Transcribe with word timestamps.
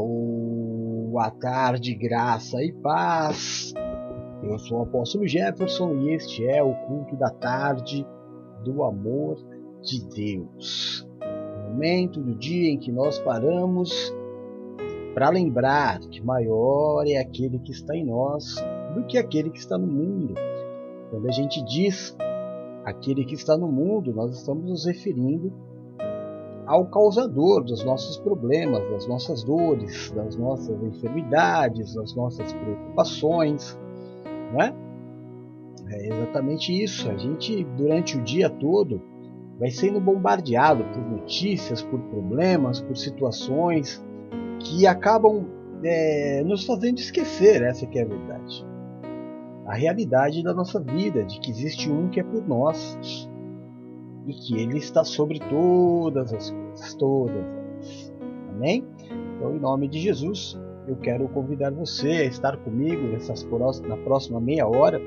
Boa 0.00 1.28
tarde, 1.32 1.92
graça 1.92 2.62
e 2.62 2.72
paz. 2.72 3.72
Eu 4.44 4.56
sou 4.60 4.78
o 4.78 4.82
apóstolo 4.82 5.26
Jefferson 5.26 5.92
e 5.96 6.14
este 6.14 6.46
é 6.46 6.62
o 6.62 6.72
culto 6.86 7.16
da 7.16 7.30
tarde 7.30 8.06
do 8.62 8.84
amor 8.84 9.36
de 9.82 10.04
Deus. 10.08 11.04
O 11.20 11.72
momento 11.72 12.20
do 12.20 12.36
dia 12.36 12.70
em 12.70 12.78
que 12.78 12.92
nós 12.92 13.18
paramos 13.18 14.14
para 15.14 15.30
lembrar 15.30 15.98
que 15.98 16.24
maior 16.24 17.04
é 17.04 17.16
aquele 17.16 17.58
que 17.58 17.72
está 17.72 17.96
em 17.96 18.06
nós 18.06 18.54
do 18.94 19.04
que 19.04 19.18
aquele 19.18 19.50
que 19.50 19.58
está 19.58 19.76
no 19.76 19.88
mundo. 19.88 20.34
Quando 21.10 21.26
a 21.26 21.32
gente 21.32 21.60
diz 21.64 22.16
aquele 22.84 23.24
que 23.24 23.34
está 23.34 23.56
no 23.58 23.66
mundo, 23.66 24.14
nós 24.14 24.38
estamos 24.38 24.64
nos 24.64 24.86
referindo 24.86 25.52
ao 26.68 26.84
causador 26.84 27.64
dos 27.64 27.82
nossos 27.82 28.18
problemas, 28.18 28.86
das 28.90 29.06
nossas 29.06 29.42
dores, 29.42 30.10
das 30.10 30.36
nossas 30.36 30.80
enfermidades, 30.82 31.94
das 31.94 32.14
nossas 32.14 32.52
preocupações, 32.52 33.76
não 34.52 34.60
é? 34.60 34.74
É 35.90 36.06
exatamente 36.08 36.70
isso. 36.70 37.10
A 37.10 37.16
gente, 37.16 37.64
durante 37.74 38.18
o 38.18 38.22
dia 38.22 38.50
todo, 38.50 39.00
vai 39.58 39.70
sendo 39.70 39.98
bombardeado 39.98 40.84
por 40.84 41.02
notícias, 41.10 41.80
por 41.80 41.98
problemas, 42.00 42.82
por 42.82 42.98
situações 42.98 44.04
que 44.60 44.86
acabam 44.86 45.46
é, 45.82 46.42
nos 46.44 46.66
fazendo 46.66 46.98
esquecer 46.98 47.62
essa 47.62 47.86
que 47.86 47.98
é 47.98 48.02
a 48.02 48.06
verdade. 48.06 48.66
A 49.64 49.74
realidade 49.74 50.42
da 50.42 50.52
nossa 50.52 50.78
vida, 50.78 51.24
de 51.24 51.40
que 51.40 51.50
existe 51.50 51.90
um 51.90 52.10
que 52.10 52.20
é 52.20 52.22
por 52.22 52.46
nós 52.46 52.98
e 54.28 54.34
que 54.34 54.56
Ele 54.56 54.76
está 54.76 55.02
sobre 55.02 55.40
todas 55.40 56.32
as 56.34 56.50
coisas, 56.50 56.94
todas 56.94 57.36
elas. 57.36 58.12
Amém? 58.50 58.86
Então, 59.36 59.56
em 59.56 59.58
nome 59.58 59.88
de 59.88 59.98
Jesus, 59.98 60.58
eu 60.86 60.96
quero 60.96 61.26
convidar 61.28 61.70
você 61.72 62.08
a 62.08 62.24
estar 62.24 62.56
comigo 62.58 63.02
nessas 63.08 63.42
na 63.80 63.96
próxima 63.96 64.38
meia 64.38 64.68
hora, 64.68 65.00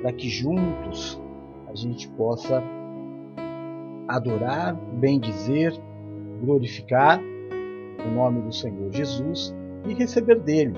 para 0.00 0.12
que 0.12 0.28
juntos 0.28 1.20
a 1.68 1.74
gente 1.74 2.08
possa 2.10 2.62
adorar, 4.08 4.74
bendizer, 4.74 5.78
glorificar 6.40 7.20
o 8.04 8.10
nome 8.14 8.42
do 8.42 8.52
Senhor 8.52 8.90
Jesus 8.92 9.54
e 9.86 9.94
receber 9.94 10.40
dele 10.40 10.74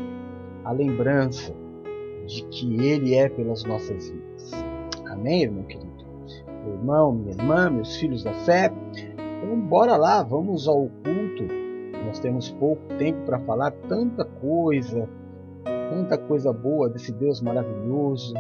a 0.65 0.73
lembrança 0.73 1.55
de 2.27 2.43
que 2.47 2.85
Ele 2.85 3.15
é 3.15 3.29
pelas 3.29 3.65
nossas 3.65 4.11
vidas. 4.11 4.53
Amém, 5.07 5.43
irmão 5.43 5.65
querido? 5.65 5.84
Meu 6.65 6.75
irmão, 6.75 7.13
minha 7.13 7.33
irmã, 7.33 7.71
meus 7.71 7.97
filhos 7.97 8.25
da 8.25 8.33
fé. 8.33 8.73
Então, 9.13 9.61
bora 9.61 9.97
lá, 9.97 10.23
vamos 10.23 10.67
ao 10.67 10.89
culto. 10.89 11.45
Nós 12.07 12.19
temos 12.19 12.51
pouco 12.51 12.83
tempo 12.99 13.25
para 13.25 13.39
falar 13.41 13.71
tanta 13.89 14.25
coisa, 14.25 15.09
tanta 15.91 16.17
coisa 16.17 16.53
boa 16.53 16.89
desse 16.89 17.13
Deus 17.13 17.41
maravilhoso. 17.41 18.35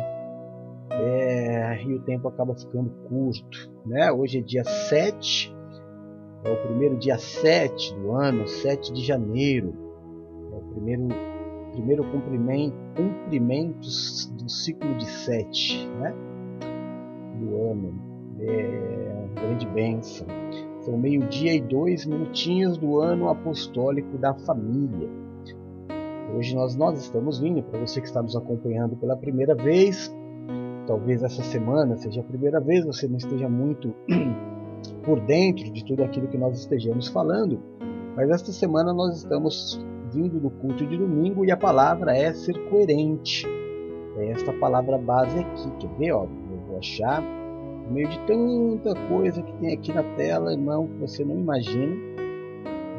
É, 0.90 1.82
e 1.82 1.94
o 1.94 2.00
tempo 2.00 2.28
acaba 2.28 2.54
ficando 2.54 2.90
curto. 3.08 3.70
Né? 3.84 4.10
Hoje 4.10 4.38
é 4.38 4.42
dia 4.42 4.64
7, 4.64 5.54
é 6.44 6.50
o 6.50 6.56
primeiro 6.66 6.96
dia 6.96 7.18
7 7.18 7.94
do 7.94 8.12
ano, 8.12 8.46
7 8.46 8.92
de 8.92 9.02
janeiro. 9.02 9.74
É 10.52 10.56
o 10.56 10.60
primeiro, 10.72 11.08
primeiro 11.72 12.04
cumprimento, 12.10 12.76
cumprimentos 12.96 14.26
do 14.26 14.48
ciclo 14.48 14.94
de 14.96 15.06
7 15.06 15.88
né? 16.00 16.14
do 17.40 17.70
ano 17.70 18.13
é 18.40 19.12
uma 19.16 19.40
grande 19.40 19.66
bênção. 19.68 20.26
São 20.80 20.98
meio-dia 20.98 21.54
e 21.54 21.60
dois 21.60 22.04
minutinhos 22.04 22.76
do 22.76 23.00
ano 23.00 23.28
apostólico 23.28 24.18
da 24.18 24.34
família. 24.34 25.08
Hoje 26.36 26.54
nós, 26.54 26.74
nós 26.76 26.98
estamos 27.00 27.38
vindo, 27.38 27.62
para 27.62 27.80
você 27.80 28.00
que 28.00 28.06
está 28.06 28.22
nos 28.22 28.36
acompanhando 28.36 28.96
pela 28.96 29.16
primeira 29.16 29.54
vez, 29.54 30.14
talvez 30.86 31.22
essa 31.22 31.42
semana 31.42 31.96
seja 31.96 32.20
a 32.20 32.24
primeira 32.24 32.60
vez, 32.60 32.84
você 32.84 33.06
não 33.06 33.16
esteja 33.16 33.48
muito 33.48 33.94
por 35.04 35.20
dentro 35.20 35.70
de 35.72 35.84
tudo 35.84 36.02
aquilo 36.02 36.28
que 36.28 36.36
nós 36.36 36.58
estejamos 36.58 37.08
falando, 37.08 37.60
mas 38.16 38.30
esta 38.30 38.52
semana 38.52 38.92
nós 38.92 39.18
estamos 39.18 39.80
vindo 40.12 40.40
do 40.40 40.50
culto 40.50 40.86
de 40.86 40.96
domingo 40.96 41.44
e 41.44 41.50
a 41.50 41.56
palavra 41.56 42.16
é 42.16 42.32
ser 42.32 42.58
coerente. 42.68 43.46
É 44.16 44.30
esta 44.30 44.52
palavra 44.52 44.98
base 44.98 45.38
aqui, 45.38 45.70
quer 45.78 45.90
ver? 45.98 46.12
Ó, 46.12 46.24
eu 46.24 46.60
vou 46.68 46.78
achar 46.78 47.22
no 47.84 47.92
meio 47.92 48.08
de 48.08 48.18
tanta 48.20 48.94
coisa 49.08 49.42
que 49.42 49.52
tem 49.54 49.74
aqui 49.74 49.92
na 49.92 50.02
tela, 50.16 50.52
irmão, 50.52 50.88
que 50.88 50.96
você 50.98 51.24
não 51.24 51.38
imagina. 51.38 51.94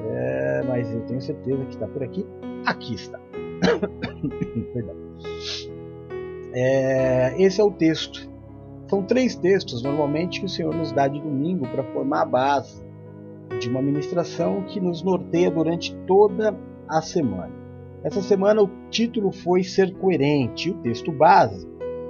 É, 0.07 0.63
mas 0.67 0.93
eu 0.93 1.01
tenho 1.01 1.21
certeza 1.21 1.63
que 1.65 1.73
está 1.73 1.87
por 1.87 2.03
aqui. 2.03 2.25
Aqui 2.65 2.93
está. 2.93 3.19
Perdão. 4.73 4.95
É, 6.53 7.35
esse 7.41 7.59
é 7.59 7.63
o 7.63 7.71
texto. 7.71 8.29
São 8.87 9.01
três 9.01 9.35
textos, 9.35 9.81
normalmente, 9.81 10.39
que 10.39 10.45
o 10.45 10.49
Senhor 10.49 10.73
nos 10.73 10.91
dá 10.91 11.07
de 11.07 11.19
domingo 11.19 11.67
para 11.67 11.83
formar 11.85 12.21
a 12.21 12.25
base 12.25 12.85
de 13.59 13.69
uma 13.69 13.81
ministração 13.81 14.63
que 14.63 14.79
nos 14.79 15.01
norteia 15.03 15.49
durante 15.49 15.95
toda 16.05 16.55
a 16.87 17.01
semana. 17.01 17.51
Essa 18.03 18.21
semana 18.21 18.61
o 18.61 18.69
título 18.91 19.31
foi 19.31 19.63
Ser 19.63 19.91
Coerente. 19.95 20.69
O 20.69 20.75
texto 20.75 21.11
base 21.11 21.67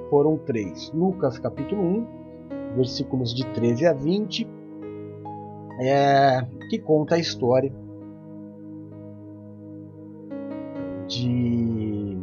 foram 0.09 0.37
três: 0.37 0.91
Lucas 0.93 1.39
capítulo 1.39 1.81
1, 1.81 2.07
versículos 2.75 3.33
de 3.33 3.45
13 3.47 3.87
a 3.87 3.93
20, 3.93 4.47
é, 5.79 6.41
que 6.69 6.79
conta 6.79 7.15
a 7.15 7.19
história 7.19 7.71
de. 11.07 12.17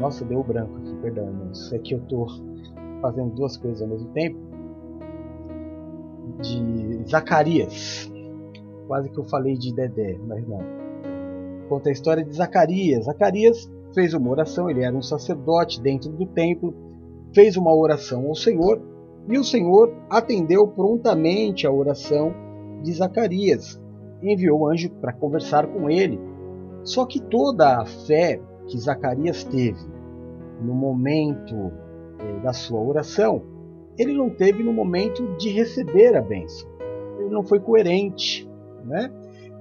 Nossa, 0.00 0.24
deu 0.24 0.42
branco 0.42 0.76
aqui, 0.78 0.94
perdão, 0.96 1.32
mas 1.32 1.72
é 1.72 1.78
que 1.78 1.94
eu 1.94 1.98
estou 1.98 2.26
fazendo 3.00 3.34
duas 3.34 3.56
coisas 3.56 3.82
ao 3.82 3.88
mesmo 3.88 4.08
tempo. 4.10 4.38
De 6.40 7.08
Zacarias. 7.08 8.10
Quase 8.88 9.10
que 9.10 9.18
eu 9.18 9.24
falei 9.24 9.56
de 9.56 9.72
Dedé, 9.72 10.18
mas 10.26 10.46
não. 10.48 10.60
Conta 11.68 11.88
a 11.88 11.92
história 11.92 12.24
de 12.24 12.34
Zacarias. 12.34 13.04
Zacarias 13.04 13.70
fez 13.94 14.12
uma 14.12 14.30
oração, 14.30 14.68
ele 14.68 14.82
era 14.82 14.96
um 14.96 15.02
sacerdote 15.02 15.80
dentro 15.80 16.10
do 16.10 16.26
templo 16.26 16.91
fez 17.34 17.56
uma 17.56 17.74
oração 17.74 18.26
ao 18.26 18.34
Senhor 18.34 18.80
e 19.28 19.38
o 19.38 19.44
Senhor 19.44 19.92
atendeu 20.10 20.66
prontamente 20.68 21.66
a 21.66 21.72
oração 21.72 22.34
de 22.82 22.92
Zacarias. 22.92 23.80
Enviou 24.22 24.60
o 24.60 24.68
anjo 24.68 24.90
para 25.00 25.12
conversar 25.12 25.66
com 25.66 25.88
ele. 25.88 26.18
Só 26.84 27.06
que 27.06 27.20
toda 27.20 27.80
a 27.80 27.84
fé 27.84 28.40
que 28.66 28.78
Zacarias 28.78 29.44
teve 29.44 29.80
no 30.60 30.74
momento 30.74 31.72
eh, 32.18 32.40
da 32.40 32.52
sua 32.52 32.80
oração, 32.80 33.42
ele 33.98 34.12
não 34.12 34.30
teve 34.30 34.62
no 34.62 34.72
momento 34.72 35.36
de 35.36 35.50
receber 35.50 36.16
a 36.16 36.20
bênção. 36.20 36.68
Ele 37.18 37.30
não 37.30 37.44
foi 37.44 37.60
coerente. 37.60 38.48
Né? 38.84 39.10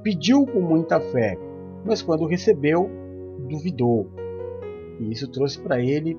Pediu 0.03 0.45
com 0.45 0.61
muita 0.61 0.99
fé, 0.99 1.37
mas 1.85 2.01
quando 2.01 2.25
recebeu, 2.25 2.89
duvidou. 3.47 4.09
E 4.99 5.11
isso 5.11 5.29
trouxe 5.29 5.59
para 5.59 5.79
ele 5.79 6.17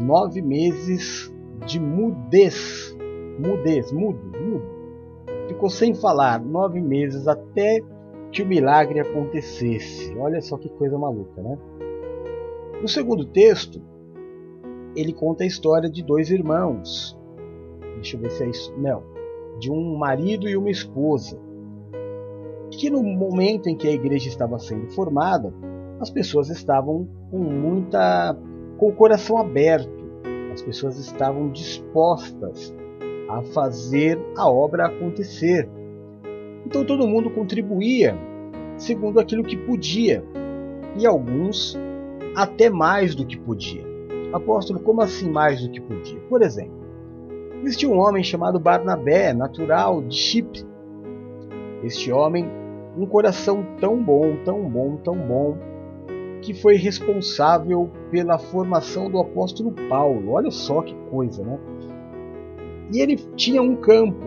nove 0.00 0.40
meses 0.42 1.32
de 1.66 1.80
mudez. 1.80 2.96
Mudez, 3.38 3.92
mudo, 3.92 4.20
mudo. 4.38 4.64
Ficou 5.48 5.68
sem 5.68 5.94
falar 5.94 6.40
nove 6.40 6.80
meses 6.80 7.26
até 7.26 7.80
que 8.30 8.42
o 8.42 8.46
milagre 8.46 9.00
acontecesse. 9.00 10.16
Olha 10.18 10.40
só 10.40 10.56
que 10.56 10.68
coisa 10.70 10.98
maluca, 10.98 11.42
né? 11.42 11.58
No 12.80 12.88
segundo 12.88 13.24
texto, 13.26 13.80
ele 14.96 15.12
conta 15.12 15.44
a 15.44 15.46
história 15.46 15.90
de 15.90 16.02
dois 16.02 16.30
irmãos. 16.30 17.18
Deixa 17.94 18.16
eu 18.16 18.20
ver 18.20 18.30
se 18.30 18.44
é 18.44 18.48
isso. 18.48 18.74
Não. 18.76 19.02
De 19.58 19.70
um 19.70 19.96
marido 19.96 20.48
e 20.48 20.56
uma 20.56 20.70
esposa. 20.70 21.38
Que 22.70 22.88
no 22.90 23.02
momento 23.02 23.68
em 23.68 23.76
que 23.76 23.86
a 23.86 23.92
igreja 23.92 24.28
estava 24.28 24.58
sendo 24.58 24.90
formada, 24.92 25.52
as 26.00 26.10
pessoas 26.10 26.48
estavam 26.48 27.06
com 27.30 27.38
muita 27.38 28.36
com 28.82 28.88
o 28.88 28.92
coração 28.92 29.38
aberto. 29.38 30.02
As 30.52 30.60
pessoas 30.60 30.98
estavam 30.98 31.48
dispostas 31.50 32.74
a 33.28 33.40
fazer 33.40 34.18
a 34.36 34.50
obra 34.50 34.86
acontecer. 34.86 35.70
Então 36.66 36.84
todo 36.84 37.06
mundo 37.06 37.30
contribuía 37.30 38.18
segundo 38.76 39.20
aquilo 39.20 39.44
que 39.44 39.56
podia, 39.56 40.24
e 40.98 41.06
alguns 41.06 41.78
até 42.34 42.68
mais 42.68 43.14
do 43.14 43.24
que 43.24 43.38
podia. 43.38 43.84
Apóstolo, 44.32 44.80
como 44.80 45.00
assim 45.00 45.30
mais 45.30 45.62
do 45.62 45.70
que 45.70 45.80
podia? 45.80 46.18
Por 46.28 46.42
exemplo, 46.42 46.74
existia 47.62 47.88
um 47.88 48.00
homem 48.00 48.24
chamado 48.24 48.58
Barnabé, 48.58 49.32
natural 49.32 50.02
de 50.02 50.16
Chipre. 50.16 50.66
Este 51.84 52.10
homem, 52.10 52.50
um 52.96 53.06
coração 53.06 53.64
tão 53.80 54.02
bom, 54.02 54.38
tão 54.44 54.68
bom, 54.68 54.96
tão 54.96 55.14
bom, 55.14 55.56
que 56.42 56.52
foi 56.52 56.74
responsável 56.74 57.88
pela 58.10 58.36
formação 58.36 59.08
do 59.08 59.18
apóstolo 59.18 59.72
Paulo. 59.88 60.32
Olha 60.32 60.50
só 60.50 60.82
que 60.82 60.94
coisa, 61.08 61.42
né? 61.44 61.58
E 62.92 63.00
ele 63.00 63.16
tinha 63.36 63.62
um 63.62 63.76
campo. 63.76 64.26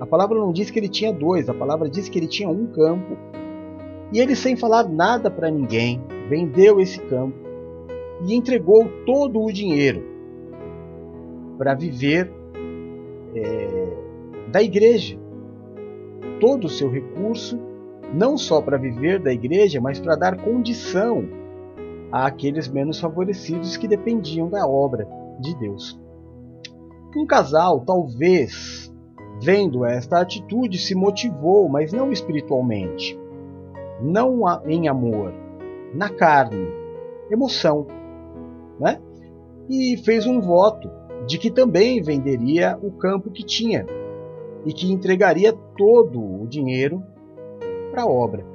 A 0.00 0.04
palavra 0.04 0.36
não 0.36 0.52
diz 0.52 0.70
que 0.70 0.78
ele 0.78 0.88
tinha 0.88 1.12
dois, 1.12 1.48
a 1.48 1.54
palavra 1.54 1.88
diz 1.88 2.08
que 2.08 2.18
ele 2.18 2.26
tinha 2.26 2.48
um 2.48 2.66
campo 2.66 3.16
E 4.12 4.18
ele, 4.18 4.36
sem 4.36 4.56
falar 4.56 4.88
nada 4.88 5.30
para 5.30 5.50
ninguém, 5.50 6.02
vendeu 6.28 6.78
esse 6.80 7.00
campo 7.00 7.38
e 8.26 8.34
entregou 8.34 8.86
todo 9.06 9.40
o 9.40 9.50
dinheiro 9.50 10.04
para 11.56 11.74
viver 11.74 12.30
é, 13.34 13.96
da 14.48 14.62
igreja. 14.62 15.18
Todo 16.40 16.66
o 16.66 16.68
seu 16.68 16.90
recurso, 16.90 17.58
não 18.12 18.36
só 18.36 18.60
para 18.60 18.76
viver 18.76 19.18
da 19.18 19.32
igreja, 19.32 19.80
mas 19.80 19.98
para 19.98 20.16
dar 20.16 20.36
condição 20.36 21.26
àqueles 22.12 22.68
menos 22.68 23.00
favorecidos 23.00 23.76
que 23.76 23.88
dependiam 23.88 24.48
da 24.48 24.66
obra 24.66 25.08
de 25.40 25.56
Deus. 25.56 25.98
Um 27.16 27.26
casal, 27.26 27.80
talvez, 27.80 28.92
vendo 29.42 29.84
esta 29.84 30.20
atitude, 30.20 30.78
se 30.78 30.94
motivou, 30.94 31.68
mas 31.68 31.92
não 31.92 32.12
espiritualmente, 32.12 33.18
não 34.00 34.42
em 34.66 34.88
amor, 34.88 35.32
na 35.94 36.08
carne, 36.08 36.68
emoção, 37.30 37.86
né? 38.78 39.00
E 39.68 39.96
fez 40.04 40.26
um 40.26 40.40
voto 40.40 40.90
de 41.26 41.38
que 41.38 41.50
também 41.50 42.02
venderia 42.02 42.78
o 42.82 42.90
campo 42.92 43.30
que 43.30 43.44
tinha 43.44 43.86
e 44.64 44.72
que 44.72 44.90
entregaria 44.92 45.52
todo 45.76 46.42
o 46.42 46.46
dinheiro 46.46 47.02
para 47.90 48.02
a 48.02 48.06
obra. 48.06 48.51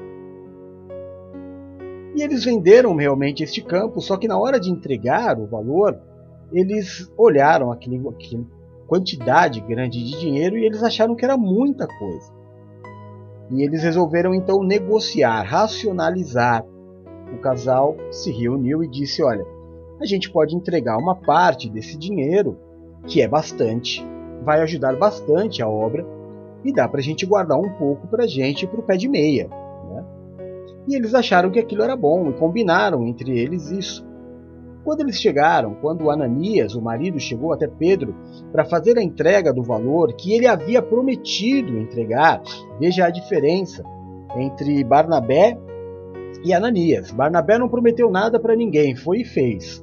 E 2.15 2.21
eles 2.21 2.43
venderam 2.43 2.95
realmente 2.95 3.43
este 3.43 3.61
campo, 3.61 4.01
só 4.01 4.17
que 4.17 4.27
na 4.27 4.37
hora 4.39 4.59
de 4.59 4.71
entregar 4.71 5.39
o 5.39 5.47
valor, 5.47 5.99
eles 6.51 7.11
olharam 7.17 7.71
aquele, 7.71 7.97
aquele 8.07 8.47
quantidade 8.87 9.59
grande 9.61 10.03
de 10.03 10.17
dinheiro 10.17 10.57
e 10.57 10.65
eles 10.65 10.81
acharam 10.81 11.15
que 11.15 11.25
era 11.25 11.37
muita 11.37 11.87
coisa. 11.87 12.31
E 13.51 13.63
eles 13.63 13.83
resolveram 13.83 14.33
então 14.33 14.63
negociar, 14.63 15.41
racionalizar. 15.43 16.65
O 17.33 17.37
casal 17.39 17.95
se 18.09 18.31
reuniu 18.31 18.83
e 18.83 18.89
disse: 18.89 19.21
Olha, 19.21 19.45
a 19.99 20.05
gente 20.05 20.29
pode 20.31 20.55
entregar 20.55 20.97
uma 20.97 21.15
parte 21.15 21.69
desse 21.69 21.97
dinheiro, 21.97 22.57
que 23.05 23.21
é 23.21 23.27
bastante, 23.27 24.05
vai 24.43 24.61
ajudar 24.61 24.95
bastante 24.95 25.61
a 25.61 25.67
obra, 25.67 26.05
e 26.63 26.73
dá 26.73 26.87
para 26.87 26.99
a 26.99 27.03
gente 27.03 27.25
guardar 27.25 27.57
um 27.57 27.69
pouco 27.77 28.07
para 28.07 28.23
a 28.23 28.27
gente 28.27 28.67
para 28.67 28.79
o 28.79 28.83
pé 28.83 28.97
de 28.97 29.07
meia. 29.07 29.49
E 30.87 30.95
eles 30.95 31.13
acharam 31.13 31.51
que 31.51 31.59
aquilo 31.59 31.83
era 31.83 31.95
bom 31.95 32.29
e 32.29 32.33
combinaram 32.33 33.05
entre 33.05 33.37
eles 33.37 33.69
isso. 33.69 34.07
Quando 34.83 35.01
eles 35.01 35.19
chegaram, 35.19 35.75
quando 35.81 36.09
Ananias, 36.09 36.73
o 36.73 36.81
marido, 36.81 37.19
chegou 37.19 37.51
até 37.51 37.67
Pedro 37.67 38.15
para 38.53 38.63
fazer 38.63 38.97
a 38.97 39.03
entrega 39.03 39.51
do 39.51 39.61
valor 39.61 40.13
que 40.13 40.33
ele 40.33 40.47
havia 40.47 40.81
prometido 40.81 41.77
entregar, 41.77 42.41
veja 42.79 43.05
a 43.05 43.09
diferença 43.09 43.83
entre 44.37 44.81
Barnabé 44.85 45.57
e 46.45 46.53
Ananias. 46.53 47.11
Barnabé 47.11 47.57
não 47.57 47.67
prometeu 47.67 48.09
nada 48.09 48.39
para 48.39 48.55
ninguém, 48.55 48.95
foi 48.95 49.21
e 49.21 49.25
fez. 49.25 49.81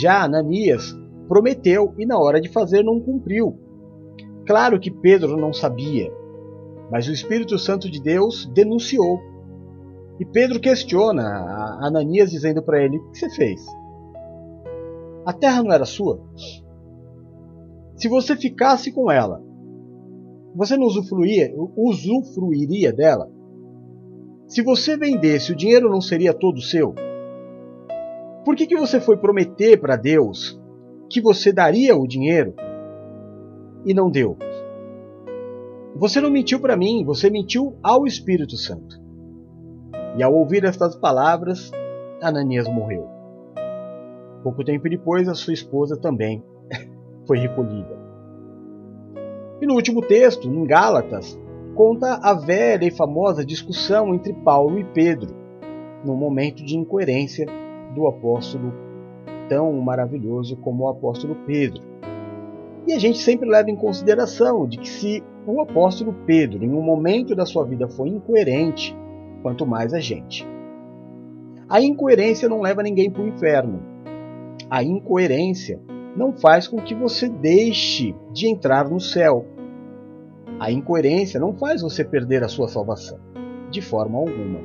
Já 0.00 0.22
Ananias 0.22 0.96
prometeu 1.26 1.92
e 1.98 2.06
na 2.06 2.18
hora 2.18 2.40
de 2.40 2.48
fazer 2.48 2.84
não 2.84 3.00
cumpriu. 3.00 3.58
Claro 4.46 4.78
que 4.78 4.90
Pedro 4.90 5.36
não 5.36 5.52
sabia, 5.52 6.10
mas 6.90 7.08
o 7.08 7.12
Espírito 7.12 7.58
Santo 7.58 7.90
de 7.90 8.00
Deus 8.00 8.46
denunciou. 8.54 9.18
E 10.20 10.24
Pedro 10.24 10.60
questiona 10.60 11.22
Ananias 11.80 12.30
dizendo 12.30 12.62
para 12.62 12.82
ele: 12.82 12.98
O 12.98 13.10
que 13.10 13.18
você 13.18 13.30
fez? 13.30 13.64
A 15.24 15.32
terra 15.32 15.62
não 15.62 15.72
era 15.72 15.84
sua? 15.84 16.20
Se 17.96 18.08
você 18.08 18.36
ficasse 18.36 18.92
com 18.92 19.10
ela, 19.10 19.42
você 20.54 20.76
não 20.76 20.86
usufruía, 20.86 21.52
usufruiria 21.76 22.92
dela? 22.92 23.30
Se 24.46 24.62
você 24.62 24.96
vendesse, 24.96 25.52
o 25.52 25.56
dinheiro 25.56 25.90
não 25.90 26.00
seria 26.00 26.32
todo 26.32 26.60
seu? 26.60 26.94
Por 28.44 28.56
que, 28.56 28.66
que 28.66 28.76
você 28.76 28.98
foi 29.00 29.16
prometer 29.18 29.78
para 29.78 29.94
Deus 29.94 30.58
que 31.10 31.20
você 31.20 31.52
daria 31.52 31.94
o 31.96 32.06
dinheiro 32.06 32.54
e 33.84 33.92
não 33.92 34.10
deu? 34.10 34.36
Você 35.96 36.20
não 36.20 36.30
mentiu 36.30 36.60
para 36.60 36.76
mim, 36.76 37.04
você 37.04 37.28
mentiu 37.28 37.76
ao 37.82 38.06
Espírito 38.06 38.56
Santo. 38.56 39.07
E 40.18 40.22
ao 40.22 40.34
ouvir 40.34 40.64
estas 40.64 40.96
palavras, 40.96 41.70
Ananias 42.20 42.66
morreu. 42.66 43.06
Pouco 44.42 44.64
tempo 44.64 44.88
depois, 44.88 45.28
a 45.28 45.34
sua 45.34 45.54
esposa 45.54 45.96
também 45.96 46.42
foi 47.24 47.38
recolhida. 47.38 47.96
E 49.62 49.66
no 49.66 49.74
último 49.74 50.02
texto, 50.02 50.48
em 50.48 50.66
Gálatas, 50.66 51.38
conta 51.76 52.18
a 52.20 52.34
velha 52.34 52.84
e 52.84 52.90
famosa 52.90 53.46
discussão 53.46 54.12
entre 54.12 54.32
Paulo 54.32 54.80
e 54.80 54.84
Pedro, 54.86 55.32
no 56.04 56.16
momento 56.16 56.64
de 56.64 56.76
incoerência 56.76 57.46
do 57.94 58.08
apóstolo 58.08 58.72
tão 59.48 59.72
maravilhoso 59.74 60.56
como 60.56 60.82
o 60.82 60.88
apóstolo 60.88 61.36
Pedro. 61.46 61.80
E 62.88 62.92
a 62.92 62.98
gente 62.98 63.18
sempre 63.18 63.48
leva 63.48 63.70
em 63.70 63.76
consideração 63.76 64.66
de 64.66 64.78
que 64.78 64.88
se 64.88 65.22
o 65.46 65.60
apóstolo 65.60 66.12
Pedro, 66.26 66.64
em 66.64 66.70
um 66.72 66.82
momento 66.82 67.36
da 67.36 67.46
sua 67.46 67.64
vida, 67.64 67.86
foi 67.86 68.08
incoerente, 68.08 68.96
quanto 69.42 69.66
mais 69.66 69.92
a 69.94 70.00
gente. 70.00 70.46
A 71.68 71.80
incoerência 71.80 72.48
não 72.48 72.60
leva 72.60 72.82
ninguém 72.82 73.10
para 73.10 73.22
o 73.22 73.28
inferno, 73.28 73.82
a 74.70 74.82
incoerência 74.82 75.80
não 76.16 76.32
faz 76.32 76.66
com 76.66 76.78
que 76.78 76.94
você 76.94 77.28
deixe 77.28 78.14
de 78.32 78.48
entrar 78.48 78.88
no 78.88 79.00
céu. 79.00 79.46
A 80.58 80.70
incoerência 80.70 81.38
não 81.38 81.54
faz 81.54 81.80
você 81.82 82.04
perder 82.04 82.42
a 82.42 82.48
sua 82.48 82.68
salvação, 82.68 83.18
de 83.70 83.80
forma 83.80 84.18
alguma. 84.18 84.60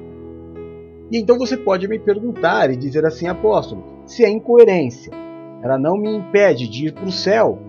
E 1.11 1.17
então 1.17 1.37
você 1.37 1.55
pode 1.55 1.87
me 1.87 1.99
perguntar 1.99 2.71
e 2.71 2.75
dizer 2.75 3.05
assim, 3.05 3.27
apóstolo, 3.27 3.83
se 4.05 4.25
a 4.25 4.29
incoerência 4.29 5.13
ela 5.61 5.77
não 5.77 5.95
me 5.97 6.13
impede 6.13 6.67
de 6.67 6.87
ir 6.87 6.93
para 6.93 7.05
o 7.05 7.11
céu, 7.11 7.59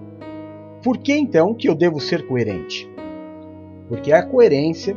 por 0.83 0.99
que 0.99 1.13
então 1.13 1.55
que 1.55 1.69
eu 1.69 1.75
devo 1.75 2.01
ser 2.01 2.27
coerente? 2.27 2.91
Porque 3.89 4.13
a 4.13 4.27
coerência 4.27 4.97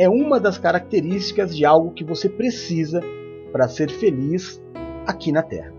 é 0.00 0.08
uma 0.08 0.40
das 0.40 0.56
características 0.56 1.54
de 1.54 1.66
algo 1.66 1.90
que 1.90 2.02
você 2.02 2.26
precisa 2.26 3.02
para 3.52 3.68
ser 3.68 3.90
feliz 3.90 4.58
aqui 5.06 5.30
na 5.30 5.42
Terra. 5.42 5.74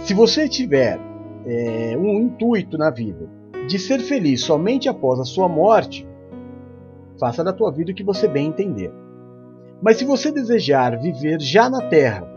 Se 0.00 0.12
você 0.12 0.48
tiver 0.48 0.98
é, 1.46 1.96
um 1.96 2.18
intuito 2.18 2.76
na 2.76 2.90
vida 2.90 3.30
de 3.68 3.78
ser 3.78 4.00
feliz 4.00 4.40
somente 4.40 4.88
após 4.88 5.20
a 5.20 5.24
sua 5.24 5.48
morte, 5.48 6.04
faça 7.20 7.44
da 7.44 7.52
tua 7.52 7.70
vida 7.70 7.92
o 7.92 7.94
que 7.94 8.02
você 8.02 8.26
bem 8.26 8.48
entender. 8.48 8.92
Mas 9.80 9.96
se 9.96 10.04
você 10.04 10.32
desejar 10.32 10.98
viver 10.98 11.40
já 11.40 11.70
na 11.70 11.82
terra 11.82 12.28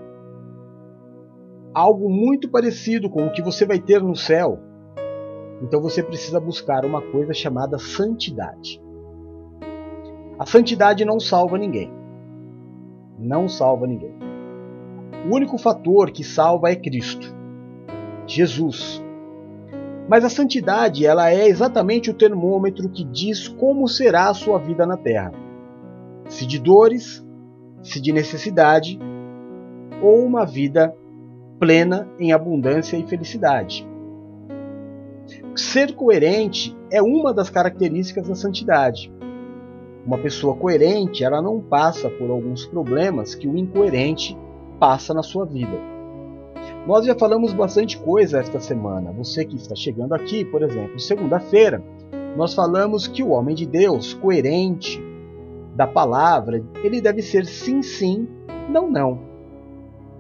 algo 1.73 2.11
muito 2.11 2.47
parecido 2.47 3.09
com 3.09 3.25
o 3.25 3.31
que 3.31 3.41
você 3.41 3.65
vai 3.65 3.79
ter 3.79 4.03
no 4.03 4.15
céu, 4.15 4.59
então 5.63 5.81
você 5.81 6.03
precisa 6.03 6.39
buscar 6.39 6.85
uma 6.85 7.01
coisa 7.01 7.33
chamada 7.33 7.79
santidade. 7.79 8.79
A 10.39 10.46
santidade 10.46 11.03
não 11.03 11.19
salva 11.19 11.58
ninguém. 11.58 11.91
Não 13.19 13.50
salva 13.50 13.86
ninguém. 13.86 14.13
O 15.29 15.36
único 15.36 15.58
fator 15.58 16.12
que 16.12 16.24
salva 16.24 16.72
é 16.72 16.77
Cristo. 16.77 17.36
Jesus. 18.25 19.03
Mas 20.08 20.24
a 20.24 20.29
santidade, 20.29 21.05
ela 21.05 21.29
é 21.29 21.46
exatamente 21.46 22.10
o 22.10 22.13
termômetro 22.13 22.88
que 22.88 23.03
diz 23.03 23.50
como 23.50 23.86
será 23.86 24.29
a 24.29 24.34
sua 24.34 24.58
vida 24.58 24.86
na 24.86 24.96
terra. 24.96 25.34
Se 26.29 26.46
de 26.46 26.58
dores, 26.58 27.22
se 27.84 28.00
de 28.00 28.13
necessidade, 28.13 28.98
ou 30.01 30.24
uma 30.24 30.46
vida 30.46 30.96
plena 31.60 32.08
em 32.17 32.31
abundância 32.31 32.96
e 32.96 33.05
felicidade. 33.05 33.86
Ser 35.53 35.93
coerente 35.93 36.74
é 36.89 37.01
uma 37.01 37.34
das 37.34 37.50
características 37.50 38.29
da 38.29 38.36
santidade. 38.36 39.12
Uma 40.09 40.17
pessoa 40.17 40.55
coerente, 40.55 41.23
ela 41.23 41.39
não 41.39 41.61
passa 41.61 42.09
por 42.09 42.31
alguns 42.31 42.65
problemas 42.65 43.35
que 43.35 43.47
o 43.47 43.55
incoerente 43.55 44.35
passa 44.79 45.13
na 45.13 45.21
sua 45.21 45.45
vida. 45.45 45.79
Nós 46.87 47.05
já 47.05 47.13
falamos 47.13 47.53
bastante 47.53 47.95
coisa 47.95 48.39
esta 48.39 48.59
semana. 48.59 49.11
Você 49.11 49.45
que 49.45 49.55
está 49.55 49.75
chegando 49.75 50.15
aqui, 50.15 50.43
por 50.43 50.63
exemplo, 50.63 50.99
segunda-feira, 50.99 51.83
nós 52.35 52.55
falamos 52.55 53.07
que 53.07 53.21
o 53.21 53.29
homem 53.29 53.53
de 53.53 53.67
Deus, 53.67 54.15
coerente 54.15 54.99
da 55.75 55.85
palavra, 55.85 56.65
ele 56.83 56.99
deve 56.99 57.21
ser 57.21 57.45
sim, 57.45 57.83
sim, 57.83 58.27
não, 58.67 58.89
não. 58.89 59.19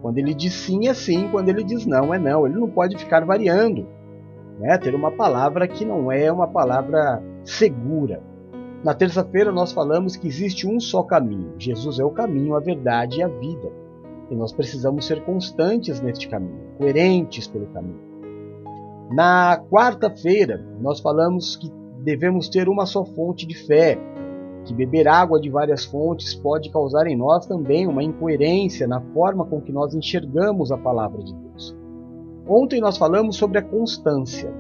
Quando 0.03 0.19
ele 0.19 0.35
diz 0.35 0.53
sim 0.53 0.87
é 0.87 0.93
sim, 0.93 1.29
quando 1.31 1.49
ele 1.49 1.63
diz 1.63 1.87
não 1.87 2.13
é 2.13 2.19
não. 2.19 2.45
Ele 2.45 2.59
não 2.59 2.69
pode 2.69 2.95
ficar 2.95 3.25
variando, 3.25 3.87
né? 4.59 4.77
ter 4.77 4.93
uma 4.93 5.09
palavra 5.09 5.67
que 5.67 5.83
não 5.83 6.11
é 6.11 6.31
uma 6.31 6.47
palavra 6.47 7.23
segura. 7.43 8.28
Na 8.83 8.93
terça-feira 8.93 9.51
nós 9.51 9.73
falamos 9.73 10.15
que 10.15 10.27
existe 10.27 10.65
um 10.65 10.79
só 10.79 11.03
caminho. 11.03 11.53
Jesus 11.57 11.99
é 11.99 12.03
o 12.03 12.11
caminho, 12.11 12.55
a 12.55 12.61
verdade 12.61 13.19
e 13.19 13.23
a 13.23 13.27
vida. 13.27 13.71
E 14.31 14.35
nós 14.35 14.53
precisamos 14.53 15.05
ser 15.05 15.23
constantes 15.25 15.99
neste 15.99 16.29
caminho, 16.29 16.61
coerentes 16.77 17.47
pelo 17.47 17.67
caminho. 17.67 17.99
Na 19.11 19.59
quarta-feira, 19.69 20.63
nós 20.79 20.99
falamos 20.99 21.55
que 21.55 21.69
devemos 22.03 22.47
ter 22.47 22.69
uma 22.69 22.85
só 22.85 23.03
fonte 23.03 23.45
de 23.45 23.55
fé, 23.55 23.97
que 24.63 24.73
beber 24.73 25.07
água 25.07 25.41
de 25.41 25.49
várias 25.49 25.83
fontes 25.83 26.35
pode 26.35 26.69
causar 26.69 27.07
em 27.07 27.17
nós 27.17 27.45
também 27.47 27.87
uma 27.87 28.03
incoerência 28.03 28.87
na 28.87 29.01
forma 29.01 29.45
com 29.45 29.59
que 29.59 29.71
nós 29.71 29.93
enxergamos 29.95 30.71
a 30.71 30.77
palavra 30.77 31.23
de 31.23 31.33
Deus. 31.33 31.75
Ontem 32.47 32.79
nós 32.79 32.97
falamos 32.97 33.35
sobre 33.35 33.57
a 33.57 33.63
constância, 33.63 34.53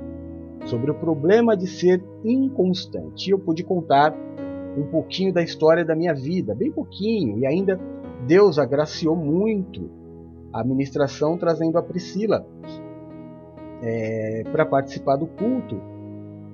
sobre 0.65 0.91
o 0.91 0.95
problema 0.95 1.55
de 1.55 1.67
ser 1.67 2.03
inconstante. 2.23 3.27
E 3.27 3.31
eu 3.31 3.39
pude 3.39 3.63
contar 3.63 4.13
um 4.77 4.85
pouquinho 4.91 5.33
da 5.33 5.41
história 5.41 5.83
da 5.83 5.95
minha 5.95 6.13
vida, 6.13 6.53
bem 6.53 6.71
pouquinho, 6.71 7.39
e 7.39 7.45
ainda 7.45 7.79
Deus 8.27 8.59
agraciou 8.59 9.15
muito 9.15 9.89
a 10.53 10.63
ministração 10.63 11.37
trazendo 11.37 11.77
a 11.77 11.83
Priscila 11.83 12.45
é, 13.81 14.43
para 14.51 14.65
participar 14.65 15.15
do 15.15 15.27
culto 15.27 15.79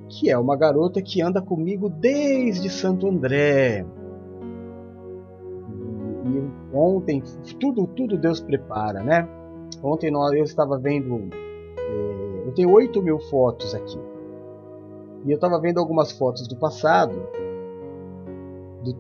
que 0.07 0.29
é 0.29 0.37
uma 0.37 0.55
garota 0.55 1.01
que 1.01 1.21
anda 1.21 1.41
comigo 1.41 1.89
desde 1.89 2.69
Santo 2.69 3.07
André. 3.07 3.85
E 6.25 6.75
ontem, 6.75 7.23
tudo, 7.59 7.87
tudo 7.87 8.17
Deus 8.17 8.39
prepara, 8.39 9.03
né? 9.03 9.27
Ontem 9.83 10.11
eu 10.11 10.43
estava 10.43 10.77
vendo, 10.77 11.29
é, 11.77 12.24
tenho 12.55 12.71
8 12.71 13.01
mil 13.01 13.19
fotos 13.19 13.75
aqui. 13.75 13.99
E 15.25 15.31
eu 15.31 15.35
estava 15.35 15.59
vendo 15.59 15.79
algumas 15.79 16.11
fotos 16.11 16.47
do 16.47 16.55
passado, 16.55 17.15
do, 18.83 18.95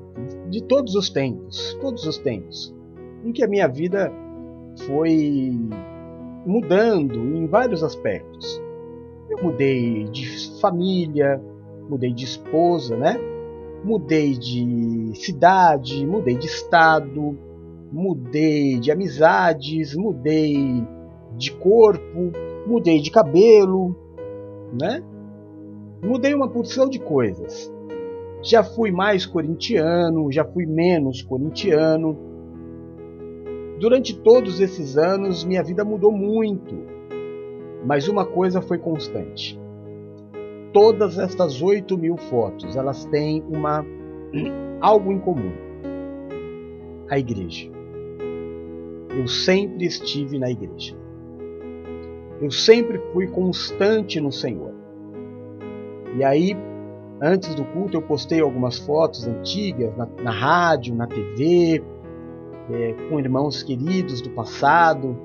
de 0.49 0.63
todos 0.63 0.95
os 0.95 1.09
tempos, 1.09 1.77
todos 1.81 2.05
os 2.05 2.17
tempos, 2.17 2.73
em 3.23 3.31
que 3.31 3.43
a 3.43 3.47
minha 3.47 3.67
vida 3.67 4.11
foi 4.87 5.51
mudando 6.45 7.15
em 7.15 7.47
vários 7.47 7.83
aspectos. 7.83 8.61
Eu 9.29 9.43
mudei 9.43 10.05
de 10.05 10.59
família, 10.59 11.41
mudei 11.89 12.13
de 12.13 12.25
esposa, 12.25 12.95
né? 12.95 13.17
Mudei 13.83 14.33
de 14.33 15.11
cidade, 15.15 16.05
mudei 16.05 16.35
de 16.35 16.47
estado, 16.47 17.37
mudei 17.91 18.79
de 18.79 18.91
amizades, 18.91 19.95
mudei 19.95 20.83
de 21.37 21.51
corpo, 21.51 22.31
mudei 22.67 22.99
de 22.99 23.11
cabelo, 23.11 23.95
né? 24.79 25.03
Mudei 26.03 26.33
uma 26.33 26.49
porção 26.49 26.89
de 26.89 26.99
coisas. 26.99 27.71
Já 28.41 28.63
fui 28.63 28.91
mais 28.91 29.25
corintiano, 29.25 30.31
já 30.31 30.45
fui 30.45 30.65
menos 30.65 31.21
corintiano. 31.21 32.17
Durante 33.79 34.15
todos 34.17 34.59
esses 34.59 34.97
anos, 34.97 35.43
minha 35.43 35.63
vida 35.63 35.83
mudou 35.83 36.11
muito 36.11 36.95
mas 37.85 38.07
uma 38.07 38.25
coisa 38.25 38.61
foi 38.61 38.79
constante. 38.79 39.59
Todas 40.73 41.19
estas 41.19 41.61
8 41.61 41.97
mil 41.97 42.17
fotos, 42.17 42.75
elas 42.75 43.05
têm 43.05 43.43
uma 43.47 43.85
algo 44.81 45.11
em 45.11 45.19
comum. 45.19 45.53
A 47.09 47.19
igreja. 47.19 47.69
Eu 49.15 49.27
sempre 49.27 49.85
estive 49.85 50.39
na 50.39 50.49
igreja. 50.49 50.97
Eu 52.41 52.51
sempre 52.51 52.99
fui 53.13 53.27
constante 53.27 54.19
no 54.19 54.31
Senhor. 54.31 54.73
E 56.17 56.23
aí, 56.23 56.55
antes 57.21 57.55
do 57.55 57.63
culto, 57.65 57.97
eu 57.97 58.01
postei 58.01 58.41
algumas 58.41 58.77
fotos 58.79 59.27
antigas 59.27 59.95
na, 59.95 60.07
na 60.21 60.31
rádio, 60.31 60.95
na 60.95 61.07
TV, 61.07 61.81
é, 62.71 62.93
com 63.09 63.19
irmãos 63.19 63.63
queridos 63.63 64.21
do 64.21 64.29
passado, 64.31 65.17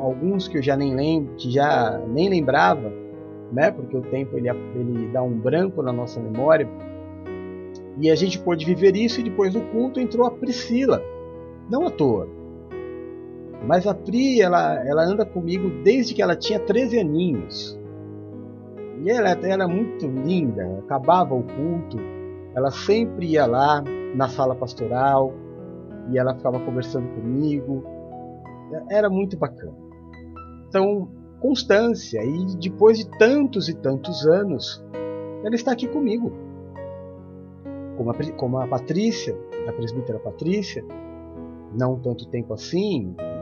alguns 0.00 0.48
que 0.48 0.58
eu 0.58 0.62
já 0.62 0.76
nem 0.76 0.94
lembro, 0.94 1.34
que 1.36 1.50
já 1.50 2.00
nem 2.08 2.28
lembrava, 2.28 2.92
né? 3.52 3.70
Porque 3.70 3.96
o 3.96 4.02
tempo 4.02 4.36
ele, 4.36 4.48
ele 4.48 5.08
dá 5.12 5.22
um 5.22 5.38
branco 5.38 5.82
na 5.82 5.92
nossa 5.92 6.20
memória. 6.20 6.68
E 7.98 8.10
a 8.10 8.14
gente 8.14 8.38
pôde 8.38 8.64
viver 8.66 8.94
isso 8.96 9.20
e 9.20 9.24
depois 9.24 9.54
do 9.54 9.60
culto 9.60 10.00
entrou 10.00 10.26
a 10.26 10.30
Priscila, 10.30 11.02
não 11.70 11.86
à 11.86 11.90
toa. 11.90 12.28
Mas 13.64 13.86
a 13.86 13.94
Pri, 13.94 14.40
ela, 14.40 14.74
ela 14.86 15.04
anda 15.04 15.24
comigo 15.24 15.82
desde 15.82 16.14
que 16.14 16.22
ela 16.22 16.36
tinha 16.36 16.60
13 16.60 17.00
aninhos. 17.00 17.78
E 19.02 19.10
ela, 19.10 19.30
era 19.30 19.68
muito 19.68 20.06
linda, 20.06 20.80
acabava 20.84 21.34
o 21.34 21.42
culto, 21.42 21.98
ela 22.54 22.70
sempre 22.70 23.26
ia 23.26 23.46
lá 23.46 23.82
na 24.14 24.28
sala 24.28 24.54
pastoral 24.54 25.32
e 26.10 26.18
ela 26.18 26.34
ficava 26.34 26.58
conversando 26.60 27.08
comigo 27.14 27.96
era 28.90 29.08
muito 29.08 29.36
bacana. 29.36 29.74
Então, 30.68 31.08
constância, 31.40 32.22
e 32.24 32.56
depois 32.56 32.98
de 32.98 33.08
tantos 33.18 33.68
e 33.68 33.74
tantos 33.74 34.26
anos, 34.26 34.84
ela 35.44 35.54
está 35.54 35.72
aqui 35.72 35.86
comigo. 35.88 36.32
Como 37.96 38.10
a, 38.10 38.14
como 38.36 38.58
a 38.58 38.66
Patrícia, 38.66 39.36
a 39.66 39.72
presbítera 39.72 40.18
Patrícia, 40.18 40.84
não 41.72 41.98
tanto 41.98 42.28
tempo 42.28 42.52
assim, 42.52 43.14
é, 43.18 43.35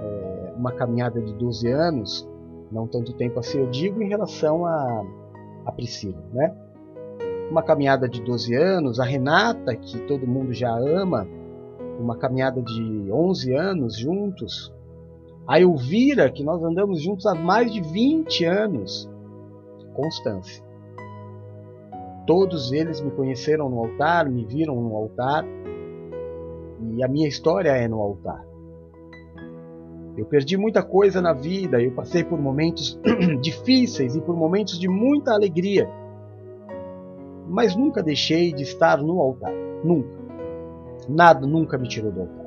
uma 0.56 0.72
caminhada 0.72 1.20
de 1.20 1.32
12 1.34 1.68
anos, 1.68 2.28
não 2.70 2.86
tanto 2.86 3.12
tempo 3.12 3.38
assim, 3.38 3.58
eu 3.58 3.70
digo 3.70 4.02
em 4.02 4.08
relação 4.08 4.66
a, 4.66 5.04
a 5.66 5.72
Priscila, 5.72 6.22
né? 6.32 6.54
Uma 7.50 7.62
caminhada 7.62 8.08
de 8.08 8.22
12 8.22 8.54
anos, 8.54 8.98
a 8.98 9.04
Renata, 9.04 9.76
que 9.76 9.98
todo 10.06 10.26
mundo 10.26 10.52
já 10.52 10.70
ama, 10.74 11.26
uma 12.00 12.16
caminhada 12.16 12.60
de 12.62 13.12
11 13.12 13.54
anos 13.54 13.96
juntos, 13.96 14.72
a 15.46 15.60
Elvira, 15.60 16.30
que 16.30 16.42
nós 16.42 16.62
andamos 16.62 17.02
juntos 17.02 17.26
há 17.26 17.34
mais 17.34 17.70
de 17.70 17.80
20 17.80 18.44
anos. 18.44 19.10
Constância. 19.94 20.64
Todos 22.26 22.72
eles 22.72 23.00
me 23.02 23.10
conheceram 23.10 23.68
no 23.68 23.78
altar, 23.78 24.28
me 24.28 24.44
viram 24.44 24.76
no 24.76 24.96
altar, 24.96 25.44
e 26.92 27.04
a 27.04 27.08
minha 27.08 27.28
história 27.28 27.70
é 27.70 27.86
no 27.86 28.00
altar. 28.00 28.44
Eu 30.16 30.24
perdi 30.26 30.56
muita 30.56 30.82
coisa 30.82 31.20
na 31.20 31.32
vida, 31.32 31.82
eu 31.82 31.90
passei 31.92 32.22
por 32.22 32.40
momentos 32.40 33.00
difíceis 33.42 34.14
e 34.14 34.20
por 34.20 34.36
momentos 34.36 34.78
de 34.78 34.88
muita 34.88 35.32
alegria, 35.32 35.90
mas 37.48 37.74
nunca 37.74 38.02
deixei 38.02 38.52
de 38.52 38.62
estar 38.62 39.02
no 39.02 39.20
altar. 39.20 39.52
Nunca. 39.82 40.24
Nada 41.08 41.46
nunca 41.46 41.76
me 41.76 41.88
tirou 41.88 42.12
do 42.12 42.20
altar 42.22 42.44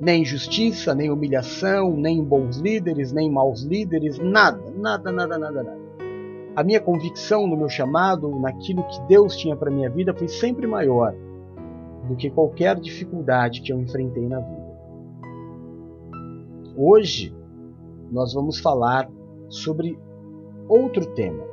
nem 0.00 0.22
injustiça, 0.22 0.94
nem 0.94 1.10
humilhação, 1.10 1.96
nem 1.96 2.22
bons 2.22 2.58
líderes, 2.58 3.12
nem 3.12 3.30
maus 3.30 3.62
líderes, 3.62 4.18
nada, 4.18 4.62
nada, 4.76 5.10
nada, 5.10 5.38
nada, 5.38 5.62
nada. 5.62 5.78
A 6.54 6.62
minha 6.62 6.80
convicção 6.80 7.46
no 7.46 7.56
meu 7.56 7.68
chamado, 7.68 8.28
naquilo 8.40 8.82
que 8.84 9.00
Deus 9.02 9.36
tinha 9.36 9.56
para 9.56 9.70
minha 9.70 9.90
vida, 9.90 10.14
foi 10.14 10.28
sempre 10.28 10.66
maior 10.66 11.14
do 12.08 12.16
que 12.16 12.30
qualquer 12.30 12.76
dificuldade 12.76 13.60
que 13.60 13.72
eu 13.72 13.80
enfrentei 13.80 14.26
na 14.26 14.40
vida. 14.40 14.57
Hoje 16.80 17.34
nós 18.12 18.32
vamos 18.32 18.60
falar 18.60 19.10
sobre 19.48 19.98
outro 20.68 21.04
tema. 21.14 21.44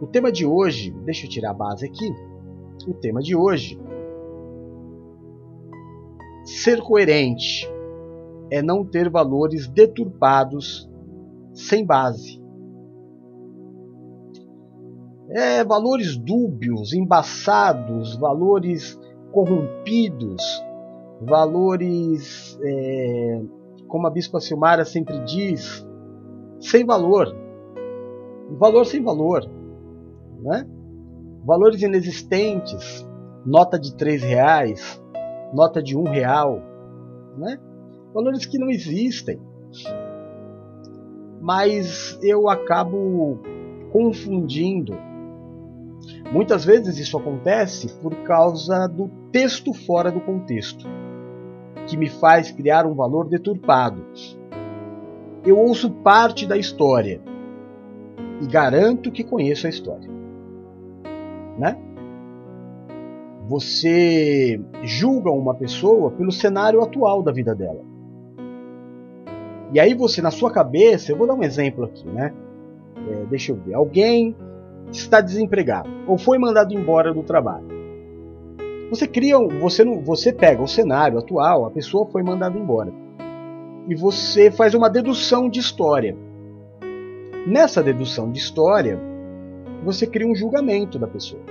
O 0.00 0.06
tema 0.06 0.30
de 0.30 0.46
hoje, 0.46 0.92
deixa 1.04 1.26
eu 1.26 1.30
tirar 1.30 1.50
a 1.50 1.54
base 1.54 1.84
aqui. 1.84 2.08
O 2.86 2.94
tema 2.94 3.20
de 3.20 3.34
hoje 3.34 3.76
Ser 6.48 6.80
coerente 6.80 7.70
é 8.50 8.62
não 8.62 8.82
ter 8.82 9.10
valores 9.10 9.68
deturpados 9.68 10.90
sem 11.52 11.84
base. 11.84 12.42
É, 15.28 15.62
valores 15.62 16.16
dúbios, 16.16 16.94
embaçados, 16.94 18.16
valores 18.16 18.98
corrompidos, 19.30 20.42
valores, 21.20 22.58
é, 22.62 23.42
como 23.88 24.06
a 24.06 24.10
Bispa 24.10 24.38
Silmara 24.38 24.84
sempre 24.84 25.18
diz, 25.24 25.86
sem 26.60 26.84
valor. 26.84 27.34
Valor 28.58 28.84
sem 28.84 29.02
valor. 29.02 29.48
Né? 30.40 30.66
Valores 31.44 31.82
inexistentes, 31.82 33.06
nota 33.44 33.78
de 33.78 33.96
três 33.96 34.22
reais, 34.22 35.02
nota 35.52 35.82
de 35.82 35.96
um 35.96 36.04
real, 36.04 36.62
né? 37.36 37.58
valores 38.12 38.46
que 38.46 38.58
não 38.58 38.68
existem. 38.68 39.40
Mas 41.40 42.18
eu 42.22 42.48
acabo 42.48 43.38
confundindo. 43.92 44.94
Muitas 46.32 46.64
vezes 46.64 46.98
isso 46.98 47.16
acontece 47.16 47.88
por 48.00 48.14
causa 48.24 48.86
do 48.86 49.08
texto 49.32 49.72
fora 49.72 50.10
do 50.10 50.20
contexto, 50.20 50.86
que 51.88 51.96
me 51.96 52.08
faz 52.08 52.50
criar 52.52 52.86
um 52.86 52.94
valor 52.94 53.28
deturpado. 53.28 54.04
Eu 55.44 55.58
ouço 55.58 55.90
parte 55.90 56.46
da 56.46 56.56
história 56.56 57.20
e 58.40 58.46
garanto 58.46 59.10
que 59.10 59.24
conheço 59.24 59.66
a 59.66 59.70
história. 59.70 60.08
Né? 61.58 61.76
Você 63.48 64.60
julga 64.82 65.30
uma 65.30 65.54
pessoa 65.54 66.10
pelo 66.10 66.30
cenário 66.30 66.82
atual 66.82 67.22
da 67.22 67.32
vida 67.32 67.54
dela. 67.54 67.80
E 69.72 69.80
aí 69.80 69.94
você, 69.94 70.20
na 70.20 70.30
sua 70.30 70.50
cabeça, 70.50 71.10
eu 71.10 71.16
vou 71.16 71.26
dar 71.26 71.34
um 71.34 71.42
exemplo 71.42 71.84
aqui, 71.84 72.06
né? 72.06 72.32
É, 73.10 73.24
deixa 73.26 73.52
eu 73.52 73.56
ver. 73.56 73.74
Alguém 73.74 74.36
está 74.92 75.20
desempregado 75.20 75.88
ou 76.06 76.18
foi 76.18 76.38
mandado 76.38 76.74
embora 76.74 77.12
do 77.12 77.22
trabalho. 77.22 77.77
Você 78.90 79.06
cria, 79.06 79.38
você 79.38 79.84
não, 79.84 80.00
você 80.02 80.32
pega 80.32 80.62
o 80.62 80.68
cenário 80.68 81.18
atual, 81.18 81.66
a 81.66 81.70
pessoa 81.70 82.06
foi 82.06 82.22
mandada 82.22 82.58
embora. 82.58 82.92
E 83.86 83.94
você 83.94 84.50
faz 84.50 84.74
uma 84.74 84.88
dedução 84.88 85.48
de 85.48 85.60
história. 85.60 86.16
Nessa 87.46 87.82
dedução 87.82 88.30
de 88.30 88.38
história, 88.38 88.98
você 89.84 90.06
cria 90.06 90.26
um 90.26 90.34
julgamento 90.34 90.98
da 90.98 91.06
pessoa. 91.06 91.42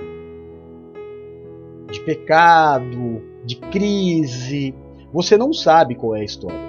De 1.90 2.00
pecado, 2.00 3.22
de 3.44 3.56
crise. 3.56 4.74
Você 5.12 5.36
não 5.36 5.52
sabe 5.52 5.94
qual 5.94 6.16
é 6.16 6.20
a 6.20 6.24
história. 6.24 6.68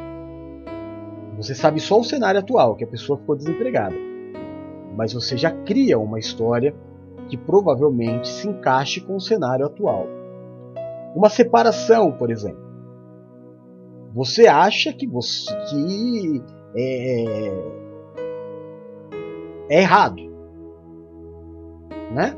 Você 1.37 1.55
sabe 1.55 1.79
só 1.79 1.99
o 1.99 2.03
cenário 2.03 2.39
atual, 2.39 2.75
que 2.75 2.83
a 2.83 2.87
pessoa 2.87 3.17
ficou 3.17 3.35
desempregada. 3.35 3.95
Mas 4.95 5.13
você 5.13 5.35
já 5.37 5.51
cria 5.51 5.97
uma 5.97 6.19
história 6.19 6.75
que 7.27 7.37
provavelmente 7.37 8.27
se 8.27 8.47
encaixe 8.47 9.01
com 9.01 9.15
o 9.15 9.21
cenário 9.21 9.65
atual. 9.65 10.18
Uma 11.15 11.29
separação, 11.29 12.11
por 12.11 12.29
exemplo. 12.31 12.69
Você 14.13 14.47
acha 14.47 14.91
que 14.91 15.07
você 15.07 15.55
que 15.69 16.43
é, 16.75 17.53
é 19.69 19.81
errado, 19.81 20.17
né? 22.11 22.35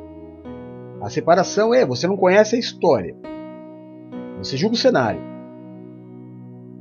A 1.02 1.10
separação 1.10 1.74
é 1.74 1.86
você 1.86 2.08
não 2.08 2.18
conhece 2.18 2.56
a 2.56 2.60
história, 2.60 3.16
você 4.38 4.58
julga 4.58 4.76
o 4.76 4.78
cenário. 4.78 5.32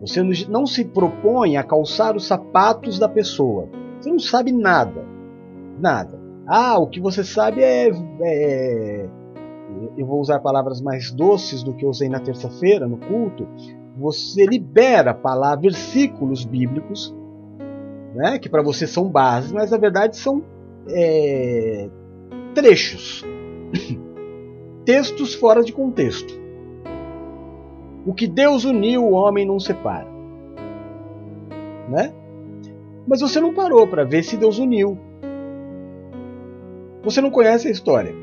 Você 0.00 0.22
não 0.48 0.66
se 0.66 0.82
propõe 0.84 1.58
a 1.58 1.62
calçar 1.62 2.16
os 2.16 2.26
sapatos 2.26 2.98
da 2.98 3.06
pessoa. 3.06 3.68
Você 4.00 4.10
não 4.10 4.18
sabe 4.18 4.50
nada, 4.50 5.04
nada. 5.78 6.18
Ah, 6.46 6.78
o 6.78 6.86
que 6.86 6.98
você 7.00 7.22
sabe 7.22 7.62
é, 7.62 7.90
é 8.22 9.08
eu 9.96 10.06
vou 10.06 10.20
usar 10.20 10.40
palavras 10.40 10.80
mais 10.80 11.10
doces 11.10 11.62
do 11.62 11.74
que 11.74 11.86
usei 11.86 12.08
na 12.08 12.20
terça-feira 12.20 12.86
no 12.86 12.98
culto. 12.98 13.46
Você 13.98 14.46
libera 14.46 15.12
palavras, 15.12 15.74
versículos 15.74 16.44
bíblicos, 16.44 17.14
né, 18.14 18.38
que 18.38 18.48
para 18.48 18.62
você 18.62 18.86
são 18.86 19.08
bases, 19.08 19.52
mas 19.52 19.70
na 19.70 19.78
verdade 19.78 20.16
são 20.16 20.42
é, 20.88 21.88
trechos, 22.54 23.24
textos 24.84 25.34
fora 25.34 25.62
de 25.62 25.72
contexto. 25.72 26.38
O 28.06 28.14
que 28.14 28.26
Deus 28.26 28.64
uniu, 28.64 29.04
o 29.04 29.12
homem 29.12 29.46
não 29.46 29.60
separa, 29.60 30.08
né? 31.88 32.12
Mas 33.06 33.20
você 33.20 33.40
não 33.40 33.52
parou 33.52 33.86
para 33.86 34.04
ver 34.04 34.22
se 34.22 34.36
Deus 34.36 34.58
uniu. 34.58 34.98
Você 37.02 37.20
não 37.20 37.30
conhece 37.30 37.68
a 37.68 37.70
história. 37.70 38.14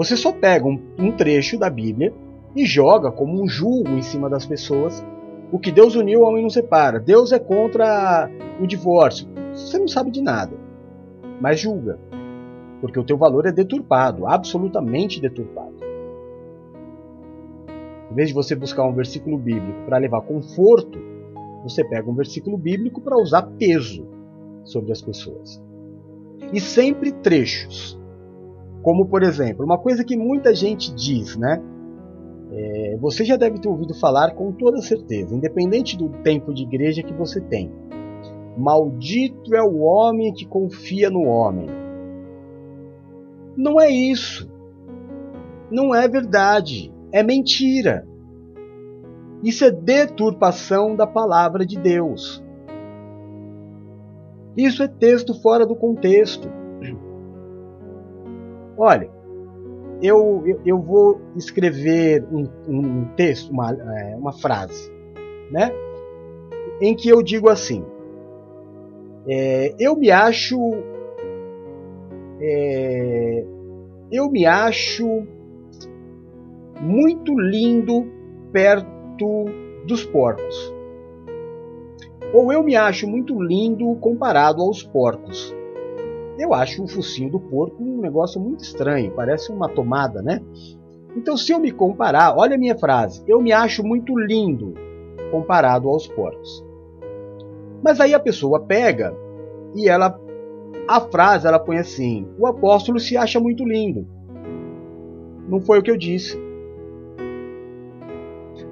Você 0.00 0.16
só 0.16 0.32
pega 0.32 0.66
um, 0.66 0.80
um 0.98 1.12
trecho 1.12 1.58
da 1.58 1.68
Bíblia 1.68 2.10
e 2.56 2.64
joga 2.64 3.12
como 3.12 3.38
um 3.38 3.46
julgo 3.46 3.90
em 3.90 4.00
cima 4.00 4.30
das 4.30 4.46
pessoas. 4.46 5.04
O 5.52 5.58
que 5.58 5.70
Deus 5.70 5.94
uniu, 5.94 6.20
o 6.20 6.22
homem 6.22 6.40
não 6.40 6.48
separa. 6.48 6.98
Deus 6.98 7.32
é 7.32 7.38
contra 7.38 8.30
o 8.58 8.66
divórcio. 8.66 9.28
Você 9.52 9.78
não 9.78 9.86
sabe 9.86 10.10
de 10.10 10.22
nada, 10.22 10.56
mas 11.38 11.60
julga. 11.60 11.98
Porque 12.80 12.98
o 12.98 13.04
teu 13.04 13.18
valor 13.18 13.44
é 13.44 13.52
deturpado, 13.52 14.26
absolutamente 14.26 15.20
deturpado. 15.20 15.76
Em 18.10 18.14
vez 18.14 18.28
de 18.28 18.34
você 18.34 18.54
buscar 18.54 18.86
um 18.86 18.94
versículo 18.94 19.36
bíblico 19.36 19.84
para 19.84 19.98
levar 19.98 20.22
conforto, 20.22 20.98
você 21.62 21.84
pega 21.84 22.10
um 22.10 22.14
versículo 22.14 22.56
bíblico 22.56 23.02
para 23.02 23.20
usar 23.20 23.42
peso 23.58 24.08
sobre 24.64 24.92
as 24.92 25.02
pessoas. 25.02 25.62
E 26.54 26.58
sempre 26.58 27.12
trechos. 27.12 27.99
Como, 28.82 29.06
por 29.06 29.22
exemplo, 29.22 29.64
uma 29.64 29.78
coisa 29.78 30.04
que 30.04 30.16
muita 30.16 30.54
gente 30.54 30.94
diz, 30.94 31.36
né? 31.36 31.62
É, 32.52 32.96
você 33.00 33.24
já 33.24 33.36
deve 33.36 33.60
ter 33.60 33.68
ouvido 33.68 33.94
falar 33.94 34.34
com 34.34 34.50
toda 34.52 34.80
certeza, 34.82 35.34
independente 35.34 35.96
do 35.96 36.08
tempo 36.22 36.52
de 36.52 36.62
igreja 36.62 37.02
que 37.02 37.12
você 37.12 37.40
tem. 37.40 37.70
Maldito 38.56 39.54
é 39.54 39.62
o 39.62 39.78
homem 39.78 40.32
que 40.32 40.44
confia 40.44 41.08
no 41.08 41.22
homem. 41.22 41.68
Não 43.56 43.80
é 43.80 43.90
isso. 43.90 44.50
Não 45.70 45.94
é 45.94 46.08
verdade. 46.08 46.92
É 47.12 47.22
mentira. 47.22 48.06
Isso 49.42 49.64
é 49.64 49.70
deturpação 49.70 50.94
da 50.96 51.06
palavra 51.06 51.64
de 51.64 51.78
Deus. 51.78 52.44
Isso 54.56 54.82
é 54.82 54.88
texto 54.88 55.40
fora 55.40 55.64
do 55.64 55.76
contexto. 55.76 56.59
Olha, 58.82 59.10
eu, 60.02 60.42
eu, 60.64 60.80
vou 60.80 61.20
escrever 61.36 62.24
um, 62.32 62.44
um 62.66 63.04
texto, 63.14 63.50
uma, 63.50 63.72
é, 63.72 64.16
uma 64.16 64.32
frase, 64.32 64.90
né? 65.50 65.70
Em 66.80 66.96
que 66.96 67.10
eu 67.10 67.22
digo 67.22 67.50
assim: 67.50 67.84
é, 69.28 69.74
eu 69.78 69.94
me 69.96 70.10
acho. 70.10 70.58
É, 72.40 73.44
eu 74.10 74.30
me 74.30 74.46
acho 74.46 75.26
muito 76.80 77.38
lindo 77.38 78.06
perto 78.50 79.44
dos 79.86 80.06
porcos. 80.06 80.74
Ou 82.32 82.50
eu 82.50 82.62
me 82.62 82.76
acho 82.76 83.06
muito 83.06 83.38
lindo 83.42 83.94
comparado 83.96 84.62
aos 84.62 84.82
porcos. 84.82 85.54
Eu 86.40 86.54
acho 86.54 86.82
o 86.82 86.88
focinho 86.88 87.30
do 87.30 87.38
porco 87.38 87.82
um 87.82 88.00
negócio 88.00 88.40
muito 88.40 88.64
estranho, 88.64 89.12
parece 89.14 89.52
uma 89.52 89.68
tomada, 89.68 90.22
né? 90.22 90.40
Então, 91.14 91.36
se 91.36 91.52
eu 91.52 91.58
me 91.58 91.70
comparar, 91.70 92.34
olha 92.34 92.54
a 92.54 92.58
minha 92.58 92.78
frase: 92.78 93.22
eu 93.28 93.42
me 93.42 93.52
acho 93.52 93.84
muito 93.84 94.18
lindo 94.18 94.72
comparado 95.30 95.86
aos 95.86 96.06
porcos. 96.06 96.64
Mas 97.82 98.00
aí 98.00 98.14
a 98.14 98.18
pessoa 98.18 98.58
pega 98.58 99.14
e 99.76 99.86
ela 99.86 100.18
a 100.88 100.98
frase 101.02 101.46
ela 101.46 101.58
põe 101.58 101.76
assim: 101.76 102.26
o 102.38 102.46
apóstolo 102.46 102.98
se 102.98 103.18
acha 103.18 103.38
muito 103.38 103.62
lindo. 103.62 104.08
Não 105.46 105.60
foi 105.60 105.78
o 105.78 105.82
que 105.82 105.90
eu 105.90 105.96
disse. 105.98 106.40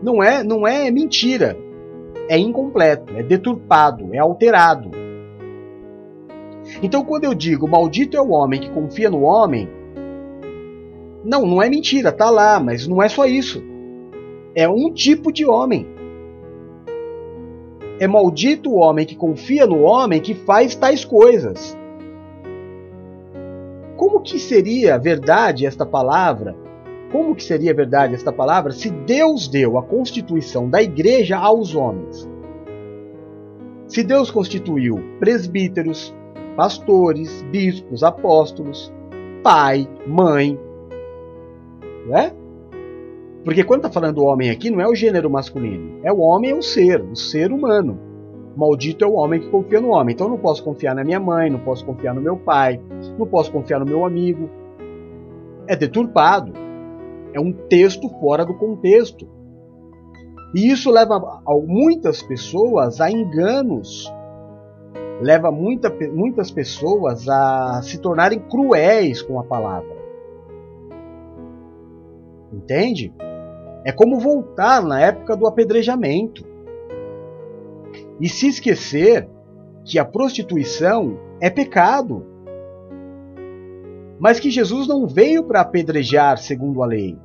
Não 0.03 0.23
é, 0.23 0.43
não 0.43 0.67
é 0.67 0.91
mentira. 0.91 1.55
É 2.31 2.39
incompleto, 2.39 3.15
é 3.15 3.23
deturpado, 3.23 4.15
é 4.15 4.19
alterado. 4.19 4.91
Então, 6.83 7.05
quando 7.05 7.25
eu 7.25 7.35
digo 7.35 7.69
maldito 7.69 8.17
é 8.17 8.21
o 8.21 8.31
homem 8.31 8.61
que 8.61 8.71
confia 8.71 9.11
no 9.11 9.23
homem, 9.23 9.69
não, 11.25 11.45
não 11.45 11.63
é 11.63 11.69
mentira, 11.69 12.13
tá 12.13 12.31
lá, 12.31 12.61
mas 12.61 12.87
não 12.87 13.03
é 13.03 13.09
só 13.09 13.27
isso. 13.27 13.63
É 14.55 14.69
um 14.69 14.93
tipo 14.93 15.33
de 15.33 15.45
homem. 15.47 15.87
É 18.01 18.07
maldito 18.07 18.71
o 18.71 18.77
homem 18.77 19.05
que 19.05 19.17
confia 19.17 19.67
no 19.67 19.83
homem 19.83 20.21
que 20.21 20.35
faz 20.35 20.75
tais 20.75 21.05
coisas. 21.05 21.77
Como 23.97 24.21
que 24.21 24.39
seria 24.39 24.97
verdade 24.97 25.67
esta 25.67 25.85
palavra? 25.85 26.57
Como 27.11 27.35
que 27.35 27.43
seria 27.43 27.75
verdade 27.75 28.15
esta 28.15 28.33
palavra 28.33 28.73
se 28.73 28.91
Deus 28.91 29.49
deu 29.49 29.77
a 29.77 29.83
constituição 29.83 30.69
da 30.69 30.81
igreja 30.81 31.37
aos 31.37 31.75
homens? 31.75 32.29
Se 33.89 34.05
Deus 34.05 34.31
constituiu 34.31 35.01
presbíteros, 35.19 36.15
pastores, 36.59 37.41
bispos, 37.53 38.03
apóstolos, 38.03 38.93
pai, 39.45 39.89
mãe. 40.05 40.59
Né? 42.09 42.33
Porque 43.45 43.63
quando 43.63 43.87
está 43.87 43.93
falando 43.93 44.17
do 44.17 44.25
homem 44.25 44.51
aqui, 44.51 44.69
não 44.69 44.81
é 44.81 44.89
o 44.89 44.95
gênero 44.95 45.31
masculino. 45.31 46.01
É 46.03 46.13
o 46.13 46.19
homem, 46.19 46.51
é 46.51 46.55
o 46.57 46.61
ser, 46.61 47.01
o 47.01 47.15
ser 47.15 47.53
humano. 47.53 47.97
Maldito 48.57 49.05
é 49.05 49.09
o 49.09 49.13
homem 49.13 49.39
que 49.39 49.49
confia 49.49 49.81
no 49.81 49.91
homem. 49.91 50.13
Então 50.13 50.29
não 50.29 50.37
posso 50.37 50.65
confiar 50.65 50.97
na 50.97 51.05
minha 51.05 51.21
mãe, 51.21 51.49
não 51.49 51.61
posso 51.61 51.87
confiar 51.87 52.13
no 52.13 52.21
meu 52.21 52.37
pai, 52.37 52.81
não 53.17 53.27
posso 53.29 53.53
confiar 53.53 53.79
no 53.79 53.87
meu 53.87 54.05
amigo. 54.05 54.51
É 55.69 55.77
deturpado. 55.77 56.53
É 57.33 57.39
um 57.39 57.53
texto 57.53 58.09
fora 58.19 58.45
do 58.45 58.55
contexto. 58.55 59.29
E 60.57 60.73
isso 60.73 60.91
leva 60.91 61.41
muitas 61.69 62.21
pessoas 62.21 63.01
a 63.01 63.09
enganos 63.09 64.13
leva 65.21 65.51
muita, 65.51 65.91
muitas 66.13 66.51
pessoas 66.51 67.29
a 67.29 67.81
se 67.83 67.99
tornarem 67.99 68.39
cruéis 68.39 69.21
com 69.21 69.39
a 69.39 69.45
palavra. 69.45 69.97
Entende? 72.53 73.13
É 73.85 73.93
como 73.93 74.19
voltar 74.19 74.83
na 74.83 75.01
época 75.01 75.37
do 75.37 75.47
apedrejamento 75.47 76.45
e 78.21 78.29
se 78.29 78.49
esquecer 78.49 79.29
que 79.85 79.99
a 79.99 80.05
prostituição 80.05 81.19
é 81.41 81.49
pecado, 81.49 82.25
mas 84.19 84.41
que 84.41 84.51
Jesus 84.51 84.89
não 84.89 85.07
veio 85.07 85.45
para 85.45 85.61
apedrejar 85.61 86.39
segundo 86.39 86.83
a 86.83 86.87
lei. 86.87 87.17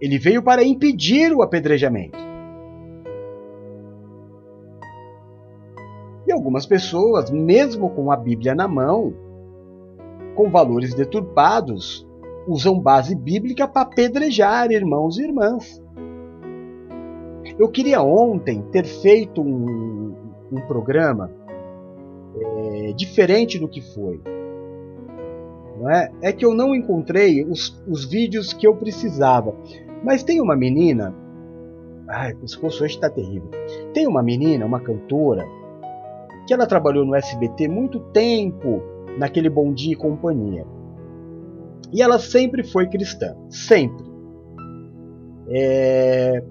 Ele 0.00 0.18
veio 0.18 0.42
para 0.42 0.62
impedir 0.62 1.32
o 1.32 1.40
apedrejamento. 1.40 2.33
Algumas 6.44 6.66
pessoas, 6.66 7.30
mesmo 7.30 7.88
com 7.88 8.12
a 8.12 8.16
Bíblia 8.16 8.54
na 8.54 8.68
mão, 8.68 9.14
com 10.34 10.50
valores 10.50 10.92
deturpados, 10.92 12.06
usam 12.46 12.78
base 12.78 13.14
bíblica 13.14 13.66
para 13.66 13.80
apedrejar 13.80 14.70
irmãos 14.70 15.16
e 15.16 15.22
irmãs. 15.22 15.82
Eu 17.58 17.66
queria 17.70 18.02
ontem 18.02 18.60
ter 18.70 18.84
feito 18.84 19.40
um, 19.40 20.14
um 20.52 20.60
programa 20.68 21.30
é, 22.36 22.92
diferente 22.92 23.58
do 23.58 23.66
que 23.66 23.80
foi. 23.80 24.20
Não 25.80 25.90
é? 25.90 26.12
é 26.20 26.30
que 26.30 26.44
eu 26.44 26.52
não 26.52 26.74
encontrei 26.74 27.42
os, 27.42 27.82
os 27.88 28.04
vídeos 28.04 28.52
que 28.52 28.66
eu 28.66 28.76
precisava. 28.76 29.56
Mas 30.04 30.22
tem 30.22 30.42
uma 30.42 30.54
menina. 30.54 31.14
Ai, 32.06 32.34
o 32.34 32.36
pescoço 32.36 32.84
hoje 32.84 32.96
está 32.96 33.08
terrível. 33.08 33.48
Tem 33.94 34.06
uma 34.06 34.22
menina, 34.22 34.66
uma 34.66 34.80
cantora, 34.80 35.48
que 36.46 36.52
ela 36.52 36.66
trabalhou 36.66 37.04
no 37.04 37.14
SBT 37.14 37.68
muito 37.68 38.00
tempo, 38.12 38.82
naquele 39.18 39.48
Bom 39.48 39.72
Dia 39.72 39.92
e 39.92 39.96
Companhia. 39.96 40.66
E 41.92 42.02
ela 42.02 42.18
sempre 42.18 42.62
foi 42.64 42.88
cristã. 42.88 43.36
Sempre. 43.48 44.04
É... 45.48 46.42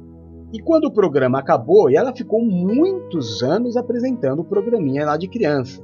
E 0.53 0.59
quando 0.59 0.85
o 0.85 0.93
programa 0.93 1.39
acabou, 1.39 1.89
ela 1.89 2.15
ficou 2.15 2.43
muitos 2.43 3.41
anos 3.41 3.75
apresentando 3.75 4.41
o 4.41 4.45
programinha 4.45 5.05
lá 5.05 5.17
de 5.17 5.27
criança 5.27 5.81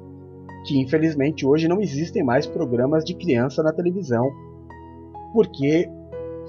que 0.66 0.80
infelizmente 0.80 1.46
hoje 1.46 1.68
não 1.68 1.82
existem 1.82 2.24
mais 2.24 2.46
programas 2.46 3.04
de 3.04 3.16
criança 3.16 3.64
na 3.64 3.72
televisão, 3.72 4.30
porque 5.34 5.90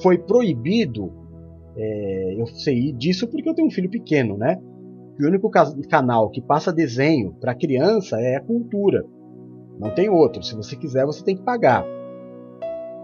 foi 0.02 0.18
proibido. 0.18 1.12
É, 1.76 2.34
eu 2.36 2.46
sei 2.46 2.92
disso 2.92 3.28
porque 3.28 3.48
eu 3.48 3.54
tenho 3.54 3.68
um 3.68 3.70
filho 3.70 3.88
pequeno, 3.88 4.36
né? 4.36 4.60
O 5.24 5.28
único 5.28 5.50
canal 5.88 6.30
que 6.30 6.40
passa 6.40 6.72
desenho 6.72 7.34
para 7.40 7.54
criança 7.54 8.20
é 8.20 8.36
a 8.36 8.40
cultura. 8.40 9.04
Não 9.78 9.90
tem 9.90 10.08
outro. 10.08 10.42
Se 10.42 10.54
você 10.54 10.76
quiser, 10.76 11.06
você 11.06 11.24
tem 11.24 11.36
que 11.36 11.42
pagar. 11.42 11.84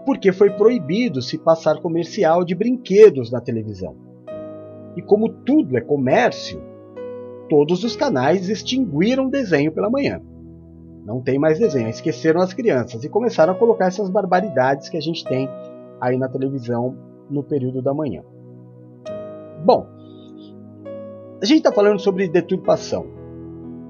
Porque 0.05 0.31
foi 0.31 0.51
proibido 0.51 1.21
se 1.21 1.37
passar 1.37 1.81
comercial 1.81 2.43
de 2.43 2.55
brinquedos 2.55 3.31
na 3.31 3.41
televisão. 3.41 3.95
E 4.95 5.01
como 5.01 5.29
tudo 5.29 5.77
é 5.77 5.81
comércio, 5.81 6.61
todos 7.49 7.83
os 7.83 7.95
canais 7.95 8.49
extinguiram 8.49 9.29
desenho 9.29 9.71
pela 9.71 9.89
manhã. 9.89 10.21
Não 11.05 11.21
tem 11.21 11.39
mais 11.39 11.59
desenho. 11.59 11.89
Esqueceram 11.89 12.41
as 12.41 12.53
crianças 12.53 13.03
e 13.03 13.09
começaram 13.09 13.53
a 13.53 13.57
colocar 13.57 13.85
essas 13.85 14.09
barbaridades 14.09 14.89
que 14.89 14.97
a 14.97 15.01
gente 15.01 15.23
tem 15.25 15.49
aí 15.99 16.17
na 16.17 16.29
televisão 16.29 16.95
no 17.29 17.43
período 17.43 17.81
da 17.81 17.93
manhã. 17.93 18.23
Bom, 19.65 19.87
a 21.41 21.45
gente 21.45 21.57
está 21.57 21.71
falando 21.71 21.99
sobre 21.99 22.27
deturpação, 22.27 23.05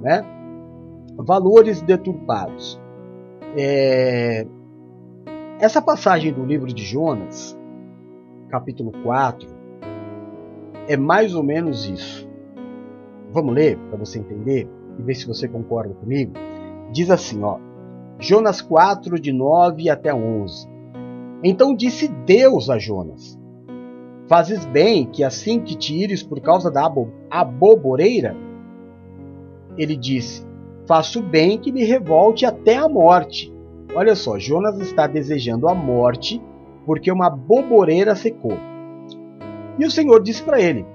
né? 0.01 0.23
Valores 1.15 1.81
deturpados. 1.81 2.79
É... 3.57 4.45
Essa 5.59 5.81
passagem 5.81 6.33
do 6.33 6.45
livro 6.45 6.67
de 6.67 6.83
Jonas, 6.83 7.57
capítulo 8.49 8.91
4, 9.03 9.49
é 10.87 10.95
mais 10.95 11.33
ou 11.33 11.43
menos 11.43 11.89
isso. 11.89 12.27
Vamos 13.31 13.55
ler 13.55 13.77
para 13.89 13.97
você 13.97 14.19
entender 14.19 14.69
e 14.99 15.01
ver 15.01 15.15
se 15.15 15.27
você 15.27 15.47
concorda 15.47 15.93
comigo? 15.95 16.33
Diz 16.91 17.09
assim, 17.09 17.43
ó, 17.43 17.59
Jonas 18.19 18.61
4, 18.61 19.19
de 19.19 19.31
9 19.31 19.89
até 19.89 20.13
11. 20.13 20.67
Então 21.43 21.75
disse 21.75 22.07
Deus 22.07 22.69
a 22.69 22.77
Jonas: 22.77 23.39
Fazes 24.27 24.65
bem 24.65 25.05
que 25.05 25.23
assim 25.23 25.59
que 25.59 25.75
te 25.75 25.95
ires 25.95 26.21
por 26.21 26.41
causa 26.41 26.69
da 26.69 26.89
aboboreira? 27.29 28.35
Ele 29.77 29.95
disse: 29.95 30.45
Faço 30.85 31.21
bem 31.21 31.57
que 31.57 31.71
me 31.71 31.83
revolte 31.83 32.45
até 32.45 32.75
a 32.75 32.89
morte. 32.89 33.53
Olha 33.95 34.15
só, 34.15 34.37
Jonas 34.37 34.79
está 34.79 35.07
desejando 35.07 35.67
a 35.67 35.73
morte 35.73 36.41
porque 36.85 37.11
uma 37.11 37.29
boboreira 37.29 38.15
secou. 38.15 38.57
E 39.79 39.85
o 39.85 39.91
Senhor 39.91 40.21
disse 40.21 40.43
para 40.43 40.59
ele: 40.59 40.85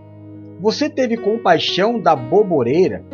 Você 0.60 0.90
teve 0.90 1.16
compaixão 1.16 1.98
da 1.98 2.14
boboreira 2.14 3.04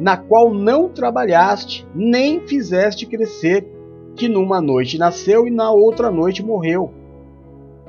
na 0.00 0.16
qual 0.16 0.52
não 0.52 0.88
trabalhaste, 0.88 1.86
nem 1.94 2.40
fizeste 2.46 3.06
crescer, 3.06 3.66
que 4.14 4.28
numa 4.28 4.60
noite 4.60 4.98
nasceu 4.98 5.46
e 5.46 5.50
na 5.50 5.70
outra 5.70 6.10
noite 6.10 6.42
morreu. 6.42 6.92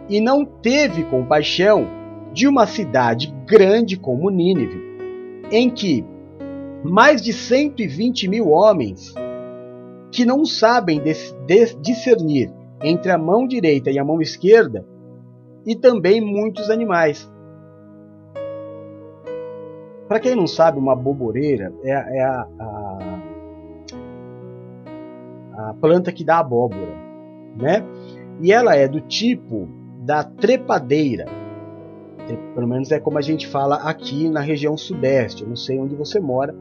E 0.10 0.22
não 0.22 0.46
teve 0.46 1.04
compaixão 1.06 1.88
de 2.34 2.48
uma 2.48 2.66
cidade 2.66 3.34
grande 3.46 3.98
como 3.98 4.30
Nínive, 4.30 4.82
em 5.52 5.70
que 5.70 6.06
mais 6.84 7.22
de 7.22 7.34
120 7.34 8.28
mil 8.28 8.50
homens 8.50 9.14
que 10.12 10.26
não 10.26 10.46
sabem 10.46 11.02
discernir 11.82 12.52
entre 12.84 13.12
a 13.12 13.18
mão 13.18 13.48
direita 13.48 13.90
e 13.92 14.00
a 14.00 14.06
mão 14.06 14.22
esquerda, 14.22 14.86
e 15.66 15.76
também 15.76 16.22
muitos 16.22 16.70
animais. 16.70 17.30
Para 20.08 20.20
quem 20.20 20.36
não 20.36 20.48
sabe, 20.48 20.80
uma 20.80 20.96
boboreira 20.96 21.74
é, 21.84 21.92
é 21.92 22.24
a, 22.24 22.48
a, 22.60 23.20
a, 25.58 25.74
planta 25.82 26.14
que 26.14 26.24
dá 26.24 26.40
abóbora, 26.40 26.96
né? 27.58 27.84
E 28.40 28.54
ela 28.54 28.76
é 28.76 28.88
do 28.88 29.02
tipo 29.02 29.68
da 30.08 30.24
trepadeira. 30.24 31.26
Pelo 32.56 32.66
menos 32.66 32.90
é 32.92 33.00
como 33.00 33.18
a 33.18 33.22
gente 33.22 33.46
fala 33.46 33.76
aqui 33.76 34.30
na 34.30 34.40
região 34.40 34.78
sudeste. 34.78 35.44
Eu 35.44 35.50
não 35.50 35.56
sei 35.58 35.78
onde 35.78 35.96
você 35.96 36.18
mora, 36.18 36.56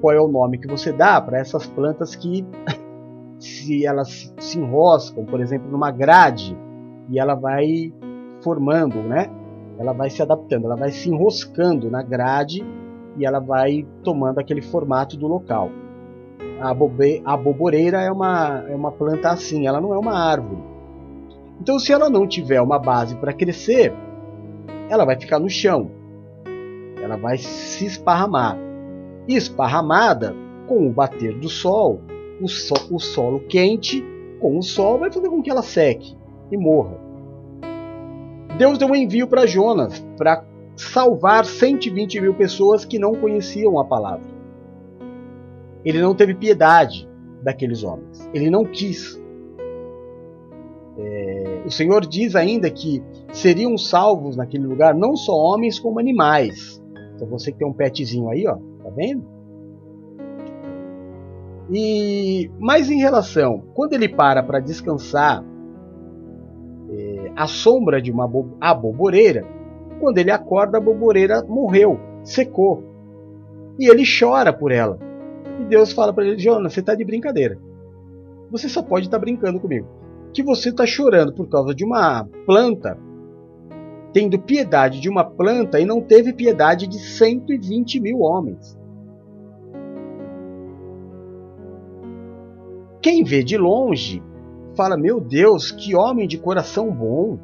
qual 0.00 0.14
é 0.14 0.20
o 0.20 0.26
nome 0.26 0.56
que 0.56 0.66
você 0.66 0.92
dá 0.92 1.20
para 1.20 1.38
essas 1.38 1.66
plantas 1.66 2.16
que 2.16 2.46
se 3.38 3.84
elas 3.84 4.34
se 4.38 4.58
enroscam, 4.58 5.26
por 5.26 5.40
exemplo, 5.40 5.70
numa 5.70 5.90
grade 5.90 6.56
e 7.10 7.20
ela 7.20 7.34
vai 7.34 7.92
formando, 8.40 8.96
né? 9.02 9.30
Ela 9.78 9.92
vai 9.92 10.08
se 10.08 10.22
adaptando, 10.22 10.64
ela 10.64 10.76
vai 10.76 10.90
se 10.90 11.10
enroscando 11.10 11.90
na 11.90 12.02
grade 12.02 12.64
e 13.18 13.26
ela 13.26 13.40
vai 13.40 13.86
tomando 14.02 14.38
aquele 14.38 14.62
formato 14.62 15.18
do 15.18 15.26
local. 15.26 15.70
A, 16.62 16.72
bobe, 16.72 17.20
a 17.26 17.36
boboreira 17.36 18.00
é 18.00 18.10
uma, 18.10 18.64
é 18.66 18.74
uma 18.74 18.90
planta 18.90 19.28
assim, 19.28 19.66
ela 19.66 19.82
não 19.82 19.92
é 19.92 19.98
uma 19.98 20.14
árvore. 20.18 20.75
Então, 21.60 21.78
se 21.78 21.92
ela 21.92 22.10
não 22.10 22.26
tiver 22.26 22.60
uma 22.60 22.78
base 22.78 23.16
para 23.16 23.32
crescer, 23.32 23.92
ela 24.88 25.04
vai 25.04 25.18
ficar 25.18 25.38
no 25.38 25.48
chão. 25.48 25.90
Ela 27.02 27.16
vai 27.16 27.38
se 27.38 27.86
esparramar. 27.86 28.58
E 29.26 29.34
esparramada, 29.34 30.34
com 30.66 30.86
o 30.86 30.92
bater 30.92 31.36
do 31.38 31.48
sol, 31.48 32.00
o, 32.40 32.48
so, 32.48 32.74
o 32.90 32.98
solo 32.98 33.40
quente 33.40 34.04
com 34.40 34.58
o 34.58 34.62
sol 34.62 34.98
vai 34.98 35.10
fazer 35.10 35.28
com 35.28 35.42
que 35.42 35.50
ela 35.50 35.62
seque 35.62 36.16
e 36.50 36.56
morra. 36.56 36.98
Deus 38.58 38.78
deu 38.78 38.88
um 38.88 38.94
envio 38.94 39.26
para 39.26 39.46
Jonas 39.46 40.04
para 40.16 40.44
salvar 40.76 41.44
120 41.44 42.20
mil 42.20 42.34
pessoas 42.34 42.84
que 42.84 42.98
não 42.98 43.14
conheciam 43.14 43.78
a 43.78 43.84
palavra. 43.84 44.26
Ele 45.84 46.00
não 46.00 46.14
teve 46.14 46.34
piedade 46.34 47.08
daqueles 47.42 47.84
homens. 47.84 48.28
Ele 48.34 48.50
não 48.50 48.64
quis. 48.64 49.20
É, 50.98 51.35
o 51.66 51.70
Senhor 51.70 52.06
diz 52.06 52.36
ainda 52.36 52.70
que 52.70 53.02
seriam 53.32 53.76
salvos 53.76 54.36
naquele 54.36 54.66
lugar 54.66 54.94
não 54.94 55.16
só 55.16 55.32
homens 55.32 55.78
como 55.78 55.98
animais. 55.98 56.82
Então 57.14 57.26
você 57.28 57.50
que 57.50 57.58
tem 57.58 57.66
um 57.66 57.72
petzinho 57.72 58.28
aí, 58.28 58.46
ó, 58.46 58.54
tá 58.54 58.90
vendo? 58.94 59.24
E 61.72 62.48
mais 62.60 62.90
em 62.90 62.98
relação, 62.98 63.64
quando 63.74 63.94
ele 63.94 64.08
para 64.08 64.42
para 64.42 64.60
descansar 64.60 65.44
é, 66.90 67.32
à 67.34 67.46
sombra 67.48 68.00
de 68.00 68.12
uma 68.12 68.30
aboboreira, 68.60 69.44
quando 69.98 70.18
ele 70.18 70.30
acorda, 70.30 70.78
a 70.78 70.80
boboreira 70.80 71.42
morreu, 71.42 71.98
secou. 72.22 72.84
E 73.78 73.90
ele 73.90 74.04
chora 74.06 74.52
por 74.52 74.70
ela. 74.70 74.98
E 75.60 75.64
Deus 75.64 75.92
fala 75.92 76.12
para 76.12 76.26
ele: 76.26 76.38
Jonas, 76.38 76.72
você 76.72 76.80
está 76.80 76.94
de 76.94 77.04
brincadeira. 77.04 77.58
Você 78.50 78.68
só 78.68 78.82
pode 78.82 79.06
estar 79.06 79.18
tá 79.18 79.24
brincando 79.24 79.58
comigo. 79.58 79.86
Que 80.36 80.42
você 80.42 80.68
está 80.68 80.84
chorando 80.84 81.32
por 81.32 81.48
causa 81.48 81.74
de 81.74 81.82
uma 81.82 82.28
planta, 82.44 82.98
tendo 84.12 84.38
piedade 84.38 85.00
de 85.00 85.08
uma 85.08 85.24
planta 85.24 85.80
e 85.80 85.86
não 85.86 86.02
teve 86.02 86.30
piedade 86.30 86.86
de 86.86 86.98
120 86.98 87.98
mil 87.98 88.20
homens. 88.20 88.78
Quem 93.00 93.24
vê 93.24 93.42
de 93.42 93.56
longe 93.56 94.22
fala: 94.76 94.94
Meu 94.94 95.22
Deus, 95.22 95.70
que 95.70 95.96
homem 95.96 96.28
de 96.28 96.36
coração 96.36 96.92
bom 96.92 97.38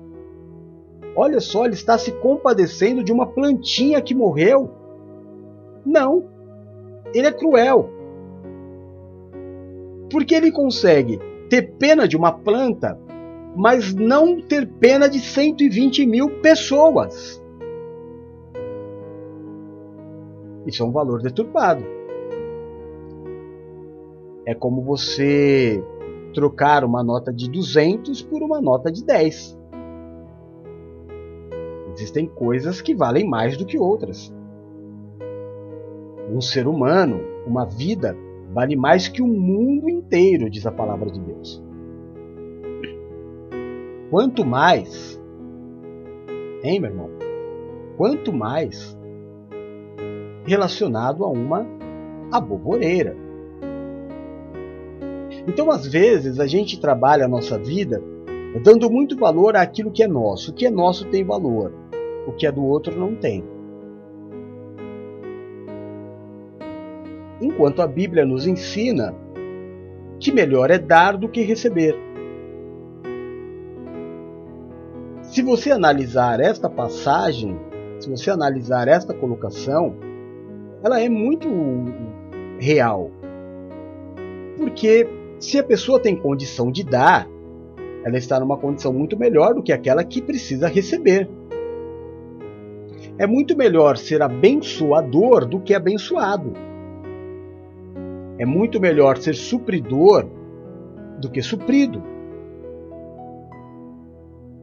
Olha 1.17 1.41
só, 1.41 1.65
ele 1.65 1.73
está 1.73 1.97
se 1.97 2.13
compadecendo 2.13 3.03
de 3.03 3.11
uma 3.11 3.27
plantinha 3.27 4.03
que 4.03 4.15
morreu. 4.15 4.71
Não, 5.83 6.25
ele 7.15 7.27
é 7.27 7.33
cruel. 7.33 7.89
Porque 10.11 10.35
ele 10.35 10.53
consegue 10.53 11.32
ter 11.53 11.75
pena 11.75 12.09
de 12.09 12.17
uma 12.17 12.33
planta, 12.33 12.99
mas 13.55 13.93
não 13.93 14.41
ter 14.41 14.67
pena 14.67 15.07
de 15.07 15.21
120 15.21 16.07
mil 16.07 16.41
pessoas. 16.41 17.45
Isso 20.67 20.83
é 20.83 20.87
um 20.87 20.91
valor 20.91 21.21
deturpado. 21.21 21.85
É 24.47 24.55
como 24.55 24.81
você 24.81 25.85
trocar 26.33 26.85
uma 26.85 27.05
nota 27.05 27.31
de 27.31 27.51
200 27.51 28.23
por 28.23 28.43
uma 28.43 28.59
nota 28.59 28.91
de 28.91 29.05
10. 29.05 29.59
Existem 31.93 32.27
coisas 32.29 32.81
que 32.81 32.95
valem 32.95 33.29
mais 33.29 33.59
do 33.59 33.67
que 33.67 33.79
outras. 33.79 34.35
Um 36.31 36.41
ser 36.41 36.67
humano, 36.67 37.21
uma 37.47 37.67
vida, 37.67 38.17
vale 38.53 38.77
mais 38.77 39.09
que 39.09 39.23
o 39.23 39.27
mundo 39.27 39.89
inteiro, 39.89 40.51
diz 40.51 40.67
a 40.67 40.73
palavra 40.73 41.11
de 41.11 41.21
Deus. 41.21 41.63
Quanto 44.11 44.45
mais, 44.45 45.21
hein, 46.63 46.81
meu 46.81 46.91
irmão? 46.91 47.11
Quanto 47.97 48.33
mais 48.33 48.97
relacionado 50.45 51.25
a 51.25 51.29
uma 51.29 51.67
aboboreira. 52.31 53.17
Então, 55.47 55.71
às 55.71 55.87
vezes, 55.87 56.39
a 56.39 56.47
gente 56.47 56.81
trabalha 56.81 57.25
a 57.25 57.29
nossa 57.29 57.59
vida 57.59 58.03
dando 58.63 58.91
muito 58.91 59.17
valor 59.17 59.57
àquilo 59.57 59.91
que 59.91 60.03
é 60.03 60.09
nosso. 60.09 60.51
O 60.51 60.55
que 60.55 60.67
é 60.67 60.71
nosso 60.71 61.07
tem 61.07 61.25
valor, 61.25 61.73
o 62.27 62.33
que 62.33 62.47
é 62.47 62.53
do 62.53 62.65
outro 62.65 62.99
não 62.99 63.15
tem. 63.15 63.45
Enquanto 67.53 67.83
a 67.83 67.87
Bíblia 67.87 68.25
nos 68.25 68.47
ensina 68.47 69.15
que 70.19 70.33
melhor 70.33 70.71
é 70.71 70.79
dar 70.79 71.19
do 71.19 71.29
que 71.29 71.43
receber. 71.43 71.95
Se 75.23 75.43
você 75.43 75.71
analisar 75.71 76.41
esta 76.41 76.69
passagem, 76.71 77.59
se 78.01 78.09
você 78.09 78.31
analisar 78.31 78.89
esta 78.89 79.13
colocação, 79.13 79.95
ela 80.83 81.01
é 81.01 81.09
muito 81.09 81.49
real. 82.59 83.11
Porque 84.57 85.07
se 85.39 85.59
a 85.59 85.65
pessoa 85.65 86.01
tem 86.01 86.17
condição 86.17 86.73
de 86.73 86.83
dar, 86.83 87.29
ela 88.05 88.17
está 88.17 88.41
numa 88.41 88.57
condição 88.57 88.93
muito 88.93 89.19
melhor 89.19 89.55
do 89.55 89.63
que 89.63 89.73
aquela 89.73 90.03
que 90.05 90.23
precisa 90.23 90.69
receber. 90.69 91.29
É 93.19 93.27
muito 93.27 93.57
melhor 93.57 93.99
ser 93.99 94.23
abençoador 94.23 95.45
do 95.45 95.61
que 95.61 95.75
abençoado. 95.75 96.72
É 98.43 98.45
muito 98.45 98.81
melhor 98.81 99.19
ser 99.19 99.37
supridor 99.37 100.29
do 101.21 101.31
que 101.31 101.41
suprido. 101.41 102.03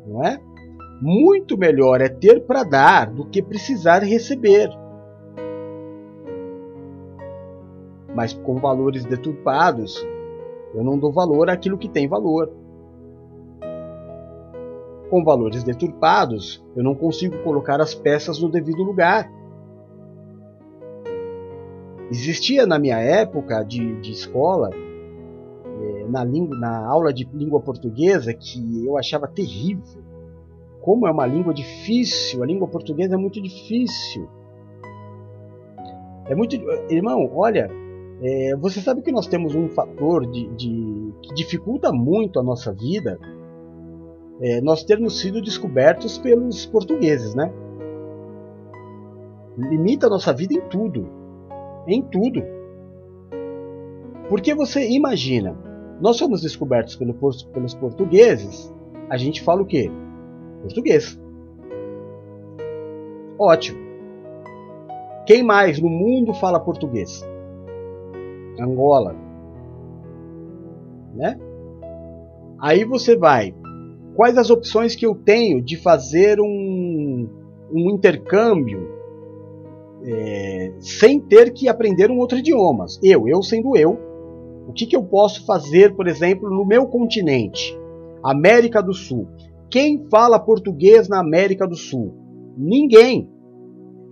Não 0.05 0.21
é? 0.21 0.37
Muito 1.01 1.57
melhor 1.57 2.01
é 2.01 2.09
ter 2.09 2.41
para 2.41 2.63
dar 2.63 3.09
do 3.09 3.23
que 3.23 3.41
precisar 3.41 3.99
receber. 3.99 4.69
Mas 8.13 8.33
com 8.33 8.57
valores 8.57 9.05
deturpados, 9.05 10.05
eu 10.75 10.83
não 10.83 10.99
dou 10.99 11.13
valor 11.13 11.49
àquilo 11.49 11.77
que 11.77 11.87
tem 11.87 12.05
valor. 12.05 12.51
Com 15.09 15.23
valores 15.23 15.63
deturpados, 15.63 16.61
eu 16.75 16.83
não 16.83 16.95
consigo 16.95 17.41
colocar 17.43 17.79
as 17.79 17.95
peças 17.95 18.41
no 18.41 18.49
devido 18.49 18.83
lugar. 18.83 19.31
Existia 22.11 22.65
na 22.65 22.79
minha 22.79 22.97
época 22.97 23.63
de, 23.63 24.01
de 24.01 24.11
escola, 24.11 24.71
é, 24.73 26.05
na, 26.05 26.25
na 26.25 26.87
aula 26.87 27.13
de 27.13 27.27
língua 27.31 27.59
portuguesa, 27.59 28.33
que 28.33 28.85
eu 28.85 28.97
achava 28.97 29.27
terrível. 29.27 30.01
Como 30.81 31.07
é 31.07 31.11
uma 31.11 31.27
língua 31.27 31.53
difícil, 31.53 32.41
a 32.41 32.47
língua 32.47 32.67
portuguesa 32.67 33.13
é 33.13 33.17
muito 33.17 33.39
difícil. 33.39 34.27
É 36.25 36.33
muito. 36.33 36.55
Irmão, 36.89 37.29
olha, 37.35 37.69
é, 38.23 38.55
você 38.55 38.81
sabe 38.81 39.03
que 39.03 39.11
nós 39.11 39.27
temos 39.27 39.53
um 39.53 39.69
fator 39.69 40.25
de, 40.25 40.47
de 40.55 41.13
que 41.21 41.33
dificulta 41.35 41.91
muito 41.91 42.39
a 42.39 42.43
nossa 42.43 42.73
vida, 42.73 43.19
é, 44.41 44.61
nós 44.61 44.83
termos 44.83 45.19
sido 45.19 45.41
descobertos 45.41 46.17
pelos 46.17 46.65
portugueses, 46.65 47.35
né? 47.35 47.53
Limita 49.57 50.07
a 50.07 50.09
nossa 50.09 50.33
vida 50.33 50.55
em 50.55 50.61
tudo 50.69 51.18
em 51.93 52.01
tudo. 52.01 52.43
Porque 54.27 54.53
você 54.53 54.89
imagina, 54.89 55.57
nós 55.99 56.17
somos 56.17 56.41
descobertos 56.41 56.95
pelo, 56.95 57.13
pelos 57.13 57.73
portugueses, 57.73 58.73
a 59.09 59.17
gente 59.17 59.41
fala 59.41 59.61
o 59.61 59.65
quê? 59.65 59.91
Português. 60.61 61.19
Ótimo. 63.37 63.79
Quem 65.25 65.43
mais 65.43 65.79
no 65.79 65.89
mundo 65.89 66.33
fala 66.33 66.59
português? 66.59 67.23
Angola. 68.59 69.15
Né? 71.15 71.39
Aí 72.59 72.83
você 72.83 73.17
vai. 73.17 73.55
Quais 74.15 74.37
as 74.37 74.49
opções 74.49 74.95
que 74.95 75.05
eu 75.05 75.15
tenho 75.15 75.61
de 75.61 75.77
fazer 75.77 76.39
um, 76.39 77.27
um 77.71 77.89
intercâmbio 77.89 78.98
é, 80.03 80.73
sem 80.79 81.19
ter 81.19 81.51
que 81.51 81.67
aprender 81.67 82.09
um 82.09 82.17
outro 82.17 82.37
idioma. 82.37 82.85
Eu, 83.03 83.27
eu 83.27 83.41
sendo 83.41 83.75
eu, 83.75 83.97
o 84.67 84.73
que, 84.73 84.85
que 84.85 84.95
eu 84.95 85.03
posso 85.03 85.45
fazer, 85.45 85.95
por 85.95 86.07
exemplo, 86.07 86.49
no 86.49 86.65
meu 86.65 86.85
continente, 86.87 87.77
América 88.23 88.81
do 88.81 88.93
Sul? 88.93 89.27
Quem 89.69 90.07
fala 90.09 90.39
português 90.39 91.07
na 91.07 91.19
América 91.19 91.67
do 91.67 91.75
Sul? 91.75 92.13
Ninguém. 92.57 93.29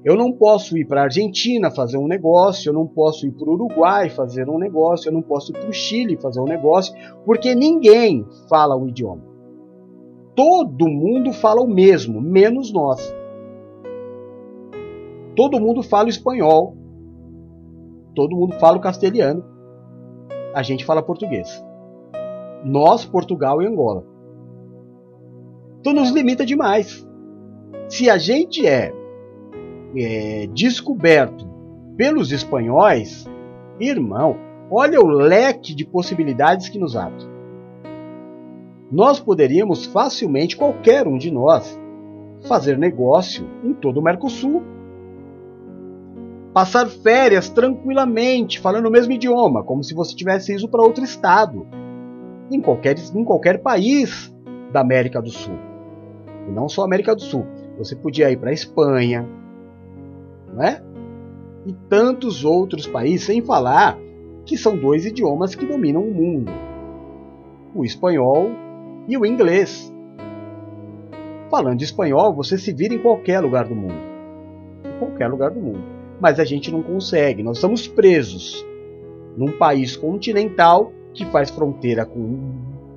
Eu 0.04 0.16
não 0.16 0.32
posso 0.32 0.78
ir 0.78 0.86
para 0.86 1.02
a 1.02 1.04
Argentina 1.06 1.70
fazer 1.70 1.98
um 1.98 2.08
negócio, 2.08 2.70
eu 2.70 2.74
não 2.74 2.88
posso 2.88 3.28
ir 3.28 3.32
para 3.32 3.50
o 3.50 3.54
Uruguai 3.54 4.10
fazer 4.10 4.48
um 4.50 4.58
negócio, 4.58 5.10
eu 5.10 5.14
não 5.14 5.22
posso 5.22 5.52
ir 5.52 5.60
para 5.60 5.70
o 5.70 5.74
Chile 5.74 6.16
fazer 6.16 6.40
um 6.40 6.46
negócio, 6.46 6.94
porque 7.26 7.54
ninguém 7.54 8.26
fala 8.48 8.76
o 8.76 8.88
idioma. 8.88 9.22
Todo 10.36 10.88
mundo 10.88 11.34
fala 11.34 11.62
o 11.62 11.68
mesmo, 11.68 12.22
menos 12.22 12.72
nós. 12.72 13.14
Todo 15.38 15.60
mundo 15.60 15.84
fala 15.84 16.10
espanhol. 16.10 16.76
Todo 18.16 18.36
mundo 18.36 18.56
fala 18.56 18.80
castelhano. 18.80 19.46
A 20.56 20.64
gente 20.64 20.84
fala 20.84 21.04
português. 21.04 21.64
Nós, 22.66 23.06
Portugal 23.06 23.62
e 23.62 23.68
Angola. 23.68 24.04
Então 25.80 25.94
nos 25.94 26.10
limita 26.10 26.44
demais. 26.44 27.08
Se 27.88 28.10
a 28.10 28.18
gente 28.18 28.66
é, 28.66 28.92
é 29.96 30.48
descoberto 30.48 31.48
pelos 31.96 32.32
espanhóis, 32.32 33.30
irmão, 33.80 34.38
olha 34.72 35.00
o 35.00 35.08
leque 35.08 35.76
de 35.76 35.86
possibilidades 35.86 36.68
que 36.68 36.80
nos 36.80 36.96
abre. 36.96 37.24
Nós 38.92 39.20
poderíamos 39.20 39.86
facilmente, 39.86 40.58
qualquer 40.58 41.08
um 41.08 41.16
de 41.16 41.30
nós, 41.30 41.80
fazer 42.48 42.76
negócio 42.76 43.46
em 43.64 43.76
todo 43.76 44.00
o 44.00 44.04
Mercosul 44.04 44.77
passar 46.58 46.88
férias 46.88 47.50
tranquilamente, 47.50 48.60
falando 48.60 48.88
o 48.88 48.92
mesmo 48.92 49.14
idioma, 49.14 49.64
como 49.64 49.84
se 49.84 49.94
você 49.94 50.16
tivesse 50.16 50.56
ido 50.56 50.68
para 50.68 50.82
outro 50.82 51.04
estado, 51.04 51.68
em 52.50 52.60
qualquer, 52.60 52.96
em 53.14 53.24
qualquer 53.24 53.62
país 53.62 54.36
da 54.74 54.82
América 54.82 55.22
do 55.22 55.30
Sul. 55.30 55.54
E 56.48 56.52
não 56.52 56.68
só 56.68 56.84
América 56.84 57.14
do 57.14 57.22
Sul. 57.22 57.46
Você 57.78 57.96
podia 57.96 58.32
ir 58.32 58.38
para 58.38 58.50
a 58.50 58.54
Espanha, 58.54 59.24
né? 60.56 60.82
E 61.64 61.74
tantos 61.88 62.44
outros 62.44 62.88
países, 62.88 63.28
sem 63.28 63.40
falar 63.40 63.96
que 64.44 64.58
são 64.58 64.76
dois 64.76 65.06
idiomas 65.06 65.54
que 65.54 65.64
dominam 65.64 66.02
o 66.02 66.12
mundo: 66.12 66.52
o 67.76 67.86
espanhol 67.86 68.50
e 69.08 69.16
o 69.16 69.24
inglês. 69.28 69.94
Falando 71.52 71.84
espanhol, 71.84 72.34
você 72.34 72.58
se 72.58 72.74
vira 72.74 72.96
em 72.96 73.00
qualquer 73.00 73.42
lugar 73.42 73.68
do 73.68 73.76
mundo. 73.76 74.02
Em 74.84 74.98
qualquer 74.98 75.28
lugar 75.28 75.52
do 75.52 75.60
mundo 75.60 75.97
mas 76.20 76.40
a 76.40 76.46
gente 76.46 76.72
não 76.72 76.82
consegue. 76.82 77.44
Nós 77.44 77.58
estamos 77.58 77.88
presos 77.88 78.66
num 79.36 79.52
país 79.58 79.96
continental 79.96 80.92
que 81.14 81.26
faz 81.26 81.50
fronteira 81.50 82.06
com 82.06 82.20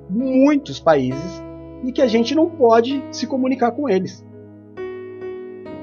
muitos 0.09 0.79
países 0.79 1.43
e 1.83 1.91
que 1.91 2.01
a 2.01 2.07
gente 2.07 2.35
não 2.35 2.49
pode 2.49 3.03
se 3.11 3.25
comunicar 3.27 3.71
com 3.71 3.89
eles. 3.89 4.25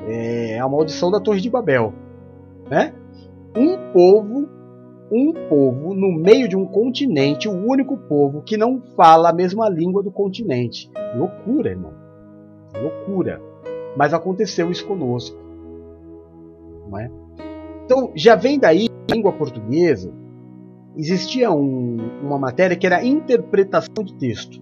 É 0.09 0.59
a 0.59 0.69
maldição 0.69 1.11
da 1.11 1.21
Torre 1.21 1.41
de 1.41 1.51
Babel, 1.51 1.93
né? 2.71 2.95
Um 3.57 3.93
povo, 3.93 4.49
um 5.11 5.33
povo 5.49 5.95
no 5.95 6.13
meio 6.13 6.49
de 6.49 6.57
um 6.57 6.65
continente, 6.65 7.49
o 7.49 7.53
único 7.53 7.97
povo 7.97 8.43
que 8.43 8.57
não 8.57 8.81
fala 8.97 9.31
a 9.31 9.33
mesma 9.33 9.69
língua 9.69 10.03
do 10.03 10.11
continente. 10.11 10.91
Loucura, 11.17 11.71
irmão. 11.71 11.93
Loucura. 12.81 13.41
Mas 13.97 14.15
aconteceu 14.15 14.71
isso 14.71 14.87
conosco. 14.87 15.37
Não 16.89 16.99
é? 16.99 17.11
Então, 17.91 18.13
já 18.15 18.37
vem 18.37 18.59
daí, 18.59 18.87
língua 19.11 19.33
portuguesa, 19.33 20.13
existia 20.95 21.51
um, 21.51 21.97
uma 22.23 22.39
matéria 22.39 22.77
que 22.77 22.87
era 22.87 23.03
interpretação 23.03 24.05
de 24.05 24.15
texto. 24.19 24.61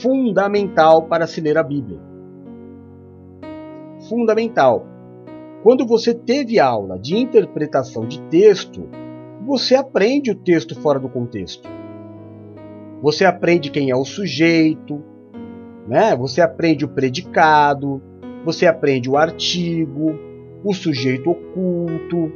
Fundamental 0.00 1.02
para 1.02 1.26
se 1.26 1.42
ler 1.42 1.58
a 1.58 1.62
Bíblia. 1.62 2.00
Fundamental. 4.08 4.86
Quando 5.62 5.86
você 5.86 6.14
teve 6.14 6.58
aula 6.58 6.98
de 6.98 7.14
interpretação 7.14 8.06
de 8.06 8.18
texto, 8.30 8.88
você 9.44 9.74
aprende 9.74 10.30
o 10.30 10.34
texto 10.34 10.74
fora 10.80 10.98
do 10.98 11.10
contexto. 11.10 11.68
Você 13.02 13.26
aprende 13.26 13.70
quem 13.70 13.90
é 13.90 13.94
o 13.94 14.06
sujeito, 14.06 15.04
Né? 15.86 16.16
Você 16.16 16.40
aprende 16.40 16.86
o 16.86 16.88
predicado, 16.88 18.00
você 18.44 18.66
aprende 18.66 19.08
o 19.08 19.16
artigo, 19.16 20.18
o 20.64 20.72
sujeito 20.74 21.30
oculto, 21.30 22.32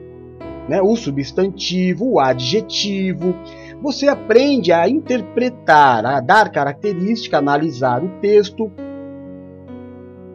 né? 0.68 0.80
o 0.80 0.96
substantivo, 0.96 2.12
o 2.12 2.20
adjetivo. 2.20 3.34
Você 3.82 4.08
aprende 4.08 4.72
a 4.72 4.88
interpretar, 4.88 6.04
a 6.04 6.20
dar 6.20 6.50
característica, 6.50 7.38
analisar 7.38 8.02
o 8.02 8.08
texto, 8.20 8.70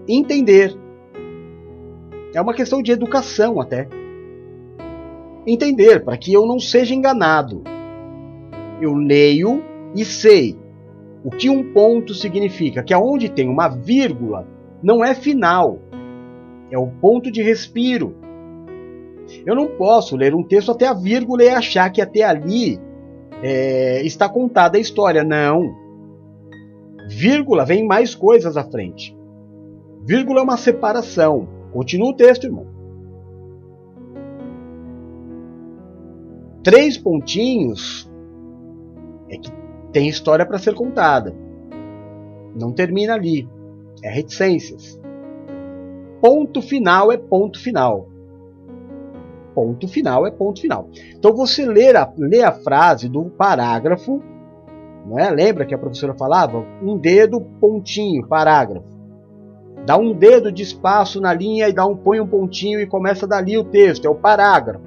entender. 0.07 0.77
É 2.34 2.41
uma 2.41 2.53
questão 2.53 2.81
de 2.81 2.91
educação 2.91 3.60
até. 3.60 3.88
Entender, 5.45 6.03
para 6.03 6.17
que 6.17 6.31
eu 6.31 6.45
não 6.45 6.60
seja 6.60 6.93
enganado. 6.93 7.63
Eu 8.79 8.93
leio 8.93 9.63
e 9.95 10.05
sei 10.05 10.57
o 11.23 11.29
que 11.29 11.49
um 11.49 11.71
ponto 11.71 12.13
significa, 12.13 12.84
que 12.84 12.93
aonde 12.93 13.29
tem 13.29 13.47
uma 13.47 13.67
vírgula 13.67 14.47
não 14.82 15.04
é 15.04 15.13
final, 15.13 15.80
é 16.72 16.78
o 16.78 16.88
ponto 16.88 17.32
de 17.32 17.41
respiro. 17.41 18.15
Eu 19.46 19.56
não 19.56 19.67
posso 19.67 20.15
ler 20.15 20.34
um 20.34 20.44
texto 20.44 20.72
até 20.72 20.88
a 20.88 20.94
vírgula 20.94 21.44
e 21.44 21.50
achar 21.50 21.89
que 21.89 22.02
até 22.02 22.24
ali 22.24 22.80
é, 23.41 24.02
está 24.04 24.28
contada 24.28 24.78
a 24.78 24.82
história. 24.82 25.24
Não. 25.24 25.76
Vírgula 27.08 27.65
vem 27.65 27.86
mais 27.86 28.15
coisas 28.15 28.58
à 28.58 28.63
frente. 28.63 29.17
Vírgula 30.04 30.39
é 30.39 30.44
uma 30.44 30.58
separação. 30.58 31.48
Continua 31.72 32.10
o 32.10 32.15
texto, 32.15 32.46
irmão. 32.46 32.67
Três 36.63 36.98
pontinhos 36.98 38.10
é 39.30 39.38
que 39.38 39.52
tem 39.91 40.08
história 40.08 40.46
para 40.46 40.60
ser 40.60 40.76
contada. 40.76 41.36
Não 42.56 42.72
termina 42.72 43.13
ali. 43.13 43.48
É 44.03 44.09
reticências. 44.09 44.99
Ponto 46.21 46.61
final 46.61 47.11
é 47.11 47.17
ponto 47.17 47.59
final. 47.59 48.07
Ponto 49.53 49.87
final 49.87 50.25
é 50.25 50.31
ponto 50.31 50.61
final. 50.61 50.89
Então 51.17 51.35
você 51.35 51.65
lê 51.65 51.95
a, 51.95 52.11
lê 52.17 52.41
a 52.41 52.51
frase 52.51 53.09
do 53.09 53.25
parágrafo, 53.25 54.21
não 55.05 55.19
é? 55.19 55.29
Lembra 55.29 55.65
que 55.65 55.73
a 55.73 55.77
professora 55.77 56.13
falava? 56.13 56.65
Um 56.81 56.97
dedo, 56.97 57.41
pontinho, 57.59 58.27
parágrafo. 58.27 58.89
Dá 59.85 59.97
um 59.97 60.13
dedo 60.13 60.51
de 60.51 60.61
espaço 60.61 61.19
na 61.19 61.33
linha 61.33 61.67
e 61.67 61.73
dá 61.73 61.85
um 61.85 61.97
põe 61.97 62.19
um 62.19 62.27
pontinho 62.27 62.79
e 62.79 62.85
começa 62.85 63.27
dali 63.27 63.57
o 63.57 63.63
texto. 63.63 64.05
É 64.05 64.09
o 64.09 64.15
parágrafo. 64.15 64.85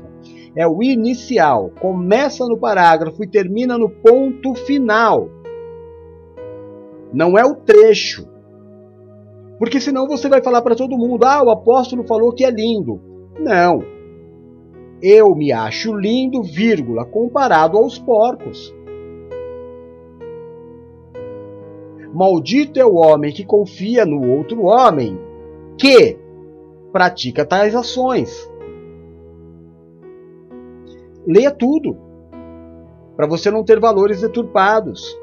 É 0.57 0.67
o 0.67 0.83
inicial. 0.83 1.71
Começa 1.81 2.47
no 2.47 2.57
parágrafo 2.57 3.23
e 3.25 3.27
termina 3.27 3.77
no 3.77 3.91
ponto 3.91 4.55
final. 4.55 5.29
Não 7.13 7.37
é 7.37 7.45
o 7.45 7.57
trecho. 7.57 8.34
Porque 9.59 9.81
senão 9.81 10.07
você 10.07 10.29
vai 10.29 10.43
falar 10.43 10.63
para 10.63 10.77
todo 10.77 10.99
mundo: 10.99 11.25
ah, 11.25 11.43
o 11.43 11.51
apóstolo 11.51 12.05
falou 12.05 12.33
que 12.33 12.45
é 12.45 12.51
lindo. 12.51 13.01
Não. 13.39 13.83
Eu 15.03 15.35
me 15.35 15.53
acho 15.53 15.93
lindo, 15.95 16.43
vírgula, 16.43 17.05
comparado 17.05 17.77
aos 17.77 17.99
porcos. 17.99 18.75
Maldito 22.13 22.79
é 22.79 22.87
o 22.87 22.95
homem 22.95 23.33
que 23.33 23.45
confia 23.45 24.07
no 24.07 24.31
outro 24.31 24.63
homem, 24.63 25.19
que 25.77 26.17
pratica 26.93 27.45
tais 27.45 27.75
ações. 27.75 28.49
Leia 31.27 31.51
tudo, 31.51 31.97
para 33.17 33.27
você 33.27 33.51
não 33.51 33.65
ter 33.65 33.81
valores 33.81 34.21
deturpados. 34.21 35.19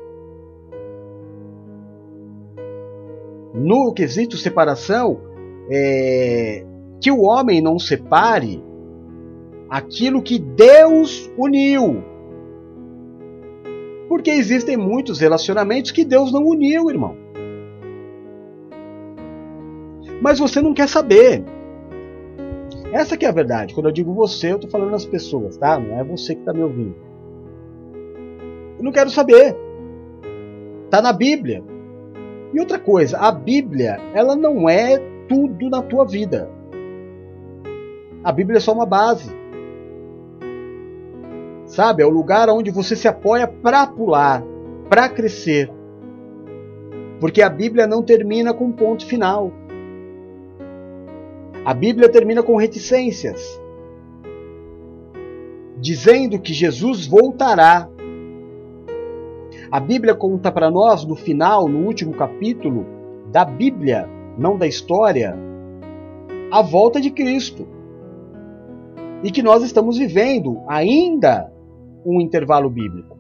No 3.54 3.94
quesito 3.94 4.38
separação, 4.38 5.20
é, 5.70 6.66
que 7.00 7.12
o 7.12 7.22
homem 7.22 7.62
não 7.62 7.78
separe 7.80 8.64
aquilo 9.70 10.22
que 10.22 10.38
Deus 10.38 11.32
uniu. 11.38 12.04
Porque 14.08 14.30
existem 14.30 14.76
muitos 14.76 15.20
relacionamentos 15.20 15.92
que 15.92 16.04
Deus 16.04 16.32
não 16.32 16.44
uniu, 16.44 16.90
irmão. 16.90 17.16
Mas 20.22 20.38
você 20.38 20.62
não 20.62 20.74
quer 20.74 20.88
saber. 20.88 21.44
Essa 22.92 23.16
que 23.16 23.26
é 23.26 23.30
a 23.30 23.34
verdade. 23.34 23.74
Quando 23.74 23.88
eu 23.88 23.92
digo 23.92 24.14
você, 24.14 24.52
eu 24.52 24.58
estou 24.58 24.70
falando 24.70 24.94
as 24.94 25.06
pessoas, 25.06 25.58
tá? 25.58 25.80
Não 25.80 25.98
é 25.98 26.04
você 26.04 26.36
que 26.36 26.42
está 26.42 26.54
me 26.54 26.62
ouvindo. 26.62 26.96
Eu 28.78 28.84
não 28.84 28.92
quero 28.92 29.10
saber. 29.10 29.56
Tá 30.90 31.02
na 31.02 31.14
Bíblia. 31.14 31.64
E 32.54 32.60
outra 32.60 32.78
coisa, 32.78 33.18
a 33.18 33.32
Bíblia, 33.32 34.00
ela 34.14 34.36
não 34.36 34.70
é 34.70 34.98
tudo 35.28 35.70
na 35.70 35.82
tua 35.82 36.06
vida. 36.06 36.50
A 38.24 38.32
Bíblia 38.32 38.58
é 38.58 38.60
só 38.62 38.74
uma 38.74 38.86
base. 38.86 39.32
Sabe? 41.66 42.04
É 42.04 42.06
o 42.06 42.10
lugar 42.10 42.50
onde 42.50 42.70
você 42.70 42.96
se 42.96 43.08
apoia 43.08 43.48
para 43.48 43.88
pular, 43.88 44.44
para 44.90 45.08
crescer. 45.08 45.72
Porque 47.20 47.42
a 47.42 47.50
Bíblia 47.50 47.88
não 47.88 48.04
termina 48.04 48.54
com 48.54 48.72
ponto 48.72 49.06
final. 49.06 49.52
A 51.64 51.74
Bíblia 51.74 52.10
termina 52.10 52.42
com 52.42 52.56
reticências, 52.58 53.62
dizendo 55.78 56.40
que 56.40 56.54
Jesus 56.54 57.06
voltará. 57.06 57.88
A 59.72 59.80
Bíblia 59.80 60.14
conta 60.14 60.52
para 60.52 60.70
nós 60.70 61.06
no 61.06 61.16
final, 61.16 61.66
no 61.66 61.86
último 61.86 62.14
capítulo 62.14 62.86
da 63.32 63.46
Bíblia, 63.46 64.06
não 64.38 64.58
da 64.58 64.68
história, 64.68 65.34
a 66.52 66.62
volta 66.62 67.00
de 67.00 67.10
Cristo. 67.10 67.66
E 69.24 69.32
que 69.32 69.42
nós 69.42 69.64
estamos 69.64 69.98
vivendo 69.98 70.60
ainda 70.68 71.50
um 72.06 72.20
intervalo 72.20 72.70
bíblico. 72.70 73.18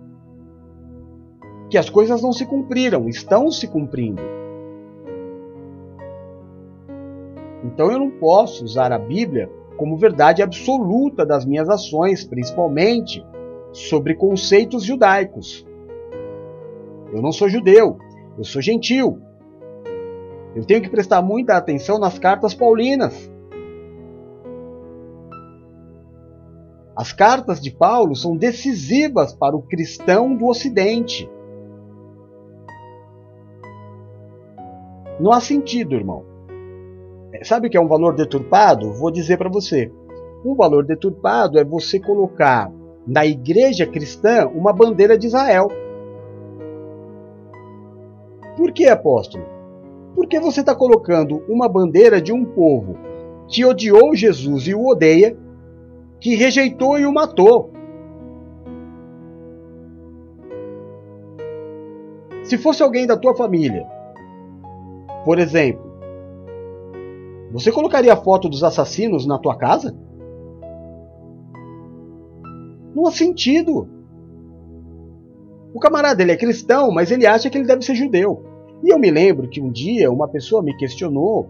Que 1.69 1.77
as 1.77 1.89
coisas 1.89 2.21
não 2.21 2.33
se 2.33 2.45
cumpriram, 2.45 3.07
estão 3.07 3.49
se 3.49 3.65
cumprindo. 3.69 4.21
Então 7.63 7.89
eu 7.89 7.97
não 7.97 8.11
posso 8.11 8.65
usar 8.65 8.91
a 8.91 8.99
Bíblia 8.99 9.49
como 9.77 9.95
verdade 9.95 10.41
absoluta 10.41 11.25
das 11.25 11.45
minhas 11.45 11.69
ações, 11.69 12.25
principalmente 12.25 13.25
sobre 13.71 14.15
conceitos 14.15 14.83
judaicos. 14.83 15.65
Eu 17.11 17.21
não 17.21 17.31
sou 17.31 17.49
judeu, 17.49 17.97
eu 18.37 18.43
sou 18.43 18.61
gentil. 18.61 19.19
Eu 20.55 20.65
tenho 20.65 20.81
que 20.81 20.89
prestar 20.89 21.21
muita 21.21 21.55
atenção 21.55 21.99
nas 21.99 22.19
cartas 22.19 22.53
paulinas. 22.53 23.29
As 26.95 27.13
cartas 27.13 27.59
de 27.59 27.71
Paulo 27.71 28.15
são 28.15 28.35
decisivas 28.35 29.33
para 29.33 29.55
o 29.55 29.61
cristão 29.61 30.35
do 30.35 30.45
Ocidente. 30.47 31.29
Não 35.19 35.31
há 35.31 35.39
sentido, 35.39 35.95
irmão. 35.95 36.25
É, 37.33 37.43
sabe 37.43 37.67
o 37.67 37.69
que 37.69 37.77
é 37.77 37.81
um 37.81 37.87
valor 37.87 38.15
deturpado? 38.15 38.93
Vou 38.93 39.11
dizer 39.11 39.37
para 39.37 39.49
você. 39.49 39.91
Um 40.43 40.55
valor 40.55 40.85
deturpado 40.85 41.59
é 41.59 41.63
você 41.63 41.99
colocar 41.99 42.71
na 43.07 43.25
igreja 43.25 43.85
cristã 43.85 44.47
uma 44.47 44.73
bandeira 44.73 45.17
de 45.17 45.27
Israel. 45.27 45.67
Por 48.55 48.71
que, 48.71 48.87
apóstolo? 48.87 49.43
Porque 50.15 50.39
você 50.39 50.59
está 50.59 50.75
colocando 50.75 51.43
uma 51.47 51.69
bandeira 51.69 52.21
de 52.21 52.33
um 52.33 52.43
povo 52.43 52.97
que 53.47 53.65
odiou 53.65 54.15
Jesus 54.15 54.67
e 54.67 54.73
o 54.73 54.85
odeia 54.85 55.37
que 56.19 56.35
rejeitou 56.35 56.99
e 56.99 57.05
o 57.05 57.13
matou. 57.13 57.71
Se 62.43 62.57
fosse 62.57 62.83
alguém 62.83 63.07
da 63.07 63.17
tua 63.17 63.35
família, 63.35 63.87
por 65.23 65.39
exemplo, 65.39 65.91
você 67.51 67.71
colocaria 67.71 68.13
a 68.13 68.17
foto 68.17 68.47
dos 68.47 68.63
assassinos 68.63 69.25
na 69.25 69.37
tua 69.37 69.55
casa? 69.55 69.95
Não 72.95 73.07
há 73.07 73.11
sentido. 73.11 73.87
O 75.73 75.79
camarada 75.79 76.21
ele 76.21 76.31
é 76.31 76.37
cristão, 76.37 76.91
mas 76.91 77.11
ele 77.11 77.25
acha 77.25 77.49
que 77.49 77.57
ele 77.57 77.67
deve 77.67 77.83
ser 77.83 77.95
judeu. 77.95 78.43
E 78.83 78.89
eu 78.93 78.99
me 78.99 79.11
lembro 79.11 79.47
que 79.47 79.61
um 79.61 79.71
dia 79.71 80.11
uma 80.11 80.27
pessoa 80.27 80.61
me 80.61 80.75
questionou 80.75 81.49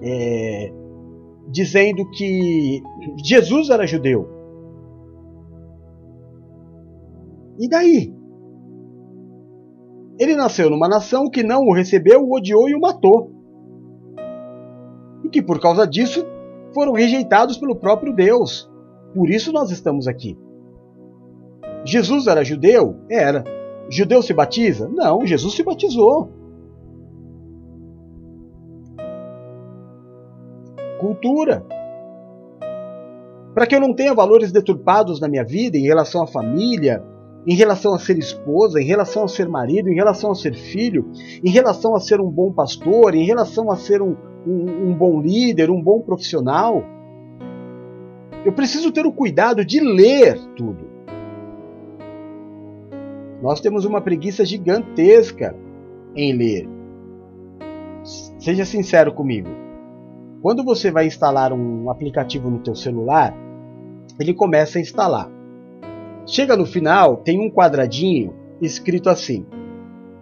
é, 0.00 0.72
dizendo 1.48 2.08
que 2.10 2.82
Jesus 3.24 3.68
era 3.70 3.86
judeu. 3.86 4.28
E 7.58 7.68
daí? 7.68 8.14
Ele 10.18 10.36
nasceu 10.36 10.70
numa 10.70 10.88
nação 10.88 11.28
que 11.28 11.42
não 11.42 11.62
o 11.64 11.74
recebeu, 11.74 12.22
o 12.22 12.34
odiou 12.34 12.68
e 12.68 12.74
o 12.74 12.80
matou. 12.80 13.32
E 15.24 15.28
que 15.28 15.42
por 15.42 15.60
causa 15.60 15.86
disso 15.86 16.24
foram 16.72 16.92
rejeitados 16.92 17.58
pelo 17.58 17.76
próprio 17.76 18.14
Deus. 18.14 18.70
Por 19.14 19.28
isso 19.28 19.52
nós 19.52 19.70
estamos 19.70 20.06
aqui. 20.06 20.38
Jesus 21.84 22.26
era 22.26 22.44
judeu? 22.44 22.96
Era. 23.08 23.44
Judeu 23.88 24.22
se 24.22 24.32
batiza? 24.32 24.88
Não, 24.88 25.26
Jesus 25.26 25.54
se 25.54 25.62
batizou. 25.62 26.30
Cultura. 31.00 31.64
Para 33.54 33.66
que 33.66 33.74
eu 33.74 33.80
não 33.80 33.94
tenha 33.94 34.14
valores 34.14 34.52
deturpados 34.52 35.20
na 35.20 35.28
minha 35.28 35.44
vida 35.44 35.76
em 35.76 35.82
relação 35.82 36.22
à 36.22 36.26
família, 36.26 37.02
em 37.46 37.54
relação 37.54 37.94
a 37.94 37.98
ser 37.98 38.18
esposa, 38.18 38.80
em 38.80 38.84
relação 38.84 39.24
a 39.24 39.28
ser 39.28 39.48
marido, 39.48 39.88
em 39.88 39.94
relação 39.94 40.30
a 40.30 40.34
ser 40.34 40.54
filho, 40.54 41.10
em 41.42 41.50
relação 41.50 41.96
a 41.96 42.00
ser 42.00 42.20
um 42.20 42.30
bom 42.30 42.52
pastor, 42.52 43.14
em 43.14 43.24
relação 43.24 43.70
a 43.70 43.76
ser 43.76 44.02
um, 44.02 44.14
um, 44.46 44.90
um 44.90 44.94
bom 44.94 45.20
líder, 45.20 45.70
um 45.70 45.82
bom 45.82 46.00
profissional. 46.00 46.84
Eu 48.44 48.52
preciso 48.52 48.92
ter 48.92 49.04
o 49.04 49.12
cuidado 49.12 49.64
de 49.64 49.80
ler 49.80 50.38
tudo. 50.54 50.89
Nós 53.42 53.60
temos 53.60 53.84
uma 53.84 54.00
preguiça 54.00 54.44
gigantesca 54.44 55.56
em 56.14 56.32
ler. 56.34 56.68
Seja 58.38 58.64
sincero 58.64 59.12
comigo. 59.12 59.48
Quando 60.42 60.64
você 60.64 60.90
vai 60.90 61.06
instalar 61.06 61.52
um 61.52 61.90
aplicativo 61.90 62.50
no 62.50 62.60
teu 62.60 62.74
celular, 62.74 63.34
ele 64.18 64.34
começa 64.34 64.78
a 64.78 64.80
instalar. 64.80 65.30
Chega 66.26 66.56
no 66.56 66.66
final, 66.66 67.18
tem 67.18 67.40
um 67.40 67.50
quadradinho 67.50 68.34
escrito 68.60 69.08
assim: 69.08 69.46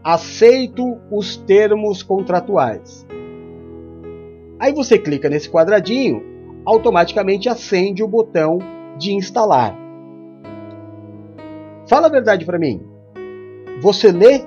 Aceito 0.03 0.99
os 1.11 1.37
termos 1.37 2.03
contratuais. 2.03 3.07
Aí 4.61 4.73
você 4.73 4.99
clica 4.99 5.29
nesse 5.29 5.49
quadradinho, 5.49 6.23
automaticamente 6.65 7.49
acende 7.49 8.03
o 8.03 8.09
botão 8.09 8.59
de 8.97 9.13
instalar. 9.13 9.77
Fala 11.89 12.09
a 12.09 12.11
verdade 12.11 12.45
para 12.45 12.59
mim. 12.59 12.98
Você 13.81 14.11
lê? 14.11 14.43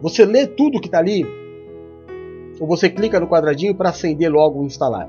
Você 0.00 0.24
lê 0.24 0.46
tudo 0.46 0.80
que 0.80 0.88
está 0.88 0.98
ali? 0.98 1.26
Ou 2.58 2.66
você 2.66 2.88
clica 2.88 3.20
no 3.20 3.28
quadradinho 3.28 3.74
para 3.74 3.90
acender 3.90 4.30
logo 4.30 4.60
o 4.60 4.64
instalar? 4.64 5.08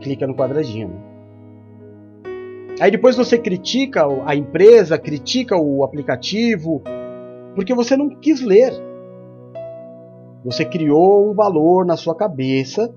Clica 0.00 0.26
no 0.26 0.34
quadradinho. 0.34 0.88
Né? 0.88 1.14
Aí 2.80 2.90
depois 2.90 3.16
você 3.16 3.38
critica 3.38 4.02
a 4.26 4.34
empresa, 4.34 4.98
critica 4.98 5.56
o 5.56 5.84
aplicativo, 5.84 6.82
porque 7.54 7.72
você 7.72 7.96
não 7.96 8.10
quis 8.10 8.42
ler. 8.42 8.72
Você 10.44 10.64
criou 10.64 11.30
um 11.30 11.34
valor 11.34 11.86
na 11.86 11.96
sua 11.96 12.14
cabeça. 12.14 12.94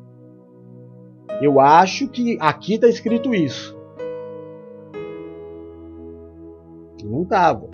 Eu 1.41 1.59
acho 1.59 2.09
que 2.09 2.37
aqui 2.41 2.73
está 2.73 2.87
escrito 2.87 3.33
isso. 3.33 3.76
Não 7.07 7.23
estava. 7.23 7.67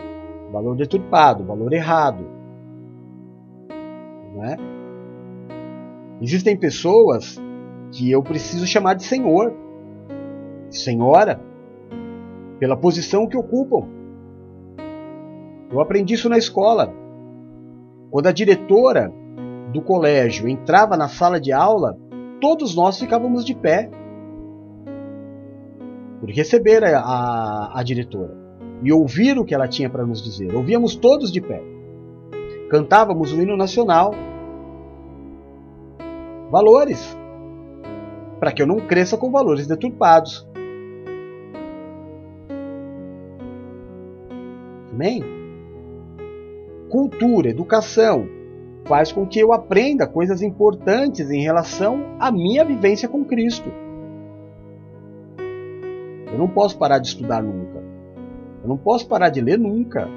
Valor 0.51 0.75
deturpado, 0.75 1.43
valor 1.43 1.73
errado. 1.73 2.23
Não 4.33 4.43
é? 4.43 4.57
Existem 6.21 6.55
pessoas 6.55 7.41
que 7.91 8.09
eu 8.09 8.21
preciso 8.21 8.65
chamar 8.65 8.93
de 8.93 9.03
senhor, 9.03 9.53
senhora, 10.69 11.41
pela 12.59 12.77
posição 12.77 13.27
que 13.27 13.37
ocupam. 13.37 13.87
Eu 15.71 15.81
aprendi 15.81 16.13
isso 16.13 16.29
na 16.29 16.37
escola. 16.37 16.93
Quando 18.11 18.27
a 18.27 18.31
diretora 18.31 19.11
do 19.71 19.81
colégio 19.81 20.47
entrava 20.47 20.95
na 20.95 21.07
sala 21.07 21.41
de 21.41 21.51
aula, 21.51 21.97
todos 22.39 22.75
nós 22.75 22.99
ficávamos 22.99 23.43
de 23.43 23.55
pé 23.55 23.89
por 26.19 26.29
receber 26.29 26.83
a, 26.83 26.99
a, 26.99 27.79
a 27.79 27.83
diretora 27.83 28.42
e 28.83 28.91
ouvir 28.91 29.39
o 29.39 29.45
que 29.45 29.55
ela 29.55 29.67
tinha 29.67 29.89
para 29.89 30.05
nos 30.05 30.21
dizer. 30.21 30.53
Ouvíamos 30.53 30.95
todos 30.95 31.31
de 31.31 31.39
pé. 31.39 31.63
Cantávamos 32.69 33.31
o 33.31 33.41
hino 33.41 33.55
nacional. 33.55 34.13
Valores. 36.51 37.17
Para 38.39 38.51
que 38.51 38.61
eu 38.61 38.67
não 38.67 38.81
cresça 38.81 39.17
com 39.17 39.31
valores 39.31 39.65
deturpados. 39.65 40.45
Amém? 44.91 45.23
Cultura, 46.89 47.49
educação, 47.49 48.27
faz 48.85 49.11
com 49.11 49.25
que 49.25 49.39
eu 49.39 49.53
aprenda 49.53 50.05
coisas 50.05 50.41
importantes 50.41 51.31
em 51.31 51.41
relação 51.41 52.17
à 52.19 52.31
minha 52.31 52.63
vivência 52.65 53.07
com 53.07 53.23
Cristo. 53.23 53.71
Eu 56.31 56.37
não 56.37 56.47
posso 56.47 56.77
parar 56.77 56.99
de 56.99 57.07
estudar 57.07 57.41
nunca. 57.41 57.72
Eu 58.63 58.69
não 58.69 58.77
posso 58.77 59.07
parar 59.07 59.29
de 59.29 59.41
ler 59.41 59.59
nunca. 59.59 60.07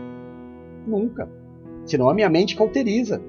Nunca. 0.87 1.29
Senão 1.85 2.09
a 2.09 2.15
minha 2.15 2.31
mente 2.31 2.57
cauteriza. 2.57 3.21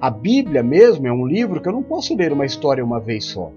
A 0.00 0.10
Bíblia 0.10 0.62
mesmo 0.62 1.06
é 1.06 1.12
um 1.12 1.26
livro 1.26 1.60
que 1.60 1.68
eu 1.68 1.72
não 1.72 1.82
posso 1.82 2.16
ler 2.16 2.32
uma 2.32 2.44
história 2.44 2.84
uma 2.84 3.00
vez 3.00 3.24
só. 3.26 3.52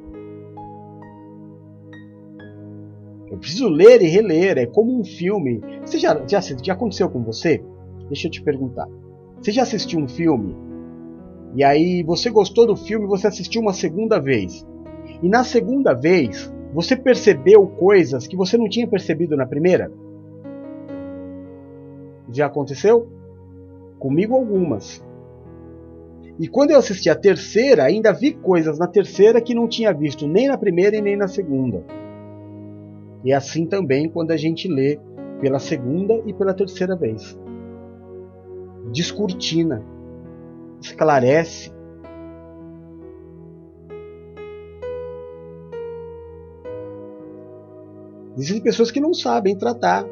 Eu 3.30 3.38
preciso 3.38 3.68
ler 3.68 4.02
e 4.02 4.08
reler, 4.08 4.58
é 4.58 4.66
como 4.66 5.00
um 5.00 5.04
filme. 5.04 5.62
Você 5.84 5.98
já, 5.98 6.16
já, 6.28 6.40
já 6.40 6.74
aconteceu 6.74 7.10
com 7.10 7.24
você? 7.24 7.64
Deixa 8.08 8.28
eu 8.28 8.32
te 8.32 8.42
perguntar. 8.42 8.88
Você 9.42 9.52
já 9.52 9.64
assistiu 9.64 10.00
um 10.00 10.08
filme 10.08 10.56
e 11.56 11.64
aí 11.64 12.04
você 12.04 12.30
gostou 12.30 12.68
do 12.68 12.76
filme, 12.76 13.08
você 13.08 13.28
assistiu 13.28 13.62
uma 13.62 13.74
segunda 13.74 14.20
vez. 14.20 14.66
E 15.22 15.30
na 15.30 15.44
segunda 15.44 15.94
vez, 15.94 16.54
você 16.74 16.96
percebeu 16.96 17.66
coisas 17.68 18.28
que 18.28 18.36
você 18.36 18.58
não 18.58 18.70
tinha 18.70 18.88
percebido 18.88 19.36
na 19.36 19.46
primeira? 19.46 19.92
Já 22.32 22.48
aconteceu? 22.48 23.08
Comigo 24.00 24.36
algumas. 24.36 25.04
E 26.40 26.48
quando 26.48 26.72
eu 26.72 26.78
assisti 26.78 27.10
a 27.10 27.16
terceira, 27.16 27.84
ainda 27.84 28.14
vi 28.14 28.34
coisas 28.34 28.78
na 28.78 28.88
terceira 28.88 29.42
que 29.42 29.56
não 29.56 29.68
tinha 29.68 29.94
visto 29.94 30.28
nem 30.28 30.48
na 30.48 30.58
primeira 30.58 30.96
e 30.96 31.02
nem 31.02 31.16
na 31.18 31.28
segunda. 31.28 31.84
E 33.24 33.32
é 33.32 33.36
assim 33.36 33.66
também 33.66 34.10
quando 34.10 34.32
a 34.32 34.38
gente 34.38 34.68
lê 34.68 35.00
pela 35.42 35.58
segunda 35.58 36.22
e 36.26 36.34
pela 36.34 36.54
terceira 36.54 36.96
vez 36.96 37.38
descortina, 38.92 39.84
esclarece. 40.82 41.72
Existem 48.38 48.62
pessoas 48.62 48.92
que 48.92 49.00
não 49.00 49.14
sabem 49.14 49.58
tratar. 49.58 50.06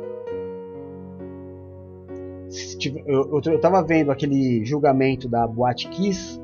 Eu 3.05 3.39
estava 3.39 3.84
vendo 3.84 4.11
aquele 4.11 4.63
julgamento 4.65 5.30
da 5.30 5.47
Boate 5.47 5.88
Kiss, 5.89 6.39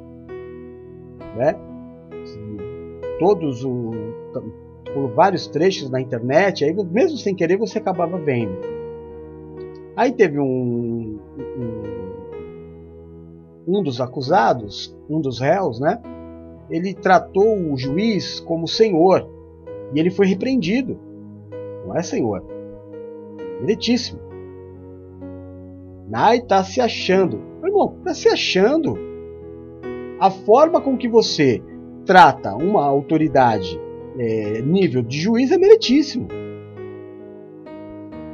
né? 1.36 1.56
Todos 3.20 3.64
o, 3.64 3.92
por 4.94 5.10
vários 5.12 5.48
trechos 5.48 5.90
na 5.90 6.02
internet, 6.02 6.64
aí 6.64 6.74
mesmo 6.74 7.18
sem 7.18 7.36
querer 7.36 7.58
você 7.58 7.78
acabava 7.78 8.18
vendo. 8.18 8.58
Aí 9.96 10.12
teve 10.12 10.40
um, 10.40 11.20
um 11.38 12.02
um 13.68 13.82
dos 13.82 14.02
acusados, 14.02 14.96
um 15.10 15.22
dos 15.22 15.40
réus, 15.40 15.80
né? 15.80 16.02
Ele 16.70 16.94
tratou 16.94 17.58
o 17.72 17.78
juiz 17.78 18.40
como 18.40 18.68
senhor 18.68 19.28
e 19.94 20.00
ele 20.00 20.10
foi 20.10 20.26
repreendido. 20.26 20.98
Não 21.86 21.96
é 21.96 22.04
senhor. 22.04 22.44
Direitíssimo. 23.60 24.20
Ai, 26.14 26.38
está 26.38 26.64
se 26.64 26.82
achando. 26.82 27.40
Meu 27.62 27.68
irmão, 27.70 27.96
está 28.00 28.14
se 28.14 28.28
achando. 28.28 28.98
A 30.20 30.30
forma 30.30 30.82
com 30.82 30.98
que 30.98 31.08
você 31.08 31.62
trata 32.06 32.56
uma 32.56 32.86
autoridade 32.86 33.80
é, 34.18 34.62
nível 34.62 35.02
de 35.02 35.20
juiz 35.20 35.52
é 35.52 35.58
meritíssimo. 35.58 36.28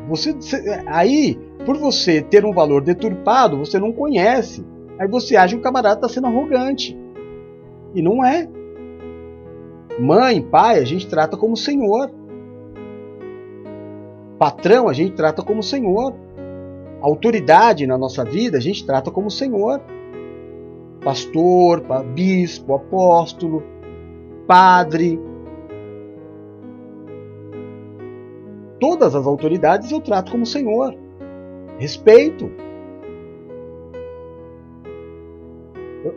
Você, 0.10 0.36
aí, 0.88 1.38
por 1.66 1.78
você 1.78 2.22
ter 2.22 2.46
um 2.46 2.54
valor 2.54 2.82
deturpado, 2.82 3.58
você 3.58 3.78
não 3.78 3.92
conhece 3.92 4.66
Aí 5.00 5.08
você 5.08 5.36
acha 5.36 5.54
que 5.54 5.60
o 5.60 5.64
camarada 5.64 5.96
está 5.96 6.10
sendo 6.10 6.28
arrogante. 6.28 6.98
E 7.94 8.02
não 8.02 8.26
é. 8.26 8.50
Mãe, 10.00 10.42
pai, 10.42 10.80
a 10.80 10.84
gente 10.84 11.08
trata 11.08 11.38
como 11.38 11.56
senhor. 11.56 12.12
Patrão, 14.38 14.88
a 14.88 14.94
gente 14.94 15.16
trata 15.16 15.42
como 15.42 15.64
senhor. 15.64 16.14
Autoridade 17.02 17.88
na 17.88 17.98
nossa 17.98 18.24
vida, 18.24 18.58
a 18.58 18.62
gente 18.62 18.86
trata 18.86 19.10
como 19.10 19.32
senhor. 19.32 19.82
Pastor, 21.04 21.84
bispo, 22.14 22.76
apóstolo, 22.76 23.64
padre. 24.46 25.20
Todas 28.80 29.16
as 29.16 29.26
autoridades 29.26 29.92
eu 29.92 30.02
trato 30.02 30.32
como 30.32 30.46
senhor. 30.46 30.96
Respeito. 31.78 32.52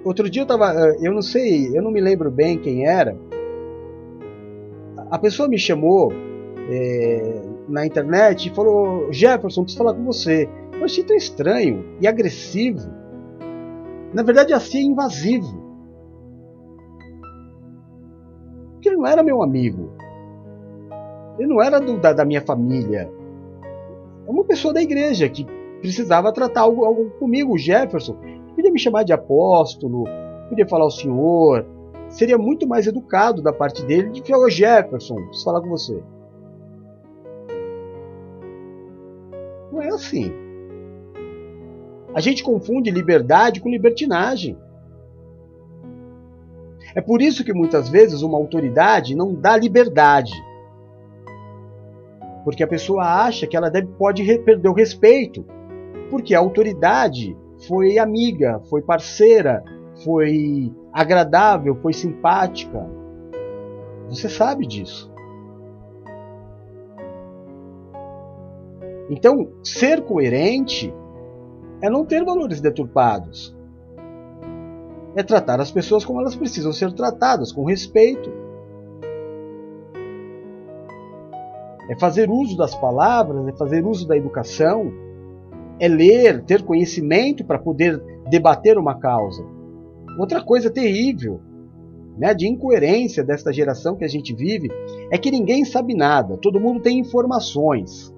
Outro 0.04 0.28
dia 0.28 0.42
eu 0.42 0.46
tava. 0.46 0.72
Eh, 0.74 0.98
eu 1.02 1.12
não 1.12 1.22
sei, 1.22 1.76
eu 1.76 1.82
não 1.82 1.90
me 1.90 2.00
lembro 2.00 2.30
bem 2.30 2.58
quem 2.58 2.86
era. 2.86 3.16
A 5.10 5.18
pessoa 5.18 5.48
me 5.48 5.58
chamou 5.58 6.12
é, 6.70 7.42
na 7.68 7.86
internet 7.86 8.48
e 8.48 8.54
falou: 8.54 9.12
Jefferson, 9.12 9.62
preciso 9.62 9.84
falar 9.84 9.94
com 9.94 10.04
você. 10.04 10.48
Eu 10.72 10.84
achei 10.84 11.04
tão 11.04 11.16
estranho 11.16 11.84
e 12.00 12.06
agressivo. 12.06 12.88
Na 14.14 14.22
verdade, 14.22 14.52
assim 14.52 14.78
é 14.78 14.82
invasivo. 14.82 15.70
Porque 18.72 18.88
ele 18.88 18.96
não 18.96 19.06
era 19.06 19.22
meu 19.22 19.42
amigo. 19.42 19.92
Ele 21.38 21.48
não 21.48 21.62
era 21.62 21.78
do, 21.78 21.98
da, 21.98 22.12
da, 22.12 22.24
minha 22.24 22.40
família. 22.40 23.10
É 24.26 24.30
uma 24.30 24.44
pessoa 24.44 24.74
da 24.74 24.82
igreja 24.82 25.28
que 25.28 25.46
precisava 25.80 26.32
tratar 26.32 26.62
algo, 26.62 26.84
algo 26.84 27.10
comigo, 27.18 27.54
o 27.54 27.58
Jefferson. 27.58 28.16
Podia 28.54 28.72
me 28.72 28.78
chamar 28.78 29.04
de 29.04 29.12
apóstolo, 29.12 30.04
podia 30.48 30.66
falar 30.66 30.86
o 30.86 30.90
senhor. 30.90 31.66
Seria 32.08 32.36
muito 32.36 32.66
mais 32.66 32.86
educado 32.86 33.40
da 33.40 33.52
parte 33.52 33.84
dele 33.84 34.10
de 34.10 34.22
falar, 34.26 34.50
Jefferson, 34.50 35.14
preciso 35.14 35.44
falar 35.44 35.60
com 35.60 35.68
você. 35.68 36.02
Não 39.72 39.80
é 39.80 39.88
assim. 39.88 40.32
A 42.14 42.20
gente 42.20 42.42
confunde 42.42 42.90
liberdade 42.90 43.60
com 43.60 43.68
libertinagem. 43.68 44.56
É 46.94 47.00
por 47.00 47.22
isso 47.22 47.44
que 47.44 47.52
muitas 47.52 47.88
vezes 47.88 48.22
uma 48.22 48.36
autoridade 48.36 49.14
não 49.14 49.32
dá 49.32 49.56
liberdade. 49.56 50.32
Porque 52.44 52.64
a 52.64 52.66
pessoa 52.68 53.04
acha 53.04 53.46
que 53.46 53.56
ela 53.56 53.70
deve, 53.70 53.86
pode 53.98 54.24
perder 54.40 54.68
o 54.68 54.74
respeito. 54.74 55.44
Porque 56.10 56.34
a 56.34 56.40
autoridade 56.40 57.36
foi 57.68 57.98
amiga, 57.98 58.60
foi 58.68 58.82
parceira, 58.82 59.62
foi 60.04 60.72
agradável, 60.92 61.76
foi 61.76 61.92
simpática. 61.92 62.88
Você 64.08 64.28
sabe 64.28 64.66
disso. 64.66 65.09
Então, 69.10 69.50
ser 69.64 70.02
coerente 70.02 70.94
é 71.82 71.90
não 71.90 72.06
ter 72.06 72.24
valores 72.24 72.60
deturpados. 72.60 73.56
É 75.16 75.22
tratar 75.24 75.60
as 75.60 75.72
pessoas 75.72 76.04
como 76.04 76.20
elas 76.20 76.36
precisam 76.36 76.72
ser 76.72 76.92
tratadas, 76.92 77.50
com 77.50 77.64
respeito. 77.64 78.30
É 81.90 81.98
fazer 81.98 82.30
uso 82.30 82.56
das 82.56 82.72
palavras, 82.76 83.48
é 83.48 83.52
fazer 83.56 83.84
uso 83.84 84.06
da 84.06 84.16
educação, 84.16 84.92
é 85.80 85.88
ler, 85.88 86.44
ter 86.44 86.62
conhecimento 86.62 87.44
para 87.44 87.58
poder 87.58 88.00
debater 88.28 88.78
uma 88.78 88.94
causa. 88.94 89.44
Outra 90.16 90.40
coisa 90.40 90.70
terrível, 90.70 91.40
né, 92.16 92.32
de 92.32 92.46
incoerência 92.46 93.24
desta 93.24 93.52
geração 93.52 93.96
que 93.96 94.04
a 94.04 94.08
gente 94.08 94.32
vive, 94.32 94.70
é 95.10 95.18
que 95.18 95.32
ninguém 95.32 95.64
sabe 95.64 95.94
nada, 95.94 96.36
todo 96.36 96.60
mundo 96.60 96.78
tem 96.78 97.00
informações. 97.00 98.14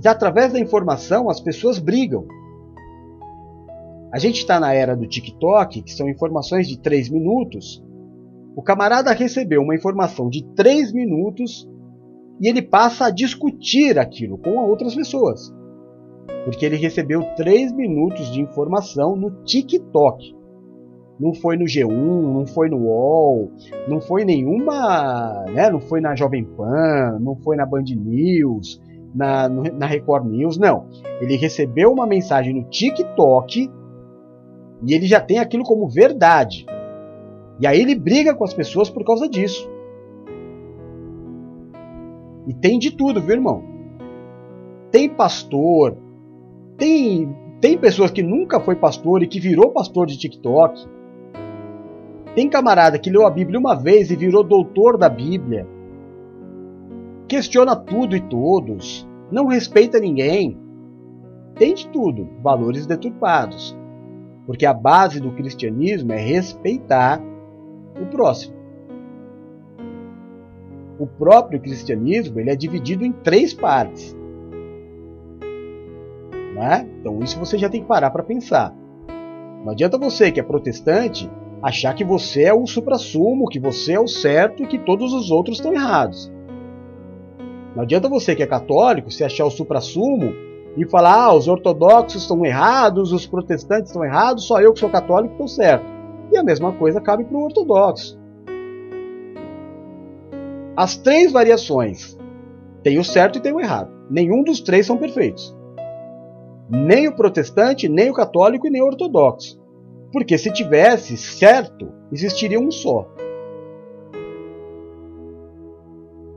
E 0.00 0.08
através 0.08 0.52
da 0.52 0.60
informação 0.60 1.28
as 1.28 1.40
pessoas 1.40 1.78
brigam. 1.78 2.26
A 4.12 4.18
gente 4.18 4.38
está 4.38 4.60
na 4.60 4.72
era 4.72 4.94
do 4.94 5.06
TikTok, 5.06 5.82
que 5.82 5.92
são 5.92 6.08
informações 6.08 6.68
de 6.68 6.78
3 6.78 7.08
minutos. 7.08 7.82
O 8.54 8.62
camarada 8.62 9.12
recebeu 9.12 9.62
uma 9.62 9.74
informação 9.74 10.28
de 10.28 10.44
3 10.54 10.92
minutos 10.92 11.68
e 12.40 12.48
ele 12.48 12.60
passa 12.60 13.06
a 13.06 13.10
discutir 13.10 13.98
aquilo 13.98 14.36
com 14.36 14.56
outras 14.56 14.94
pessoas. 14.94 15.52
Porque 16.44 16.66
ele 16.66 16.76
recebeu 16.76 17.22
3 17.36 17.72
minutos 17.72 18.30
de 18.30 18.40
informação 18.40 19.16
no 19.16 19.30
TikTok. 19.44 20.36
Não 21.18 21.32
foi 21.32 21.56
no 21.56 21.64
G1, 21.64 21.88
não 21.88 22.46
foi 22.46 22.68
no 22.68 22.78
UOL, 22.78 23.52
não 23.88 24.00
foi 24.00 24.24
nenhuma. 24.24 25.44
Né, 25.54 25.70
não 25.70 25.80
foi 25.80 26.00
na 26.00 26.14
Jovem 26.16 26.44
Pan, 26.44 27.18
não 27.20 27.36
foi 27.36 27.56
na 27.56 27.64
Band 27.64 27.84
News, 27.84 28.80
na, 29.14 29.48
na 29.48 29.86
Record 29.86 30.26
News, 30.26 30.58
não. 30.58 30.86
Ele 31.20 31.36
recebeu 31.36 31.92
uma 31.92 32.06
mensagem 32.06 32.54
no 32.54 32.64
TikTok 32.64 33.70
e 34.84 34.94
ele 34.94 35.06
já 35.06 35.20
tem 35.20 35.38
aquilo 35.38 35.64
como 35.64 35.88
verdade. 35.88 36.66
E 37.60 37.66
aí 37.66 37.80
ele 37.80 37.94
briga 37.94 38.34
com 38.34 38.44
as 38.44 38.54
pessoas 38.54 38.90
por 38.90 39.04
causa 39.04 39.28
disso. 39.28 39.70
E 42.46 42.54
tem 42.54 42.78
de 42.78 42.90
tudo, 42.90 43.20
viu, 43.20 43.34
irmão? 43.34 43.62
Tem 44.90 45.08
pastor, 45.08 45.96
tem, 46.76 47.34
tem 47.60 47.78
pessoas 47.78 48.10
que 48.10 48.22
nunca 48.22 48.60
foi 48.60 48.74
pastor 48.74 49.22
e 49.22 49.28
que 49.28 49.38
virou 49.38 49.70
pastor 49.70 50.06
de 50.06 50.18
TikTok. 50.18 50.84
Tem 52.34 52.48
camarada 52.48 52.98
que 52.98 53.10
leu 53.10 53.26
a 53.26 53.30
Bíblia 53.30 53.60
uma 53.60 53.74
vez 53.74 54.10
e 54.10 54.16
virou 54.16 54.42
doutor 54.42 54.98
da 54.98 55.08
Bíblia 55.08 55.66
questiona 57.32 57.74
tudo 57.74 58.14
e 58.14 58.20
todos, 58.20 59.08
não 59.30 59.46
respeita 59.46 59.98
ninguém. 59.98 60.60
Tem 61.54 61.72
de 61.72 61.88
tudo, 61.88 62.28
valores 62.42 62.84
deturpados. 62.84 63.74
Porque 64.46 64.66
a 64.66 64.74
base 64.74 65.18
do 65.18 65.32
cristianismo 65.32 66.12
é 66.12 66.18
respeitar 66.18 67.18
o 67.98 68.04
próximo. 68.10 68.54
O 70.98 71.06
próprio 71.06 71.58
cristianismo 71.58 72.38
ele 72.38 72.50
é 72.50 72.54
dividido 72.54 73.02
em 73.02 73.12
três 73.12 73.54
partes. 73.54 74.14
Né? 76.54 76.86
Então 77.00 77.18
isso 77.20 77.38
você 77.38 77.56
já 77.56 77.70
tem 77.70 77.80
que 77.80 77.88
parar 77.88 78.10
para 78.10 78.22
pensar. 78.22 78.76
Não 79.64 79.72
adianta 79.72 79.96
você 79.96 80.30
que 80.30 80.38
é 80.38 80.42
protestante 80.42 81.30
achar 81.62 81.94
que 81.94 82.04
você 82.04 82.42
é 82.42 82.52
o 82.52 82.66
suprassumo, 82.66 83.48
que 83.48 83.58
você 83.58 83.94
é 83.94 84.00
o 84.00 84.06
certo 84.06 84.64
e 84.64 84.66
que 84.66 84.78
todos 84.78 85.14
os 85.14 85.30
outros 85.30 85.56
estão 85.56 85.72
errados. 85.72 86.30
Não 87.74 87.82
adianta 87.82 88.08
você 88.08 88.34
que 88.34 88.42
é 88.42 88.46
católico 88.46 89.10
se 89.10 89.24
achar 89.24 89.46
o 89.46 89.50
supra-sumo 89.50 90.32
e 90.76 90.86
falar: 90.86 91.24
ah, 91.24 91.34
os 91.34 91.48
ortodoxos 91.48 92.22
estão 92.22 92.44
errados, 92.44 93.12
os 93.12 93.26
protestantes 93.26 93.90
estão 93.90 94.04
errados, 94.04 94.44
só 94.44 94.60
eu 94.60 94.72
que 94.72 94.80
sou 94.80 94.90
católico 94.90 95.32
estou 95.32 95.48
certo. 95.48 95.84
E 96.30 96.36
a 96.36 96.42
mesma 96.42 96.72
coisa 96.72 97.00
cabe 97.00 97.24
para 97.24 97.36
o 97.36 97.44
ortodoxo. 97.44 98.18
As 100.76 100.96
três 100.96 101.30
variações 101.30 102.18
tem 102.82 102.98
o 102.98 103.04
certo 103.04 103.38
e 103.38 103.40
tem 103.40 103.52
o 103.52 103.60
errado. 103.60 103.90
Nenhum 104.10 104.42
dos 104.42 104.60
três 104.60 104.86
são 104.86 104.96
perfeitos. 104.96 105.54
Nem 106.68 107.08
o 107.08 107.14
protestante, 107.14 107.88
nem 107.88 108.10
o 108.10 108.14
católico 108.14 108.66
e 108.66 108.70
nem 108.70 108.82
o 108.82 108.86
ortodoxo. 108.86 109.60
Porque 110.10 110.36
se 110.38 110.50
tivesse 110.50 111.16
certo, 111.16 111.92
existiria 112.10 112.58
um 112.58 112.70
só. 112.70 113.06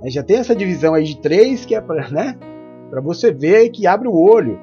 Já 0.07 0.23
tem 0.23 0.37
essa 0.37 0.55
divisão 0.55 0.93
aí 0.93 1.03
de 1.03 1.17
três 1.17 1.65
que 1.65 1.75
é 1.75 1.81
para 1.81 2.09
né, 2.09 2.37
você 3.03 3.31
ver 3.31 3.69
que 3.69 3.87
abre 3.87 4.07
o 4.07 4.13
olho. 4.13 4.59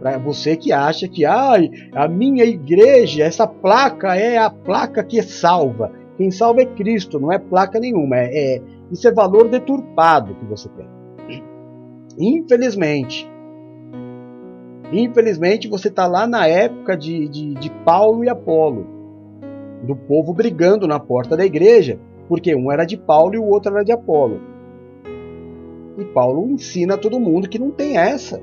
Para 0.00 0.18
você 0.18 0.56
que 0.56 0.70
acha 0.72 1.08
que 1.08 1.24
ah, 1.24 1.54
a 1.94 2.06
minha 2.06 2.44
igreja, 2.44 3.24
essa 3.24 3.46
placa 3.46 4.14
é 4.14 4.36
a 4.36 4.50
placa 4.50 5.02
que 5.02 5.22
salva. 5.22 5.90
Quem 6.18 6.30
salva 6.30 6.60
é 6.60 6.66
Cristo, 6.66 7.18
não 7.18 7.32
é 7.32 7.38
placa 7.38 7.80
nenhuma. 7.80 8.18
É, 8.18 8.56
é 8.56 8.62
isso 8.90 9.08
é 9.08 9.12
valor 9.12 9.48
deturpado 9.48 10.34
que 10.34 10.44
você 10.44 10.68
tem. 10.68 10.86
Infelizmente. 12.18 13.28
Infelizmente 14.92 15.68
você 15.68 15.88
está 15.88 16.06
lá 16.06 16.26
na 16.26 16.46
época 16.46 16.96
de, 16.96 17.26
de, 17.28 17.54
de 17.54 17.70
Paulo 17.84 18.22
e 18.22 18.28
Apolo. 18.28 18.86
Do 19.82 19.96
povo 19.96 20.34
brigando 20.34 20.86
na 20.86 21.00
porta 21.00 21.36
da 21.36 21.44
igreja 21.44 21.98
porque 22.28 22.54
um 22.54 22.70
era 22.70 22.84
de 22.84 22.96
Paulo 22.96 23.34
e 23.34 23.38
o 23.38 23.44
outro 23.44 23.74
era 23.74 23.84
de 23.84 23.92
Apolo. 23.92 24.40
E 25.98 26.04
Paulo 26.06 26.48
ensina 26.48 26.94
a 26.94 26.98
todo 26.98 27.20
mundo 27.20 27.48
que 27.48 27.58
não 27.58 27.70
tem 27.70 27.96
essa. 27.96 28.42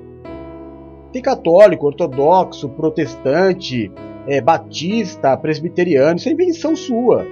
Tem 1.12 1.22
católico, 1.22 1.86
ortodoxo, 1.86 2.70
protestante, 2.70 3.92
é, 4.28 4.40
batista, 4.40 5.36
presbiteriano, 5.36 6.18
isso 6.18 6.30
é 6.30 6.32
invenção 6.32 6.76
sua. 6.76 7.26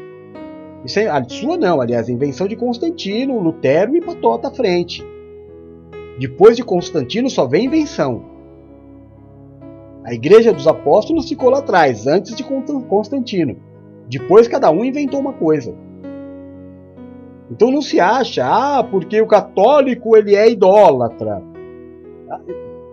Isso 0.84 1.00
é, 1.00 1.08
ah, 1.08 1.24
sua 1.28 1.58
não, 1.58 1.80
aliás, 1.80 2.10
é 2.10 2.12
invenção 2.12 2.48
de 2.48 2.56
Constantino, 2.56 3.40
Lutero 3.40 3.96
e 3.96 4.02
Patota 4.02 4.48
à 4.48 4.52
frente. 4.52 5.06
Depois 6.20 6.58
de 6.58 6.64
Constantino 6.64 7.30
só 7.30 7.48
vem 7.48 7.66
invenção. 7.66 8.24
A 10.04 10.14
igreja 10.14 10.52
dos 10.52 10.68
apóstolos 10.68 11.30
ficou 11.30 11.50
lá 11.50 11.60
atrás, 11.60 12.08
antes 12.08 12.36
de 12.36 12.44
Constantino. 12.44 13.58
Depois 14.10 14.48
cada 14.48 14.72
um 14.72 14.84
inventou 14.84 15.20
uma 15.20 15.34
coisa. 15.34 15.76
Então 17.52 17.72
não 17.72 17.82
se 17.82 18.00
acha, 18.00 18.46
ah, 18.46 18.84
porque 18.84 19.20
o 19.22 19.28
católico 19.28 20.16
ele 20.16 20.36
é 20.36 20.50
idólatra. 20.50 21.42
Ah, 22.30 22.42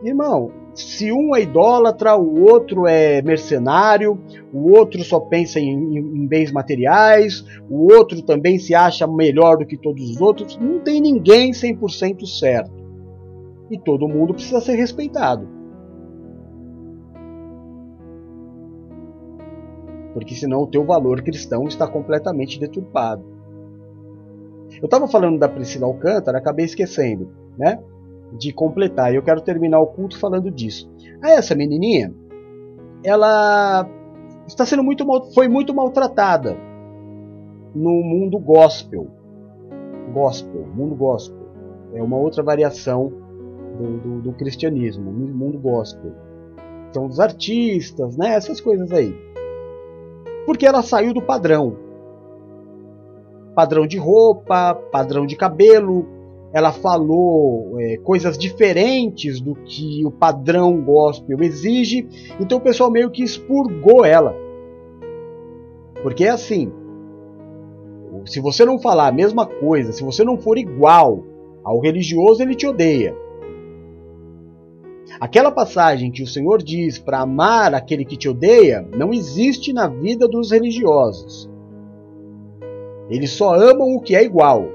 irmão, 0.03 0.51
se 0.77 1.11
um 1.11 1.35
é 1.35 1.43
idólatra, 1.43 2.17
o 2.17 2.43
outro 2.43 2.87
é 2.87 3.23
mercenário, 3.23 4.19
o 4.53 4.71
outro 4.73 5.03
só 5.05 5.21
pensa 5.21 5.59
em, 5.59 5.97
em, 5.97 6.27
bens 6.27 6.53
materiais, 6.53 7.45
o 7.69 7.93
outro 7.93 8.21
também 8.23 8.59
se 8.59 8.75
acha 8.75 9.07
melhor 9.07 9.57
do 9.57 9.67
que 9.67 9.77
todos 9.77 10.11
os 10.11 10.21
outros, 10.21 10.59
não 10.59 10.81
tem 10.81 11.01
ninguém 11.01 11.51
100% 11.51 12.27
certo. 12.27 12.87
E 13.71 13.79
todo 13.79 14.09
mundo 14.09 14.35
precisa 14.35 14.61
ser 14.61 14.77
respeitado. 14.77 15.49
Porque 20.15 20.35
senão 20.35 20.63
o 20.63 20.67
teu 20.67 20.85
valor 20.85 21.23
cristão 21.23 21.65
está 21.67 21.87
completamente 21.87 22.61
deturpado. 22.61 23.36
Eu 24.81 24.87
estava 24.87 25.09
falando 25.09 25.39
da 25.39 25.49
Priscila 25.49 25.87
Alcântara, 25.87 26.39
acabei 26.39 26.65
esquecendo, 26.65 27.31
né? 27.57 27.79
De 28.33 28.53
completar. 28.53 29.13
E 29.13 29.17
eu 29.17 29.23
quero 29.23 29.41
terminar 29.41 29.81
o 29.81 29.87
culto 29.87 30.19
falando 30.19 30.51
disso. 30.51 30.91
Ah, 31.23 31.31
essa 31.31 31.55
menininha, 31.55 32.15
ela 33.05 33.89
está 34.47 34.65
sendo 34.67 34.83
muito 34.83 35.07
mal, 35.07 35.31
foi 35.33 35.49
muito 35.49 35.75
maltratada 35.75 36.57
no 37.75 38.03
mundo 38.03 38.39
gospel. 38.39 39.09
Gospel, 40.13 40.67
mundo 40.75 40.95
gospel. 40.95 41.47
É 41.95 42.03
uma 42.03 42.17
outra 42.17 42.43
variação 42.43 43.13
do, 43.79 43.99
do, 43.99 44.23
do 44.23 44.33
cristianismo, 44.33 45.11
mundo 45.11 45.59
gospel. 45.59 46.13
Então, 46.89 47.07
os 47.07 47.21
artistas, 47.21 48.17
né, 48.17 48.35
essas 48.35 48.61
coisas 48.61 48.91
aí. 48.93 49.15
Porque 50.47 50.67
ela 50.67 50.83
saiu 50.83 51.13
do 51.13 51.21
padrão. 51.21 51.77
Padrão 53.57 53.87
de 53.87 53.97
roupa, 53.97 54.75
padrão 54.93 55.25
de 55.25 55.35
cabelo. 55.35 56.07
Ela 56.53 56.73
falou 56.73 57.81
é, 57.81 57.97
coisas 57.97 58.37
diferentes 58.37 59.41
do 59.41 59.55
que 59.55 60.05
o 60.05 60.11
padrão 60.11 60.79
gospel 60.83 61.39
exige. 61.41 62.07
Então 62.39 62.59
o 62.59 62.61
pessoal 62.61 62.91
meio 62.91 63.11
que 63.11 63.23
expurgou 63.23 64.05
ela. 64.05 64.37
Porque 66.03 66.25
é 66.25 66.29
assim: 66.29 66.71
se 68.27 68.41
você 68.41 68.63
não 68.63 68.79
falar 68.79 69.09
a 69.09 69.13
mesma 69.13 69.47
coisa, 69.47 69.91
se 69.91 70.05
você 70.05 70.23
não 70.23 70.37
for 70.37 70.59
igual 70.59 71.25
ao 71.65 71.81
religioso, 71.81 72.43
ele 72.43 72.55
te 72.55 72.67
odeia. 72.67 73.17
Aquela 75.19 75.51
passagem 75.51 76.11
que 76.11 76.23
o 76.23 76.27
Senhor 76.27 76.63
diz 76.63 76.99
para 76.99 77.21
amar 77.21 77.75
aquele 77.75 78.05
que 78.05 78.19
te 78.19 78.29
odeia 78.29 78.87
não 78.95 79.15
existe 79.15 79.73
na 79.73 79.89
vida 79.89 80.29
dos 80.29 80.51
religiosos. 80.51 81.56
Eles 83.09 83.31
só 83.31 83.55
amam 83.55 83.95
o 83.95 84.01
que 84.01 84.15
é 84.17 84.25
igual. 84.25 84.69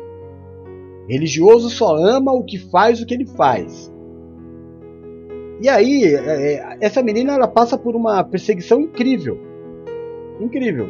Religioso 1.08 1.70
só 1.70 1.96
ama 1.96 2.32
o 2.32 2.44
que 2.44 2.58
faz 2.58 3.02
o 3.02 3.06
que 3.06 3.14
ele 3.14 3.26
faz. 3.26 3.92
E 5.62 5.70
aí, 5.70 6.06
é, 6.06 6.54
é, 6.54 6.78
essa 6.82 7.04
menina 7.04 7.34
ela 7.34 7.48
passa 7.48 7.78
por 7.78 7.96
uma 7.96 8.24
perseguição 8.24 8.82
incrível. 8.82 9.38
Incrível. 10.40 10.90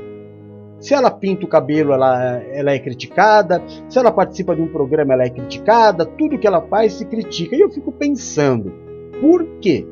Se 0.80 0.94
ela 0.94 1.12
pinta 1.12 1.46
o 1.46 1.50
cabelo, 1.50 1.94
ela, 1.94 2.42
ela 2.52 2.72
é 2.72 2.80
criticada. 2.80 3.62
Se 3.90 4.00
ela 4.00 4.12
participa 4.12 4.56
de 4.56 4.62
um 4.62 4.68
programa, 4.68 5.14
ela 5.14 5.24
é 5.24 5.30
criticada. 5.30 6.06
Tudo 6.06 6.40
que 6.40 6.48
ela 6.48 6.62
faz 6.62 6.94
se 6.94 7.06
critica. 7.06 7.56
E 7.56 7.60
eu 7.60 7.70
fico 7.70 7.92
pensando, 7.92 8.74
por 9.20 9.46
quê? 9.60 9.86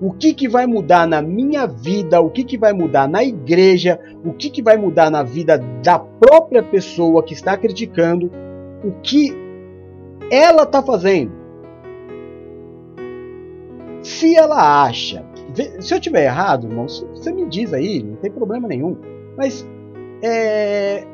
O 0.00 0.12
que, 0.12 0.32
que 0.32 0.48
vai 0.48 0.66
mudar 0.66 1.08
na 1.08 1.20
minha 1.20 1.66
vida? 1.66 2.20
O 2.20 2.30
que, 2.30 2.44
que 2.44 2.56
vai 2.56 2.72
mudar 2.72 3.08
na 3.08 3.24
igreja? 3.24 3.98
O 4.24 4.32
que, 4.32 4.48
que 4.48 4.62
vai 4.62 4.76
mudar 4.76 5.10
na 5.10 5.24
vida 5.24 5.58
da 5.82 5.98
própria 5.98 6.62
pessoa 6.62 7.22
que 7.22 7.34
está 7.34 7.56
criticando? 7.56 8.30
O 8.84 8.92
que 9.02 9.32
ela 10.30 10.62
está 10.62 10.80
fazendo? 10.82 11.32
Se 14.02 14.36
ela 14.36 14.84
acha. 14.84 15.24
Se 15.80 15.92
eu 15.92 16.00
tiver 16.00 16.26
errado, 16.26 16.68
irmão, 16.68 16.86
você 16.86 17.32
me 17.32 17.46
diz 17.46 17.74
aí, 17.74 18.02
não 18.02 18.16
tem 18.16 18.30
problema 18.30 18.68
nenhum. 18.68 18.96
Mas. 19.36 19.68
É, 20.22 21.04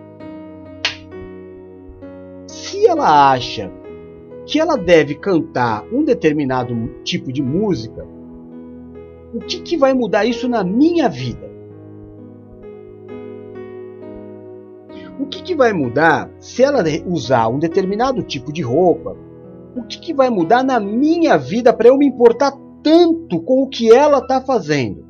se 2.47 2.87
ela 2.87 3.33
acha 3.33 3.71
que 4.47 4.59
ela 4.59 4.77
deve 4.77 5.15
cantar 5.15 5.85
um 5.93 6.05
determinado 6.05 6.75
tipo 7.03 7.33
de 7.33 7.43
música, 7.43 8.07
o 9.35 9.41
que, 9.41 9.61
que 9.61 9.77
vai 9.77 9.93
mudar 9.93 10.25
isso 10.25 10.49
na 10.49 10.63
minha 10.63 11.09
vida? 11.09 11.53
O 15.19 15.27
que, 15.27 15.43
que 15.43 15.57
vai 15.57 15.73
mudar 15.73 16.31
se 16.39 16.63
ela 16.63 16.85
usar 17.05 17.49
um 17.49 17.59
determinado 17.59 18.23
tipo 18.23 18.53
de 18.53 18.63
roupa? 18.63 19.17
O 19.77 19.83
que, 19.83 19.99
que 19.99 20.15
vai 20.15 20.31
mudar 20.31 20.63
na 20.63 20.79
minha 20.79 21.37
vida 21.37 21.73
para 21.73 21.89
eu 21.89 21.99
me 21.99 22.07
importar 22.07 22.53
tanto 22.83 23.41
com 23.43 23.63
o 23.63 23.69
que 23.69 23.93
ela 23.93 24.19
está 24.19 24.41
fazendo? 24.41 25.05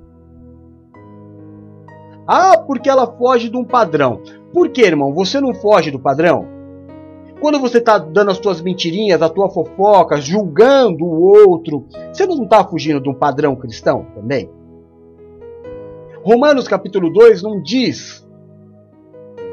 Ah, 2.27 2.57
porque 2.57 2.89
ela 2.89 3.07
foge 3.18 3.51
de 3.51 3.57
um 3.59 3.64
padrão. 3.64 4.22
Por 4.55 4.70
que, 4.70 4.81
irmão? 4.81 5.12
Você 5.12 5.39
não 5.39 5.53
foge 5.53 5.91
do 5.91 6.01
padrão? 6.01 6.49
Quando 7.45 7.61
você 7.61 7.77
está 7.77 7.99
dando 7.99 8.31
as 8.31 8.39
suas 8.39 8.63
mentirinhas, 8.63 9.21
a 9.21 9.29
tua 9.29 9.51
fofoca, 9.51 10.17
julgando 10.17 11.05
o 11.05 11.21
outro, 11.21 11.85
você 12.11 12.27
não 12.27 12.45
está 12.45 12.65
fugindo 12.65 13.03
de 13.03 13.11
um 13.11 13.13
padrão 13.13 13.55
cristão 13.55 14.07
também? 14.15 14.49
Romanos 16.23 16.67
capítulo 16.67 17.13
2 17.13 17.43
não 17.43 17.61
diz 17.61 18.27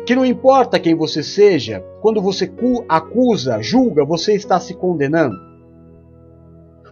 que 0.05 0.15
não 0.15 0.25
importa 0.25 0.79
quem 0.79 0.95
você 0.95 1.21
seja, 1.21 1.83
quando 2.01 2.21
você 2.21 2.49
acusa, 2.87 3.61
julga, 3.61 4.05
você 4.05 4.35
está 4.35 4.57
se 4.57 4.73
condenando. 4.73 5.35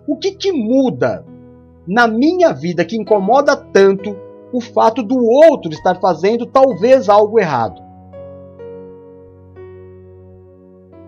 O 0.06 0.18
que, 0.18 0.32
que 0.32 0.52
muda 0.52 1.26
na 1.88 2.10
minha 2.10 2.52
vida 2.52 2.84
que 2.84 2.98
incomoda 2.98 3.56
tanto 3.56 4.18
o 4.52 4.60
fato 4.60 5.02
do 5.02 5.18
outro 5.18 5.72
estar 5.72 5.98
fazendo 6.02 6.46
talvez 6.46 7.08
algo 7.08 7.40
errado? 7.40 7.89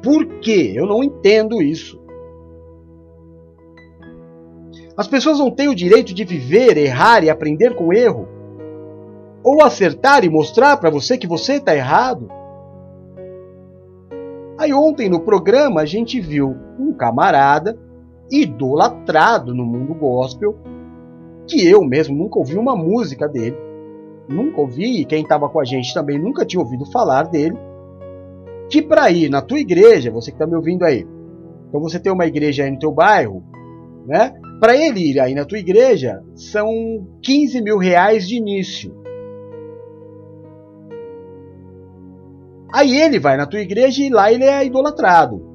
Por 0.04 0.26
quê? 0.40 0.74
Eu 0.76 0.86
não 0.86 1.04
entendo 1.04 1.62
isso. 1.62 2.02
As 4.98 5.08
pessoas 5.08 5.40
não 5.40 5.50
têm 5.50 5.70
o 5.70 5.76
direito 5.76 6.14
de 6.14 6.24
viver, 6.24 6.78
errar 6.78 7.24
e 7.24 7.30
aprender 7.30 7.76
com 7.76 7.94
erro? 7.94 8.28
Ou 9.44 9.64
acertar 9.64 10.24
e 10.24 10.30
mostrar 10.30 10.78
para 10.78 10.90
você 10.90 11.18
que 11.18 11.28
você 11.28 11.54
está 11.54 11.76
errado? 11.76 12.30
Aí 14.58 14.74
ontem 14.74 15.10
no 15.10 15.22
programa 15.22 15.82
a 15.82 15.86
gente 15.86 16.20
viu 16.20 16.56
um 16.78 16.94
camarada 16.94 17.78
idolatrado 18.32 19.56
no 19.56 19.66
mundo 19.66 19.94
gospel, 19.96 20.56
que 21.48 21.68
eu 21.68 21.84
mesmo 21.84 22.16
nunca 22.16 22.38
ouvi 22.38 22.58
uma 22.58 22.76
música 22.76 23.28
dele, 23.28 23.58
nunca 24.30 24.62
ouvi, 24.62 25.02
e 25.02 25.06
quem 25.06 25.24
estava 25.24 25.50
com 25.50 25.60
a 25.60 25.66
gente 25.66 25.94
também 25.94 26.20
nunca 26.20 26.46
tinha 26.46 26.62
ouvido 26.62 26.86
falar 26.92 27.24
dele 27.24 27.58
que 28.72 28.82
para 28.82 29.12
ir 29.12 29.30
na 29.30 29.42
tua 29.42 29.60
igreja, 29.60 30.10
você 30.10 30.32
que 30.32 30.36
está 30.36 30.48
me 30.48 30.56
ouvindo 30.56 30.86
aí, 30.86 31.06
então 31.68 31.82
você 31.82 32.00
tem 32.00 32.12
uma 32.12 32.26
igreja 32.26 32.64
aí 32.64 32.72
no 32.72 32.80
teu 32.80 32.92
bairro, 32.92 33.44
né? 34.08 34.34
Para 34.62 34.78
ele 34.78 35.12
ir 35.12 35.20
aí 35.20 35.36
na 35.36 35.44
tua 35.44 35.60
igreja, 35.60 36.24
são 36.34 36.68
15 37.22 37.62
mil 37.62 37.78
reais 37.78 38.28
de 38.28 38.38
início. 38.38 38.96
Aí 42.74 42.96
ele 42.96 43.20
vai 43.20 43.36
na 43.36 43.46
tua 43.46 43.60
igreja 43.60 44.02
e 44.02 44.10
lá 44.10 44.32
ele 44.32 44.46
é 44.46 44.66
idolatrado. 44.66 45.46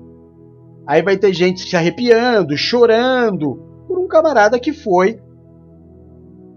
Aí 0.87 1.03
vai 1.03 1.17
ter 1.17 1.33
gente 1.33 1.61
se 1.61 1.75
arrepiando, 1.75 2.57
chorando, 2.57 3.57
por 3.89 3.99
um 3.99 4.07
camarada 4.07 4.61
que 4.61 4.75
foi 4.75 5.19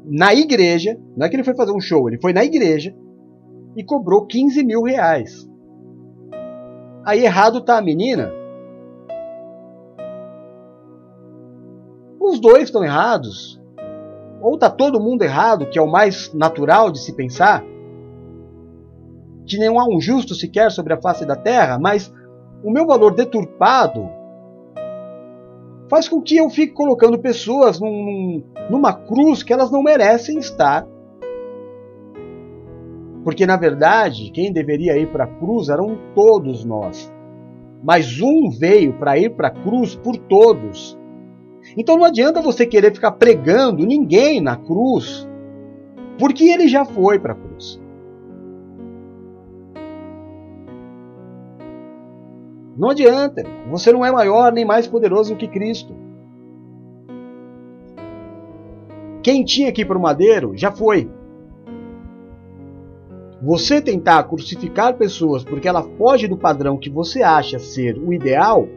na 0.06 0.34
igreja, 0.34 1.00
não 1.16 1.26
é 1.26 1.30
que 1.30 1.36
ele 1.38 1.44
foi 1.44 1.56
fazer 1.56 1.72
um 1.72 1.80
show, 1.80 2.10
ele 2.10 2.20
foi 2.20 2.34
na 2.34 2.44
igreja 2.44 2.94
e 3.78 3.84
cobrou 3.84 4.26
15 4.26 4.64
mil 4.64 4.82
reais. 4.82 5.49
Aí 7.06 7.24
errado 7.24 7.62
tá 7.62 7.78
a 7.78 7.82
menina. 7.82 8.32
Os 12.20 12.40
dois 12.40 12.64
estão 12.64 12.84
errados. 12.84 13.60
Ou 14.42 14.58
tá 14.58 14.70
todo 14.70 15.00
mundo 15.00 15.24
errado, 15.24 15.66
que 15.66 15.80
é 15.80 15.82
o 15.82 15.90
mais 15.90 16.34
natural 16.34 16.92
de 16.92 17.00
se 17.00 17.14
pensar. 17.14 17.64
Que 19.46 19.58
não 19.58 19.80
há 19.80 19.86
um 19.86 20.00
justo 20.00 20.36
sequer 20.36 20.72
sobre 20.72 20.94
a 20.94 21.02
face 21.02 21.26
da 21.26 21.36
terra, 21.36 21.80
mas 21.80 22.14
o 22.64 22.72
meu 22.72 22.86
valor 22.86 23.16
deturpado 23.16 24.10
faz 25.90 26.08
com 26.08 26.22
que 26.22 26.38
eu 26.38 26.50
fique 26.50 26.74
colocando 26.74 27.18
pessoas 27.18 27.80
num, 27.80 28.44
numa 28.70 28.94
cruz 28.94 29.42
que 29.42 29.52
elas 29.52 29.72
não 29.72 29.82
merecem 29.82 30.38
estar. 30.38 30.88
Porque 33.24 33.46
na 33.46 33.58
verdade, 33.58 34.32
quem 34.32 34.52
deveria 34.52 34.98
ir 34.98 35.08
para 35.08 35.26
a 35.26 35.28
cruz 35.28 35.70
eram 35.70 35.98
todos 36.16 36.64
nós. 36.64 37.12
Mas 37.84 38.22
um 38.22 38.50
veio 38.50 38.94
para 38.94 39.18
ir 39.18 39.36
para 39.36 39.50
a 39.50 39.52
cruz 39.52 39.96
por 39.96 40.18
todos. 40.18 40.98
Então 41.78 41.98
não 41.98 42.06
adianta 42.06 42.42
você 42.42 42.66
querer 42.66 42.94
ficar 42.94 43.12
pregando 43.12 43.86
ninguém 43.86 44.42
na 44.42 44.56
cruz, 44.56 45.28
porque 46.18 46.46
ele 46.46 46.68
já 46.68 46.86
foi 46.86 47.20
para 47.20 47.34
a 47.34 47.36
cruz. 47.36 47.80
Não 52.78 52.92
adianta, 52.92 53.44
você 53.70 53.92
não 53.92 54.06
é 54.06 54.12
maior 54.12 54.54
nem 54.54 54.64
mais 54.64 54.88
poderoso 54.88 55.36
que 55.36 55.50
Cristo. 55.50 55.94
Quem 59.22 59.44
tinha 59.44 59.70
que 59.72 59.82
ir 59.82 59.86
para 59.86 59.98
o 59.98 60.02
madeiro 60.02 60.56
já 60.56 60.72
foi. 60.72 61.10
Você 63.42 63.82
tentar 63.82 64.24
crucificar 64.24 64.98
pessoas 64.98 65.44
porque 65.46 65.68
ela 65.68 65.84
foge 65.98 66.28
do 66.28 66.38
padrão 66.38 66.78
que 66.78 66.90
você 66.90 67.24
acha 67.24 67.58
ser 67.58 67.98
o 67.98 68.12
ideal 68.12 68.68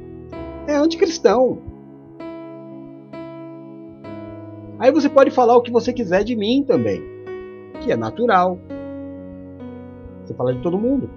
é 0.68 0.76
anticristão. 0.76 1.58
Aí 4.78 4.92
você 4.92 5.08
pode 5.08 5.30
falar 5.30 5.56
o 5.56 5.62
que 5.62 5.70
você 5.70 5.92
quiser 5.92 6.22
de 6.22 6.36
mim 6.36 6.64
também, 6.66 7.02
que 7.80 7.90
é 7.90 7.96
natural. 7.96 8.58
Você 10.24 10.34
fala 10.34 10.54
de 10.54 10.62
todo 10.62 10.78
mundo. 10.78 11.10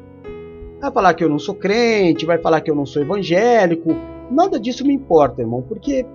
Vai 0.82 0.92
falar 0.92 1.14
que 1.14 1.24
eu 1.24 1.30
não 1.30 1.40
sou 1.40 1.54
crente, 1.54 2.26
vai 2.26 2.40
falar 2.40 2.62
que 2.62 2.70
eu 2.70 2.76
não 2.76 2.86
sou 2.86 3.02
evangélico. 3.02 3.90
Nada 4.30 4.60
disso 4.60 4.86
me 4.86 4.94
importa, 4.94 5.42
irmão, 5.42 5.62
porque 5.62 6.06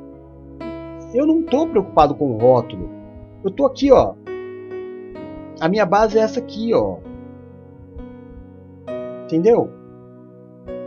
eu 1.14 1.26
não 1.26 1.40
estou 1.40 1.68
preocupado 1.68 2.14
com 2.14 2.32
o 2.32 2.38
rótulo. 2.38 2.90
Eu 3.44 3.50
tô 3.50 3.66
aqui, 3.66 3.92
ó. 3.92 4.14
A 5.60 5.68
minha 5.68 5.86
base 5.86 6.18
é 6.18 6.22
essa 6.22 6.40
aqui, 6.40 6.74
ó. 6.74 6.98
Entendeu? 9.30 9.70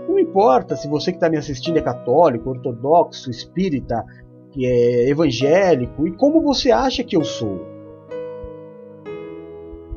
Não 0.06 0.20
importa 0.20 0.76
se 0.76 0.86
você 0.90 1.12
que 1.12 1.18
está 1.18 1.30
me 1.30 1.38
assistindo 1.38 1.78
é 1.78 1.82
católico, 1.82 2.50
ortodoxo, 2.50 3.32
espírita, 3.32 4.06
que 4.52 4.66
é 4.66 5.10
evangélico 5.10 6.06
e 6.06 6.12
como 6.12 6.42
você 6.42 6.70
acha 6.70 7.06
que 7.06 7.16
eu 7.16 7.24
sou. 7.24 7.66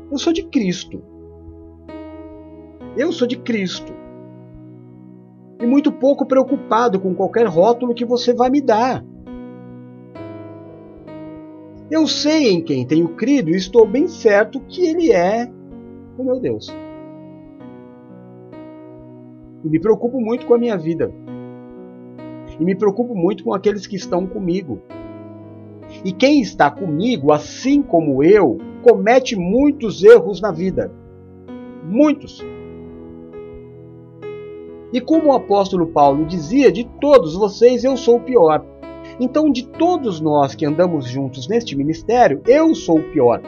Eu 0.09 0.17
sou 0.17 0.31
de 0.31 0.43
Cristo. 0.43 1.03
Eu 2.95 3.11
sou 3.11 3.27
de 3.27 3.37
Cristo. 3.37 3.93
E 5.61 5.65
muito 5.65 5.91
pouco 5.91 6.25
preocupado 6.25 7.01
com 7.01 7.13
qualquer 7.13 7.47
rótulo 7.47 7.93
que 7.93 8.05
você 8.05 8.33
vai 8.33 8.49
me 8.49 8.61
dar. 8.61 9.03
Eu 11.91 12.07
sei 12.07 12.49
em 12.49 12.61
quem 12.61 12.87
tenho 12.87 13.09
crido 13.09 13.49
e 13.49 13.57
estou 13.57 13.85
bem 13.85 14.07
certo 14.07 14.61
que 14.61 14.87
Ele 14.87 15.11
é 15.11 15.51
o 16.17 16.23
meu 16.23 16.39
Deus. 16.39 16.73
E 19.67 19.69
me 19.69 19.81
preocupo 19.81 20.21
muito 20.21 20.45
com 20.45 20.53
a 20.53 20.57
minha 20.57 20.77
vida. 20.77 21.13
E 22.57 22.63
me 22.63 22.73
preocupo 22.73 23.13
muito 23.13 23.43
com 23.43 23.53
aqueles 23.53 23.85
que 23.85 23.97
estão 23.97 24.25
comigo. 24.25 24.79
E 26.05 26.13
quem 26.13 26.39
está 26.39 26.71
comigo, 26.71 27.33
assim 27.33 27.81
como 27.81 28.23
eu, 28.23 28.59
comete 28.81 29.35
muitos 29.35 30.01
erros 30.01 30.39
na 30.39 30.53
vida. 30.53 30.89
Muitos. 31.83 32.41
E 34.93 35.01
como 35.01 35.27
o 35.27 35.33
apóstolo 35.33 35.87
Paulo 35.87 36.25
dizia, 36.25 36.71
de 36.71 36.85
todos 37.01 37.35
vocês 37.35 37.83
eu 37.83 37.97
sou 37.97 38.15
o 38.15 38.21
pior. 38.21 38.65
Então, 39.19 39.51
de 39.51 39.67
todos 39.67 40.21
nós 40.21 40.55
que 40.55 40.65
andamos 40.65 41.09
juntos 41.09 41.45
neste 41.49 41.75
ministério, 41.75 42.41
eu 42.47 42.73
sou 42.73 42.99
o 42.99 43.11
pior. 43.11 43.41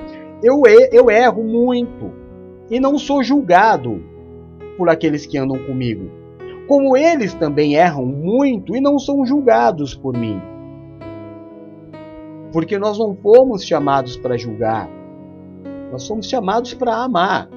Eu, 0.44 0.64
eu 0.92 1.10
erro 1.10 1.44
muito 1.46 2.12
e 2.70 2.78
não 2.78 2.98
sou 2.98 3.24
julgado 3.24 4.19
por 4.80 4.90
aqueles 4.90 5.26
que 5.26 5.38
andam 5.38 5.60
comigo. 5.66 6.10
Como 6.66 6.96
eles 6.96 7.34
também 7.34 7.76
erram 7.76 8.06
muito 8.06 8.74
e 8.74 8.80
não 8.80 8.98
são 8.98 9.26
julgados 9.26 9.94
por 9.94 10.18
mim. 10.18 10.42
Porque 12.54 12.80
nós 12.80 12.98
não 12.98 13.14
fomos 13.14 13.64
chamados 13.66 14.16
para 14.16 14.38
julgar, 14.38 14.90
nós 15.92 16.04
somos 16.04 16.28
chamados 16.28 16.74
para 16.74 16.96
amar. 16.96 17.50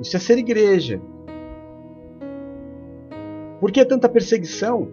Isso 0.00 0.16
é 0.16 0.18
ser 0.18 0.38
igreja. 0.38 1.00
Por 3.60 3.70
que 3.70 3.84
tanta 3.84 4.08
perseguição? 4.08 4.88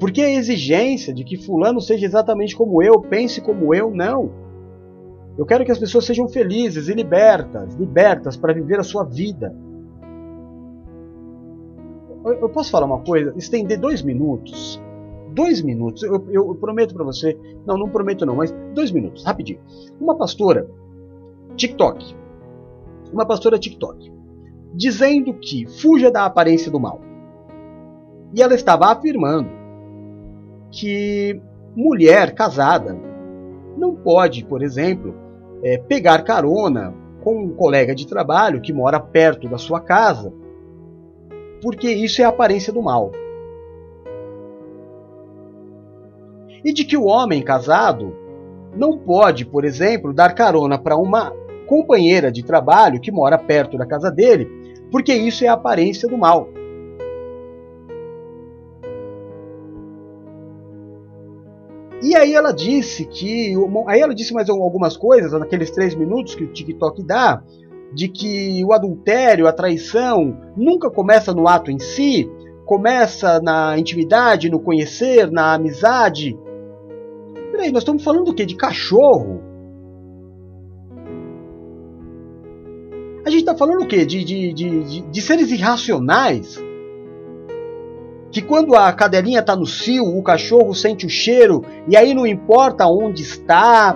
Por 0.00 0.10
que 0.10 0.22
a 0.22 0.30
exigência 0.30 1.12
de 1.12 1.22
que 1.22 1.36
fulano 1.36 1.80
seja 1.80 2.06
exatamente 2.06 2.56
como 2.56 2.82
eu, 2.82 3.00
pense 3.02 3.40
como 3.40 3.74
eu? 3.74 3.90
Não. 3.90 4.41
Eu 5.36 5.46
quero 5.46 5.64
que 5.64 5.72
as 5.72 5.78
pessoas 5.78 6.04
sejam 6.04 6.28
felizes 6.28 6.88
e 6.88 6.94
libertas, 6.94 7.74
libertas 7.74 8.36
para 8.36 8.52
viver 8.52 8.78
a 8.78 8.82
sua 8.82 9.04
vida. 9.04 9.54
Eu 12.24 12.48
posso 12.50 12.70
falar 12.70 12.86
uma 12.86 13.00
coisa? 13.00 13.32
Estender 13.36 13.80
dois 13.80 14.02
minutos. 14.02 14.80
Dois 15.32 15.62
minutos. 15.62 16.02
Eu, 16.02 16.24
eu 16.30 16.54
prometo 16.54 16.94
para 16.94 17.04
você. 17.04 17.38
Não, 17.66 17.76
não 17.78 17.88
prometo 17.88 18.26
não, 18.26 18.36
mas 18.36 18.54
dois 18.74 18.90
minutos, 18.90 19.24
rapidinho. 19.24 19.58
Uma 20.00 20.16
pastora, 20.16 20.68
TikTok. 21.56 22.14
Uma 23.12 23.26
pastora 23.26 23.58
TikTok. 23.58 24.12
Dizendo 24.74 25.34
que 25.34 25.66
fuja 25.66 26.10
da 26.10 26.26
aparência 26.26 26.70
do 26.70 26.78
mal. 26.78 27.00
E 28.34 28.42
ela 28.42 28.54
estava 28.54 28.86
afirmando 28.86 29.50
que 30.70 31.40
mulher 31.74 32.34
casada 32.34 32.96
não 33.76 33.94
pode, 33.94 34.44
por 34.44 34.62
exemplo, 34.62 35.21
é, 35.62 35.78
pegar 35.78 36.22
carona 36.22 36.94
com 37.22 37.38
um 37.38 37.50
colega 37.50 37.94
de 37.94 38.06
trabalho 38.06 38.60
que 38.60 38.72
mora 38.72 38.98
perto 38.98 39.48
da 39.48 39.58
sua 39.58 39.80
casa, 39.80 40.32
porque 41.62 41.90
isso 41.90 42.20
é 42.20 42.24
a 42.24 42.28
aparência 42.28 42.72
do 42.72 42.82
mal. 42.82 43.12
E 46.64 46.72
de 46.72 46.84
que 46.84 46.96
o 46.96 47.04
homem 47.04 47.42
casado 47.42 48.14
não 48.74 48.98
pode, 48.98 49.44
por 49.44 49.64
exemplo, 49.64 50.12
dar 50.12 50.34
carona 50.34 50.78
para 50.78 50.96
uma 50.96 51.32
companheira 51.66 52.30
de 52.30 52.42
trabalho 52.42 53.00
que 53.00 53.12
mora 53.12 53.38
perto 53.38 53.78
da 53.78 53.86
casa 53.86 54.10
dele, 54.10 54.48
porque 54.90 55.14
isso 55.14 55.44
é 55.44 55.48
a 55.48 55.54
aparência 55.54 56.08
do 56.08 56.18
mal. 56.18 56.48
E 62.12 62.14
aí 62.14 62.34
ela 62.34 62.52
disse 62.52 63.06
que. 63.06 63.54
Aí 63.86 64.02
ela 64.02 64.14
disse 64.14 64.34
mais 64.34 64.50
algumas 64.50 64.98
coisas 64.98 65.32
naqueles 65.32 65.70
três 65.70 65.94
minutos 65.94 66.34
que 66.34 66.44
o 66.44 66.52
TikTok 66.52 67.02
dá, 67.02 67.42
de 67.94 68.06
que 68.06 68.62
o 68.66 68.74
adultério, 68.74 69.48
a 69.48 69.52
traição, 69.52 70.36
nunca 70.54 70.90
começa 70.90 71.32
no 71.32 71.48
ato 71.48 71.70
em 71.70 71.78
si, 71.78 72.30
começa 72.66 73.40
na 73.40 73.78
intimidade, 73.78 74.50
no 74.50 74.60
conhecer, 74.60 75.30
na 75.30 75.54
amizade. 75.54 76.38
Peraí, 77.50 77.72
nós 77.72 77.80
estamos 77.80 78.04
falando 78.04 78.26
do 78.26 78.34
quê? 78.34 78.44
De 78.44 78.56
cachorro? 78.56 79.40
A 83.24 83.30
gente 83.30 83.40
está 83.40 83.56
falando 83.56 83.84
o 83.84 83.86
quê? 83.86 84.04
De, 84.04 84.22
de, 84.22 84.52
de, 84.52 85.00
de, 85.00 85.22
seres 85.22 85.50
irracionais? 85.50 86.62
Que 88.32 88.40
quando 88.40 88.74
a 88.74 88.90
cadelinha 88.94 89.40
está 89.40 89.54
no 89.54 89.66
cio, 89.66 90.04
o 90.04 90.22
cachorro 90.22 90.74
sente 90.74 91.04
o 91.04 91.10
cheiro 91.10 91.62
e 91.86 91.94
aí 91.94 92.14
não 92.14 92.26
importa 92.26 92.86
onde 92.86 93.20
está, 93.20 93.94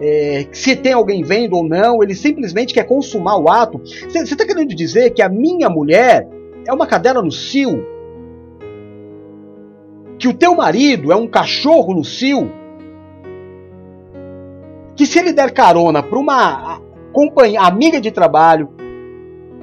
é, 0.00 0.48
se 0.50 0.74
tem 0.74 0.92
alguém 0.92 1.22
vendo 1.22 1.54
ou 1.54 1.62
não, 1.62 2.02
ele 2.02 2.14
simplesmente 2.14 2.74
quer 2.74 2.82
consumar 2.82 3.38
o 3.38 3.48
ato. 3.48 3.78
Você 3.78 4.18
está 4.18 4.44
querendo 4.44 4.74
dizer 4.74 5.10
que 5.10 5.22
a 5.22 5.28
minha 5.28 5.70
mulher 5.70 6.28
é 6.66 6.72
uma 6.72 6.88
cadela 6.88 7.22
no 7.22 7.30
cio? 7.30 7.86
Que 10.18 10.26
o 10.26 10.34
teu 10.34 10.56
marido 10.56 11.12
é 11.12 11.16
um 11.16 11.28
cachorro 11.28 11.94
no 11.94 12.04
cio? 12.04 12.50
Que 14.96 15.06
se 15.06 15.20
ele 15.20 15.32
der 15.32 15.52
carona 15.52 16.02
para 16.02 16.18
uma 16.18 16.80
companhia, 17.12 17.60
amiga 17.60 18.00
de 18.00 18.10
trabalho, 18.10 18.70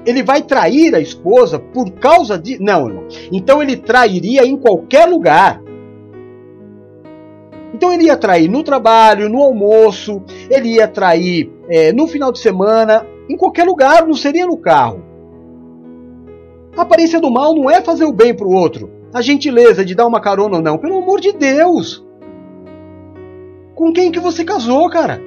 ele 0.05 0.23
vai 0.23 0.41
trair 0.41 0.93
a 0.95 0.99
esposa 0.99 1.59
por 1.59 1.91
causa 1.91 2.37
de. 2.37 2.61
Não, 2.61 2.87
irmão. 2.87 3.07
Então 3.31 3.61
ele 3.61 3.75
trairia 3.75 4.45
em 4.45 4.55
qualquer 4.55 5.07
lugar. 5.07 5.61
Então 7.73 7.91
ele 7.91 8.05
ia 8.05 8.15
trair 8.15 8.49
no 8.49 8.63
trabalho, 8.63 9.27
no 9.27 9.41
almoço, 9.41 10.23
ele 10.49 10.75
ia 10.75 10.87
trair 10.87 11.51
é, 11.67 11.91
no 11.91 12.07
final 12.07 12.31
de 12.31 12.39
semana, 12.39 13.05
em 13.29 13.35
qualquer 13.35 13.65
lugar, 13.65 14.07
não 14.07 14.13
seria 14.13 14.45
no 14.45 14.57
carro. 14.57 15.03
A 16.77 16.83
aparência 16.83 17.19
do 17.19 17.29
mal 17.29 17.53
não 17.53 17.69
é 17.69 17.81
fazer 17.81 18.05
o 18.05 18.13
bem 18.13 18.33
para 18.33 18.47
o 18.47 18.53
outro, 18.53 18.89
a 19.13 19.21
gentileza 19.21 19.83
de 19.83 19.93
dar 19.93 20.07
uma 20.07 20.21
carona 20.21 20.57
ou 20.57 20.61
não, 20.61 20.77
pelo 20.77 20.97
amor 20.97 21.19
de 21.19 21.33
Deus. 21.33 22.05
Com 23.73 23.91
quem 23.91 24.09
que 24.09 24.19
você 24.19 24.45
casou, 24.45 24.89
cara? 24.89 25.21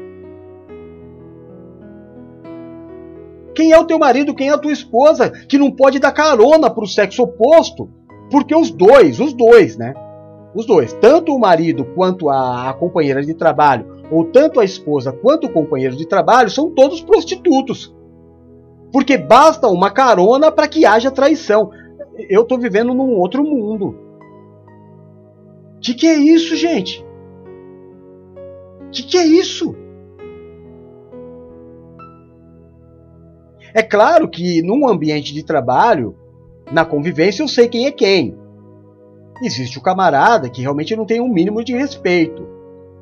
Quem 3.58 3.72
é 3.72 3.76
o 3.80 3.84
teu 3.84 3.98
marido? 3.98 4.36
Quem 4.36 4.50
é 4.50 4.52
a 4.52 4.58
tua 4.58 4.70
esposa? 4.70 5.30
Que 5.30 5.58
não 5.58 5.68
pode 5.68 5.98
dar 5.98 6.12
carona 6.12 6.70
para 6.70 6.84
o 6.84 6.86
sexo 6.86 7.24
oposto? 7.24 7.90
Porque 8.30 8.54
os 8.54 8.70
dois, 8.70 9.18
os 9.18 9.32
dois, 9.32 9.76
né? 9.76 9.94
Os 10.54 10.64
dois, 10.64 10.92
tanto 10.92 11.34
o 11.34 11.40
marido 11.40 11.84
quanto 11.84 12.30
a, 12.30 12.70
a 12.70 12.72
companheira 12.72 13.20
de 13.20 13.34
trabalho, 13.34 14.04
ou 14.12 14.26
tanto 14.26 14.60
a 14.60 14.64
esposa 14.64 15.10
quanto 15.10 15.48
o 15.48 15.52
companheiro 15.52 15.96
de 15.96 16.06
trabalho, 16.06 16.48
são 16.48 16.70
todos 16.70 17.00
prostitutos. 17.00 17.92
Porque 18.92 19.18
basta 19.18 19.66
uma 19.66 19.90
carona 19.90 20.52
para 20.52 20.68
que 20.68 20.86
haja 20.86 21.10
traição. 21.10 21.72
Eu 22.30 22.42
estou 22.42 22.60
vivendo 22.60 22.94
num 22.94 23.18
outro 23.18 23.42
mundo. 23.42 23.98
O 25.78 25.80
que, 25.80 26.06
é 26.06 26.14
isso, 26.14 26.54
gente? 26.54 27.04
O 28.86 28.90
que 28.92 29.18
é 29.18 29.26
isso? 29.26 29.74
É 33.74 33.82
claro 33.82 34.28
que 34.28 34.62
num 34.62 34.88
ambiente 34.88 35.32
de 35.34 35.42
trabalho, 35.42 36.14
na 36.72 36.84
convivência, 36.84 37.42
eu 37.42 37.48
sei 37.48 37.68
quem 37.68 37.86
é 37.86 37.92
quem. 37.92 38.36
Existe 39.42 39.78
o 39.78 39.82
camarada 39.82 40.48
que 40.48 40.62
realmente 40.62 40.96
não 40.96 41.06
tem 41.06 41.20
um 41.20 41.32
mínimo 41.32 41.62
de 41.62 41.74
respeito. 41.74 42.46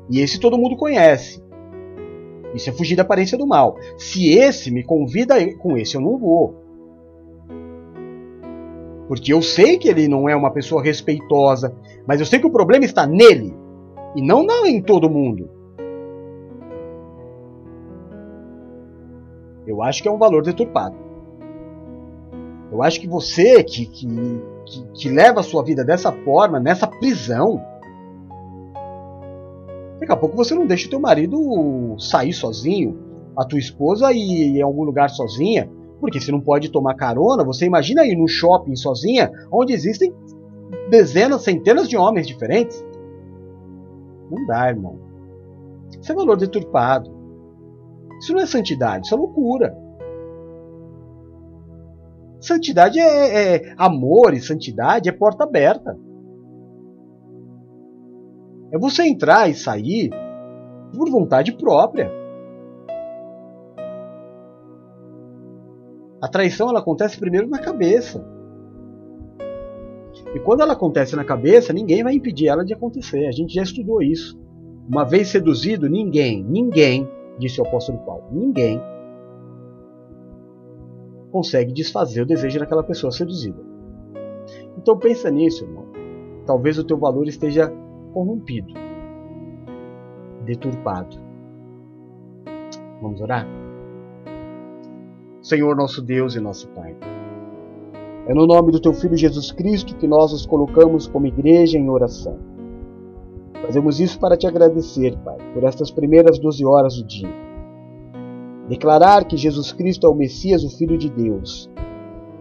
E 0.09 0.19
esse 0.19 0.39
todo 0.39 0.57
mundo 0.57 0.77
conhece. 0.77 1.43
Isso 2.53 2.69
é 2.69 2.73
fugir 2.73 2.95
da 2.95 3.01
aparência 3.01 3.37
do 3.37 3.47
mal. 3.47 3.77
Se 3.97 4.29
esse 4.29 4.71
me 4.71 4.83
convida, 4.83 5.35
com 5.57 5.77
esse 5.77 5.95
eu 5.95 6.01
não 6.01 6.17
vou. 6.17 6.55
Porque 9.07 9.33
eu 9.33 9.41
sei 9.41 9.77
que 9.77 9.87
ele 9.87 10.07
não 10.07 10.27
é 10.27 10.35
uma 10.35 10.51
pessoa 10.51 10.83
respeitosa, 10.83 11.75
mas 12.05 12.19
eu 12.19 12.25
sei 12.25 12.39
que 12.39 12.47
o 12.47 12.51
problema 12.51 12.85
está 12.85 13.07
nele 13.07 13.53
e 14.15 14.21
não, 14.21 14.45
em 14.65 14.81
todo 14.81 15.09
mundo. 15.09 15.49
Eu 19.67 19.83
acho 19.83 20.01
que 20.01 20.07
é 20.07 20.11
um 20.11 20.17
valor 20.17 20.41
deturpado. 20.41 20.95
Eu 22.71 22.81
acho 22.81 22.99
que 22.99 23.07
você 23.07 23.63
que, 23.63 23.85
que, 23.85 24.07
que, 24.65 24.83
que 24.93 25.09
leva 25.09 25.41
a 25.41 25.43
sua 25.43 25.63
vida 25.63 25.83
dessa 25.83 26.11
forma, 26.11 26.59
nessa 26.59 26.87
prisão, 26.87 27.61
daqui 29.99 30.11
a 30.11 30.15
pouco 30.17 30.35
você 30.35 30.55
não 30.55 30.65
deixa 30.65 30.87
o 30.87 30.89
teu 30.89 30.99
marido 30.99 31.95
sair 31.99 32.33
sozinho, 32.33 32.97
a 33.35 33.45
tua 33.45 33.59
esposa 33.59 34.11
ir 34.13 34.57
em 34.57 34.61
algum 34.61 34.83
lugar 34.83 35.09
sozinha, 35.09 35.69
porque 35.99 36.19
se 36.19 36.31
não 36.31 36.39
pode 36.39 36.69
tomar 36.69 36.95
carona, 36.95 37.43
você 37.43 37.65
imagina 37.65 38.05
ir 38.05 38.15
no 38.15 38.27
shopping 38.27 38.75
sozinha, 38.75 39.31
onde 39.51 39.73
existem 39.73 40.13
dezenas, 40.89 41.43
centenas 41.43 41.89
de 41.89 41.97
homens 41.97 42.27
diferentes? 42.27 42.85
Não 44.29 44.45
dá, 44.45 44.69
irmão. 44.69 44.99
Isso 45.99 46.11
é 46.11 46.15
valor 46.15 46.37
deturpado. 46.37 47.16
Isso 48.19 48.33
não 48.33 48.41
é 48.41 48.45
santidade, 48.45 49.05
isso 49.05 49.15
é 49.15 49.17
loucura. 49.17 49.77
Santidade 52.39 52.99
é, 52.99 53.55
é 53.55 53.73
amor 53.77 54.33
e 54.33 54.39
santidade 54.39 55.09
é 55.09 55.11
porta 55.11 55.43
aberta. 55.43 55.97
É 58.71 58.77
você 58.77 59.03
entrar 59.03 59.49
e 59.49 59.53
sair 59.53 60.09
por 60.95 61.09
vontade 61.09 61.51
própria. 61.53 62.11
A 66.21 66.27
traição 66.27 66.69
ela 66.69 66.79
acontece 66.79 67.19
primeiro 67.19 67.47
na 67.47 67.59
cabeça. 67.59 68.25
E 70.35 70.39
quando 70.39 70.61
ela 70.61 70.73
acontece 70.73 71.15
na 71.15 71.23
cabeça, 71.23 71.71
ninguém 71.71 72.03
vai 72.03 72.13
impedir 72.13 72.47
ela 72.47 72.65
de 72.65 72.73
acontecer. 72.73 73.27
A 73.27 73.31
gente 73.31 73.53
já 73.53 73.63
estudou 73.63 74.01
isso. 74.01 74.39
Uma 74.87 75.03
vez 75.03 75.29
seduzido, 75.29 75.89
ninguém, 75.89 76.43
ninguém, 76.43 77.07
disse 77.37 77.61
o 77.61 77.65
apóstolo 77.65 77.99
Paulo, 77.99 78.23
ninguém 78.31 78.81
consegue 81.31 81.71
desfazer 81.71 82.21
o 82.21 82.25
desejo 82.25 82.59
daquela 82.59 82.83
pessoa 82.83 83.11
seduzida. 83.11 83.61
Então 84.77 84.97
pensa 84.97 85.29
nisso, 85.29 85.65
irmão. 85.65 85.85
Talvez 86.45 86.77
o 86.77 86.83
teu 86.83 86.97
valor 86.97 87.27
esteja 87.27 87.71
corrompido, 88.13 88.73
deturpado. 90.45 91.17
Vamos 93.01 93.21
orar? 93.21 93.45
Senhor 95.41 95.75
nosso 95.75 96.01
Deus 96.01 96.35
e 96.35 96.39
nosso 96.39 96.67
Pai. 96.69 96.95
É 98.27 98.33
no 98.33 98.45
nome 98.45 98.71
do 98.71 98.81
Teu 98.81 98.93
Filho 98.93 99.15
Jesus 99.15 99.51
Cristo 99.51 99.95
que 99.95 100.07
nós 100.07 100.31
nos 100.31 100.45
colocamos 100.45 101.07
como 101.07 101.27
igreja 101.27 101.77
em 101.77 101.89
oração. 101.89 102.37
Fazemos 103.61 103.99
isso 103.99 104.19
para 104.19 104.37
te 104.37 104.47
agradecer, 104.47 105.17
Pai, 105.17 105.37
por 105.53 105.63
estas 105.63 105.91
primeiras 105.91 106.39
12 106.39 106.65
horas 106.65 106.95
do 106.95 107.03
dia. 107.05 107.29
Declarar 108.69 109.25
que 109.25 109.37
Jesus 109.37 109.71
Cristo 109.71 110.05
é 110.05 110.09
o 110.09 110.15
Messias, 110.15 110.63
o 110.63 110.69
Filho 110.69 110.97
de 110.97 111.09
Deus, 111.09 111.69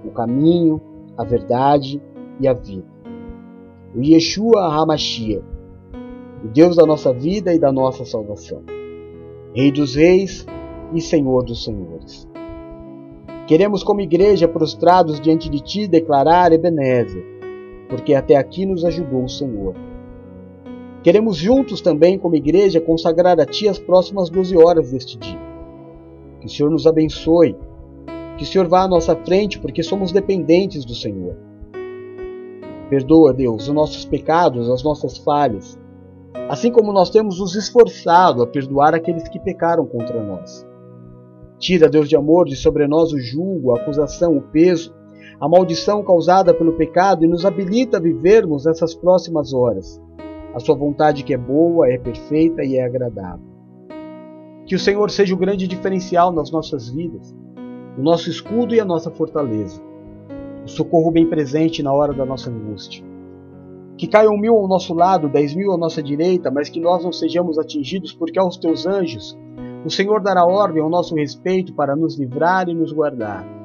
o 0.04 0.10
caminho, 0.10 0.80
a 1.16 1.24
verdade 1.24 2.02
e 2.40 2.46
a 2.46 2.52
vida. 2.52 2.86
O 3.94 4.02
Yeshua 4.02 4.66
HaMashiach, 4.66 5.44
o 6.44 6.48
Deus 6.48 6.76
da 6.76 6.84
nossa 6.84 7.12
vida 7.12 7.54
e 7.54 7.58
da 7.58 7.72
nossa 7.72 8.04
salvação. 8.04 8.62
Rei 9.54 9.72
dos 9.72 9.94
reis 9.94 10.46
e 10.92 11.00
Senhor 11.00 11.44
dos 11.44 11.64
senhores. 11.64 12.28
Queremos, 13.46 13.82
como 13.84 14.00
igreja, 14.00 14.48
prostrados 14.48 15.20
diante 15.20 15.48
de 15.48 15.60
Ti, 15.60 15.86
declarar 15.86 16.52
Ebenezer, 16.52 17.24
porque 17.88 18.12
até 18.12 18.36
aqui 18.36 18.66
nos 18.66 18.84
ajudou 18.84 19.24
o 19.24 19.28
Senhor. 19.28 19.86
Queremos 21.07 21.36
juntos 21.36 21.80
também, 21.80 22.18
como 22.18 22.34
igreja, 22.34 22.80
consagrar 22.80 23.38
a 23.38 23.46
Ti 23.46 23.68
as 23.68 23.78
próximas 23.78 24.28
12 24.28 24.57
horas 24.57 24.90
deste 24.90 25.16
dia. 25.16 25.38
Que 26.40 26.46
o 26.46 26.50
Senhor 26.50 26.68
nos 26.68 26.84
abençoe, 26.84 27.54
que 28.36 28.42
o 28.42 28.46
Senhor 28.46 28.66
vá 28.66 28.82
à 28.82 28.88
nossa 28.88 29.14
frente, 29.14 29.57
porque 29.61 29.84
somos 29.84 30.11
dependentes 30.11 30.84
do 30.84 30.96
Senhor. 30.96 31.36
Perdoa, 32.90 33.32
Deus, 33.32 33.68
os 33.68 33.72
nossos 33.72 34.04
pecados, 34.04 34.68
as 34.68 34.82
nossas 34.82 35.16
falhas, 35.18 35.78
assim 36.48 36.72
como 36.72 36.92
nós 36.92 37.09
temos 37.09 37.38
nos 37.38 37.54
esforçado 37.54 38.42
a 38.42 38.46
perdoar 38.48 38.92
aqueles 38.92 39.28
que 39.28 39.38
pecaram 39.38 39.86
contra 39.86 40.20
nós. 40.20 40.66
Tira, 41.57 41.88
Deus 41.88 42.09
de 42.09 42.16
amor, 42.16 42.46
de 42.46 42.57
sobre 42.57 42.84
nós 42.88 43.12
o 43.12 43.20
julgo, 43.20 43.70
a 43.70 43.80
acusação, 43.80 44.36
o 44.36 44.42
peso, 44.42 44.92
a 45.40 45.48
maldição 45.48 46.02
causada 46.02 46.52
pelo 46.52 46.72
pecado 46.72 47.24
e 47.24 47.28
nos 47.28 47.46
habilita 47.46 47.98
a 47.98 48.00
vivermos 48.00 48.66
essas 48.66 48.92
próximas 48.92 49.54
horas. 49.54 50.04
A 50.57 50.59
sua 50.59 50.74
vontade 50.74 51.22
que 51.22 51.34
é 51.34 51.36
boa, 51.36 51.86
é 51.86 51.98
perfeita 51.98 52.64
e 52.64 52.78
é 52.78 52.82
agradável. 52.82 53.44
Que 54.64 54.74
o 54.74 54.78
Senhor 54.78 55.11
seja 55.11 55.34
o 55.34 55.36
grande 55.36 55.68
diferencial 55.68 56.32
nas 56.32 56.50
nossas 56.50 56.88
vidas, 56.88 57.36
o 57.98 58.00
nosso 58.02 58.30
escudo 58.30 58.74
e 58.74 58.80
a 58.80 58.84
nossa 58.84 59.11
fortaleza, 59.11 59.82
o 60.64 60.66
socorro 60.66 61.11
bem 61.11 61.26
presente 61.26 61.82
na 61.82 61.92
hora 61.92 62.14
da 62.14 62.24
nossa 62.24 62.48
angústia. 62.48 63.04
Que 63.98 64.07
caiam 64.07 64.34
mil 64.38 64.54
ao 64.54 64.66
nosso 64.66 64.94
lado, 64.94 65.28
dez 65.28 65.54
mil 65.54 65.72
à 65.72 65.76
nossa 65.76 66.02
direita, 66.02 66.50
mas 66.50 66.70
que 66.70 66.80
nós 66.80 67.04
não 67.04 67.12
sejamos 67.12 67.59
atingidos, 67.59 68.14
porque 68.14 68.38
aos 68.38 68.57
teus 68.57 68.86
anjos 68.86 69.38
o 69.84 69.90
Senhor 69.90 70.22
dará 70.22 70.46
ordem 70.46 70.82
ao 70.82 70.88
nosso 70.88 71.14
respeito 71.14 71.74
para 71.74 71.94
nos 71.94 72.18
livrar 72.18 72.66
e 72.70 72.74
nos 72.74 72.92
guardar. 72.92 73.55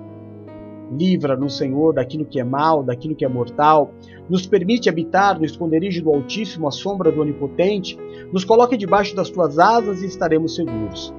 Livra-nos, 0.91 1.57
Senhor, 1.57 1.93
daquilo 1.93 2.25
que 2.25 2.39
é 2.39 2.43
mal, 2.43 2.83
daquilo 2.83 3.15
que 3.15 3.23
é 3.23 3.29
mortal. 3.29 3.93
Nos 4.29 4.45
permite 4.45 4.89
habitar 4.89 5.39
no 5.39 5.45
esconderijo 5.45 6.03
do 6.03 6.09
Altíssimo, 6.09 6.67
à 6.67 6.71
sombra 6.71 7.11
do 7.11 7.21
Onipotente. 7.21 7.97
Nos 8.31 8.43
coloque 8.43 8.75
debaixo 8.75 9.15
das 9.15 9.29
tuas 9.29 9.57
asas 9.57 10.01
e 10.01 10.07
estaremos 10.07 10.55
seguros. 10.55 11.13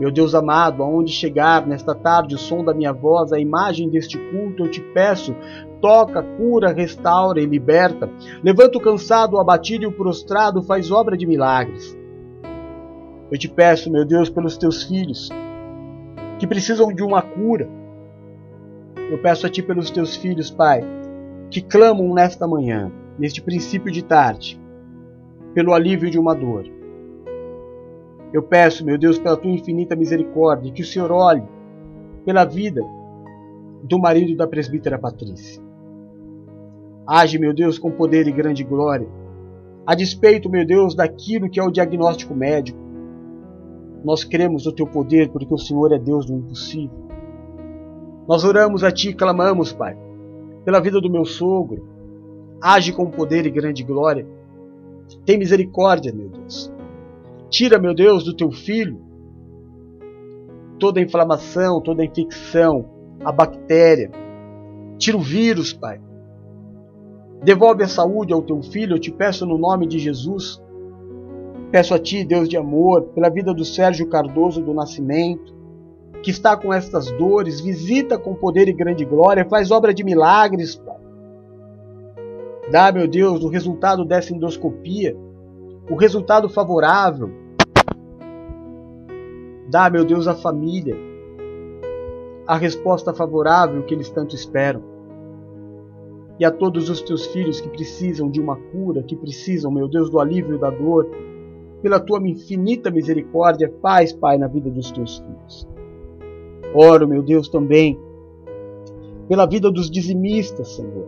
Meu 0.00 0.10
Deus 0.10 0.34
amado, 0.34 0.82
aonde 0.82 1.12
chegar 1.12 1.64
nesta 1.64 1.94
tarde 1.94 2.34
o 2.34 2.38
som 2.38 2.64
da 2.64 2.74
minha 2.74 2.92
voz, 2.92 3.32
a 3.32 3.38
imagem 3.38 3.88
deste 3.88 4.18
culto, 4.18 4.64
eu 4.64 4.70
te 4.70 4.80
peço, 4.80 5.32
toca, 5.80 6.20
cura, 6.20 6.72
restaura 6.72 7.40
e 7.40 7.46
liberta. 7.46 8.10
Levanta 8.42 8.76
o 8.76 8.80
cansado, 8.80 9.34
o 9.34 9.38
abatido 9.38 9.84
e 9.84 9.86
o 9.86 9.92
prostrado, 9.92 10.64
faz 10.64 10.90
obra 10.90 11.16
de 11.16 11.26
milagres. 11.26 11.96
Eu 13.30 13.38
te 13.38 13.48
peço, 13.48 13.90
meu 13.90 14.04
Deus, 14.04 14.28
pelos 14.28 14.58
teus 14.58 14.82
filhos 14.82 15.28
que 16.40 16.46
precisam 16.46 16.92
de 16.92 17.02
uma 17.02 17.22
cura. 17.22 17.68
Eu 19.10 19.18
peço 19.18 19.46
a 19.46 19.50
ti 19.50 19.62
pelos 19.62 19.90
teus 19.90 20.16
filhos, 20.16 20.50
Pai, 20.50 20.82
que 21.50 21.60
clamam 21.60 22.12
nesta 22.14 22.48
manhã, 22.48 22.90
neste 23.18 23.42
princípio 23.42 23.92
de 23.92 24.02
tarde, 24.02 24.60
pelo 25.52 25.72
alívio 25.72 26.10
de 26.10 26.18
uma 26.18 26.34
dor. 26.34 26.64
Eu 28.32 28.42
peço, 28.42 28.84
meu 28.84 28.98
Deus, 28.98 29.18
pela 29.18 29.36
tua 29.36 29.50
infinita 29.50 29.94
misericórdia, 29.94 30.72
que 30.72 30.82
o 30.82 30.86
Senhor 30.86 31.12
olhe 31.12 31.44
pela 32.24 32.44
vida 32.44 32.82
do 33.82 33.98
marido 33.98 34.36
da 34.36 34.46
presbítera 34.46 34.98
Patrícia. 34.98 35.62
Age, 37.06 37.38
meu 37.38 37.54
Deus, 37.54 37.78
com 37.78 37.90
poder 37.90 38.26
e 38.26 38.32
grande 38.32 38.64
glória, 38.64 39.06
a 39.86 39.94
despeito, 39.94 40.48
meu 40.48 40.66
Deus, 40.66 40.94
daquilo 40.94 41.50
que 41.50 41.60
é 41.60 41.62
o 41.62 41.70
diagnóstico 41.70 42.34
médico, 42.34 42.78
nós 44.02 44.24
cremos 44.24 44.64
no 44.64 44.72
teu 44.72 44.86
poder 44.86 45.28
porque 45.30 45.52
o 45.52 45.58
Senhor 45.58 45.92
é 45.92 45.98
Deus 45.98 46.24
do 46.24 46.34
impossível. 46.34 47.03
Nós 48.26 48.44
oramos 48.44 48.82
a 48.82 48.90
ti 48.90 49.10
e 49.10 49.14
clamamos, 49.14 49.72
Pai, 49.72 49.96
pela 50.64 50.80
vida 50.80 51.00
do 51.00 51.10
meu 51.10 51.24
sogro. 51.24 51.88
Age 52.60 52.92
com 52.92 53.10
poder 53.10 53.46
e 53.46 53.50
grande 53.50 53.82
glória. 53.82 54.26
Tem 55.24 55.38
misericórdia, 55.38 56.12
meu 56.12 56.28
Deus. 56.28 56.72
Tira, 57.50 57.78
meu 57.78 57.94
Deus, 57.94 58.24
do 58.24 58.34
teu 58.34 58.50
filho 58.50 59.04
toda 60.78 61.00
a 61.00 61.02
inflamação, 61.02 61.80
toda 61.80 62.02
a 62.02 62.04
infecção, 62.04 62.84
a 63.24 63.32
bactéria. 63.32 64.10
Tira 64.98 65.16
o 65.16 65.20
vírus, 65.20 65.72
Pai. 65.72 66.00
Devolve 67.42 67.82
a 67.82 67.88
saúde 67.88 68.32
ao 68.32 68.42
teu 68.42 68.62
filho, 68.62 68.94
eu 68.96 69.00
te 69.00 69.10
peço 69.10 69.46
no 69.46 69.58
nome 69.58 69.86
de 69.86 69.98
Jesus. 69.98 70.62
Peço 71.70 71.94
a 71.94 71.98
Ti, 71.98 72.24
Deus 72.24 72.48
de 72.48 72.56
amor, 72.56 73.02
pela 73.14 73.28
vida 73.28 73.52
do 73.52 73.64
Sérgio 73.64 74.08
Cardoso 74.08 74.62
do 74.62 74.72
Nascimento, 74.72 75.53
que 76.24 76.30
está 76.30 76.56
com 76.56 76.72
estas 76.72 77.10
dores, 77.12 77.60
visita 77.60 78.18
com 78.18 78.34
poder 78.34 78.66
e 78.66 78.72
grande 78.72 79.04
glória, 79.04 79.44
faz 79.44 79.70
obra 79.70 79.92
de 79.92 80.02
milagres, 80.02 80.74
Pai. 80.74 80.96
Dá, 82.70 82.90
meu 82.90 83.06
Deus, 83.06 83.44
o 83.44 83.48
resultado 83.48 84.06
dessa 84.06 84.32
endoscopia, 84.32 85.14
o 85.90 85.94
resultado 85.94 86.48
favorável. 86.48 87.30
Dá, 89.68 89.90
meu 89.90 90.02
Deus, 90.02 90.26
à 90.26 90.34
família 90.34 90.96
a 92.46 92.56
resposta 92.56 93.14
favorável 93.14 93.82
que 93.84 93.94
eles 93.94 94.10
tanto 94.10 94.34
esperam. 94.34 94.82
E 96.38 96.44
a 96.44 96.50
todos 96.50 96.90
os 96.90 97.00
teus 97.00 97.26
filhos 97.26 97.60
que 97.60 97.68
precisam 97.68 98.30
de 98.30 98.40
uma 98.40 98.56
cura, 98.56 99.02
que 99.02 99.16
precisam, 99.16 99.70
meu 99.70 99.88
Deus, 99.88 100.10
do 100.10 100.20
alívio 100.20 100.58
da 100.58 100.68
dor, 100.68 101.08
pela 101.80 102.00
tua 102.00 102.18
infinita 102.26 102.90
misericórdia, 102.90 103.72
faz, 103.80 104.12
Pai, 104.12 104.36
na 104.36 104.46
vida 104.46 104.70
dos 104.70 104.90
teus 104.90 105.18
filhos. 105.18 105.73
Oro, 106.74 107.06
meu 107.06 107.22
Deus, 107.22 107.48
também 107.48 107.98
pela 109.28 109.46
vida 109.46 109.70
dos 109.70 109.90
dizimistas, 109.90 110.74
Senhor. 110.74 111.06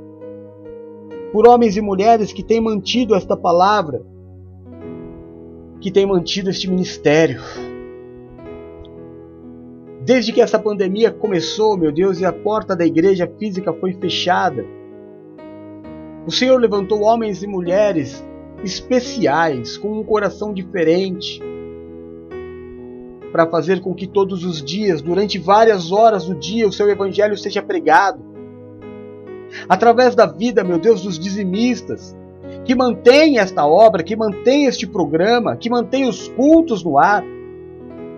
Por 1.33 1.47
homens 1.47 1.77
e 1.77 1.81
mulheres 1.81 2.33
que 2.33 2.43
têm 2.43 2.61
mantido 2.61 3.14
esta 3.14 3.37
palavra, 3.37 4.01
que 5.81 5.91
têm 5.91 6.07
mantido 6.07 6.49
este 6.49 6.71
ministério. 6.71 7.41
Desde 10.03 10.33
que 10.33 10.41
essa 10.41 10.59
pandemia 10.59 11.11
começou, 11.11 11.77
meu 11.77 11.91
Deus, 11.91 12.21
e 12.21 12.25
a 12.25 12.33
porta 12.33 12.77
da 12.77 12.87
igreja 12.87 13.31
física 13.39 13.73
foi 13.73 13.93
fechada, 13.95 14.64
o 16.27 16.31
Senhor 16.31 16.59
levantou 16.61 17.03
homens 17.03 17.43
e 17.43 17.47
mulheres 17.47 18.25
especiais, 18.64 19.77
com 19.77 20.01
um 20.01 20.05
coração 20.05 20.55
diferente, 20.55 21.43
para 23.37 23.47
fazer 23.47 23.82
com 23.82 23.95
que 23.95 24.07
todos 24.07 24.47
os 24.47 24.64
dias, 24.64 25.03
durante 25.03 25.39
várias 25.39 25.93
horas 25.93 26.24
do 26.24 26.34
dia, 26.34 26.66
o 26.66 26.72
seu 26.72 26.89
evangelho 26.89 27.37
seja 27.37 27.61
pregado. 27.61 28.18
Através 29.68 30.14
da 30.14 30.24
vida, 30.24 30.64
meu 30.64 30.78
Deus, 30.78 31.03
dos 31.03 31.18
dizimistas, 31.18 32.16
que 32.64 32.74
mantém 32.74 33.39
esta 33.39 33.66
obra, 33.66 34.03
que 34.03 34.16
mantém 34.16 34.64
este 34.64 34.87
programa, 34.87 35.55
que 35.55 35.68
mantém 35.68 36.09
os 36.09 36.28
cultos 36.28 36.82
no 36.82 36.99
ar. 36.99 37.22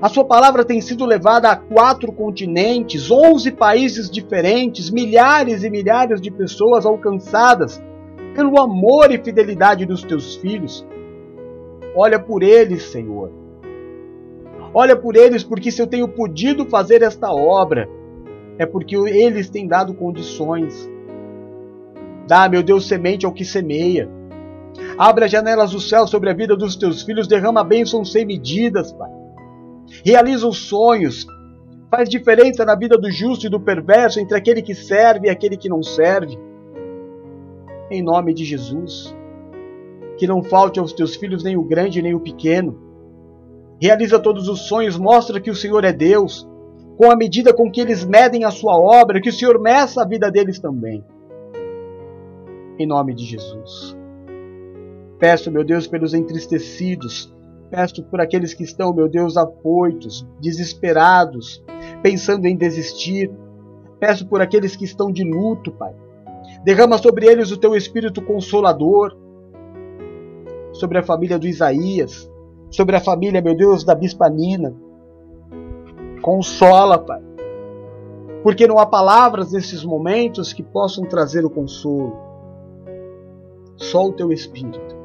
A 0.01 0.09
sua 0.09 0.25
palavra 0.25 0.65
tem 0.65 0.81
sido 0.81 1.05
levada 1.05 1.51
a 1.51 1.57
quatro 1.57 2.13
continentes, 2.13 3.11
onze 3.11 3.51
países 3.51 4.09
diferentes, 4.09 4.89
milhares 4.89 5.65
e 5.65 5.69
milhares 5.69 6.21
de 6.21 6.31
pessoas 6.31 6.87
alcançadas 6.87 7.83
pelo 8.37 8.57
amor 8.61 9.11
e 9.11 9.19
fidelidade 9.19 9.85
dos 9.85 10.05
teus 10.05 10.37
filhos. 10.37 10.87
Olha 11.97 12.21
por 12.21 12.45
eles, 12.45 12.85
Senhor. 12.85 13.38
Olha 14.73 14.97
por 14.97 15.17
eles, 15.17 15.43
porque 15.43 15.71
se 15.71 15.81
eu 15.81 15.87
tenho 15.87 16.09
podido 16.09 16.67
fazer 16.67 17.03
esta 17.03 17.33
obra, 17.33 17.89
é 18.59 18.67
porque 18.67 18.97
eles 18.97 19.49
têm 19.49 19.67
dado 19.67 19.95
condições. 19.95 20.89
Dá, 22.27 22.49
meu 22.49 22.63
Deus, 22.63 22.87
semente 22.87 23.25
ao 23.25 23.33
que 23.33 23.45
semeia. 23.45 24.09
Abre 24.99 25.25
as 25.25 25.31
janelas 25.31 25.71
do 25.71 25.81
céu 25.81 26.07
sobre 26.07 26.29
a 26.31 26.35
vida 26.35 26.57
dos 26.57 26.77
teus 26.77 27.03
filhos, 27.03 27.27
derrama 27.27 27.65
bênçãos 27.65 28.13
sem 28.13 28.27
medidas, 28.27 28.93
Pai. 28.93 29.11
Realiza 30.05 30.47
os 30.47 30.59
sonhos. 30.59 31.27
Faz 31.91 32.09
diferença 32.09 32.65
na 32.65 32.75
vida 32.75 32.99
do 32.99 33.11
justo 33.11 33.47
e 33.47 33.49
do 33.49 33.59
perverso, 33.59 34.21
entre 34.21 34.37
aquele 34.37 34.61
que 34.61 34.75
serve 34.75 35.29
e 35.29 35.31
aquele 35.31 35.57
que 35.57 35.69
não 35.69 35.83
serve 35.83 36.39
em 37.91 38.03
nome 38.03 38.35
de 38.35 38.45
Jesus. 38.45 39.17
Que 40.19 40.27
não 40.27 40.43
falte 40.43 40.79
aos 40.79 40.93
teus 40.93 41.17
filhos 41.17 41.43
nem 41.43 41.57
o 41.57 41.63
grande 41.63 42.03
nem 42.03 42.15
o 42.15 42.21
pequeno. 42.21 42.88
Realiza 43.81 44.19
todos 44.19 44.49
os 44.49 44.63
sonhos, 44.63 44.99
mostra 44.99 45.41
que 45.41 45.51
o 45.51 45.55
Senhor 45.55 45.85
é 45.85 45.93
Deus, 45.93 46.49
com 46.97 47.11
a 47.11 47.17
medida 47.17 47.55
com 47.55 47.71
que 47.71 47.81
eles 47.81 48.05
medem 48.05 48.45
a 48.45 48.51
sua 48.51 48.77
obra, 48.77 49.21
que 49.21 49.29
o 49.29 49.33
Senhor 49.33 49.61
meça 49.61 50.03
a 50.03 50.07
vida 50.07 50.31
deles 50.31 50.59
também. 50.59 51.05
Em 52.77 52.87
nome 52.87 53.15
de 53.15 53.25
Jesus. 53.25 53.97
Peço, 55.19 55.51
meu 55.51 55.65
Deus, 55.65 55.87
pelos 55.87 56.13
entristecidos, 56.13 57.33
peço 57.71 58.03
por 58.05 58.21
aqueles 58.21 58.53
que 58.53 58.65
estão, 58.65 58.93
meu 58.93 59.09
Deus, 59.09 59.37
afoitos, 59.37 60.27
desesperados, 60.41 61.63
pensando 62.03 62.47
em 62.47 62.57
desistir. 62.57 63.31
Peço 64.01 64.27
por 64.27 64.41
aqueles 64.41 64.75
que 64.75 64.85
estão 64.85 65.13
de 65.13 65.23
luto, 65.23 65.71
Pai. 65.73 65.95
Derrama 66.65 66.99
sobre 66.99 67.27
eles 67.27 67.53
o 67.53 67.57
teu 67.57 67.77
espírito 67.77 68.23
consolador, 68.23 69.17
sobre 70.73 70.99
a 70.99 71.03
família 71.03 71.39
do 71.39 71.47
Isaías, 71.47 72.31
sobre 72.71 72.97
a 72.97 73.01
família, 73.01 73.41
meu 73.41 73.57
Deus, 73.57 73.85
da 73.85 73.95
Bispa 73.95 74.29
Nina. 74.29 74.75
Consola, 76.23 76.99
Pai. 76.99 77.23
Porque 78.43 78.67
não 78.67 78.79
há 78.79 78.87
palavras 78.87 79.53
nesses 79.53 79.85
momentos 79.85 80.53
que 80.53 80.63
possam 80.63 81.05
trazer 81.05 81.45
o 81.45 81.51
consolo. 81.51 82.17
Só 83.77 84.07
o 84.07 84.13
teu 84.13 84.33
espírito. 84.33 84.97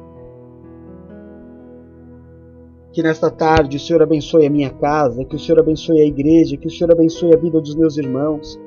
Que 2.92 3.02
nesta 3.02 3.30
tarde 3.30 3.76
o 3.76 3.80
Senhor 3.80 4.02
abençoe 4.02 4.46
a 4.46 4.50
minha 4.50 4.70
casa, 4.70 5.24
que 5.24 5.34
o 5.34 5.38
Senhor 5.38 5.60
abençoe 5.60 6.00
a 6.00 6.06
igreja, 6.06 6.56
que 6.56 6.68
o 6.68 6.70
Senhor 6.70 6.92
abençoe 6.92 7.34
a 7.34 7.38
vida 7.38 7.60
dos 7.60 7.74
meus 7.74 7.96
irmãos 7.98 8.58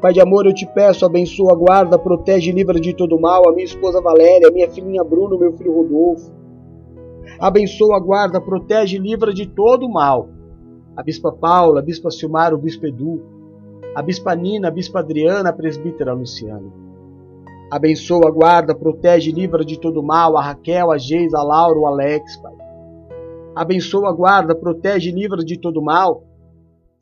Pai 0.00 0.12
de 0.12 0.20
amor, 0.20 0.44
eu 0.44 0.52
te 0.52 0.66
peço, 0.66 1.06
abençoa, 1.06 1.56
guarda, 1.56 1.98
protege 1.98 2.50
e 2.50 2.52
livra 2.52 2.78
de 2.78 2.94
todo 2.94 3.18
mal 3.18 3.48
a 3.48 3.52
minha 3.52 3.64
esposa 3.64 4.00
Valéria, 4.00 4.48
a 4.48 4.50
minha 4.50 4.70
filhinha 4.70 5.02
Bruno, 5.02 5.38
meu 5.38 5.52
filho 5.54 5.72
Rodolfo. 5.72 6.30
Abençoa, 7.38 8.00
guarda, 8.00 8.40
protege 8.40 8.96
e 8.96 9.00
livra 9.00 9.32
de 9.32 9.46
todo 9.46 9.88
mal 9.88 10.28
a 10.96 11.02
Bispa 11.02 11.30
Paula, 11.30 11.80
a 11.80 11.82
Bispa 11.82 12.10
Silmar, 12.10 12.54
o 12.54 12.58
Bispo 12.58 12.86
Edu, 12.86 13.22
a 13.94 14.00
Bispa 14.00 14.34
Nina, 14.34 14.68
a 14.68 14.70
Bispa 14.70 15.00
Adriana, 15.00 15.50
a 15.50 15.52
Presbítera 15.52 16.14
Luciana. 16.14 16.72
Abençoa, 17.70 18.30
guarda, 18.30 18.74
protege 18.74 19.30
e 19.30 19.32
livra 19.32 19.64
de 19.64 19.78
todo 19.78 20.02
mal 20.02 20.36
a 20.38 20.42
Raquel, 20.42 20.90
a 20.90 20.96
Geisa, 20.96 21.38
a 21.38 21.42
Laura, 21.42 21.78
o 21.78 21.86
Alex, 21.86 22.36
Pai. 22.36 22.54
Abençoa, 23.54 24.12
guarda, 24.12 24.54
protege 24.54 25.10
e 25.10 25.12
livra 25.12 25.44
de 25.44 25.58
todo 25.58 25.82
mal 25.82 26.24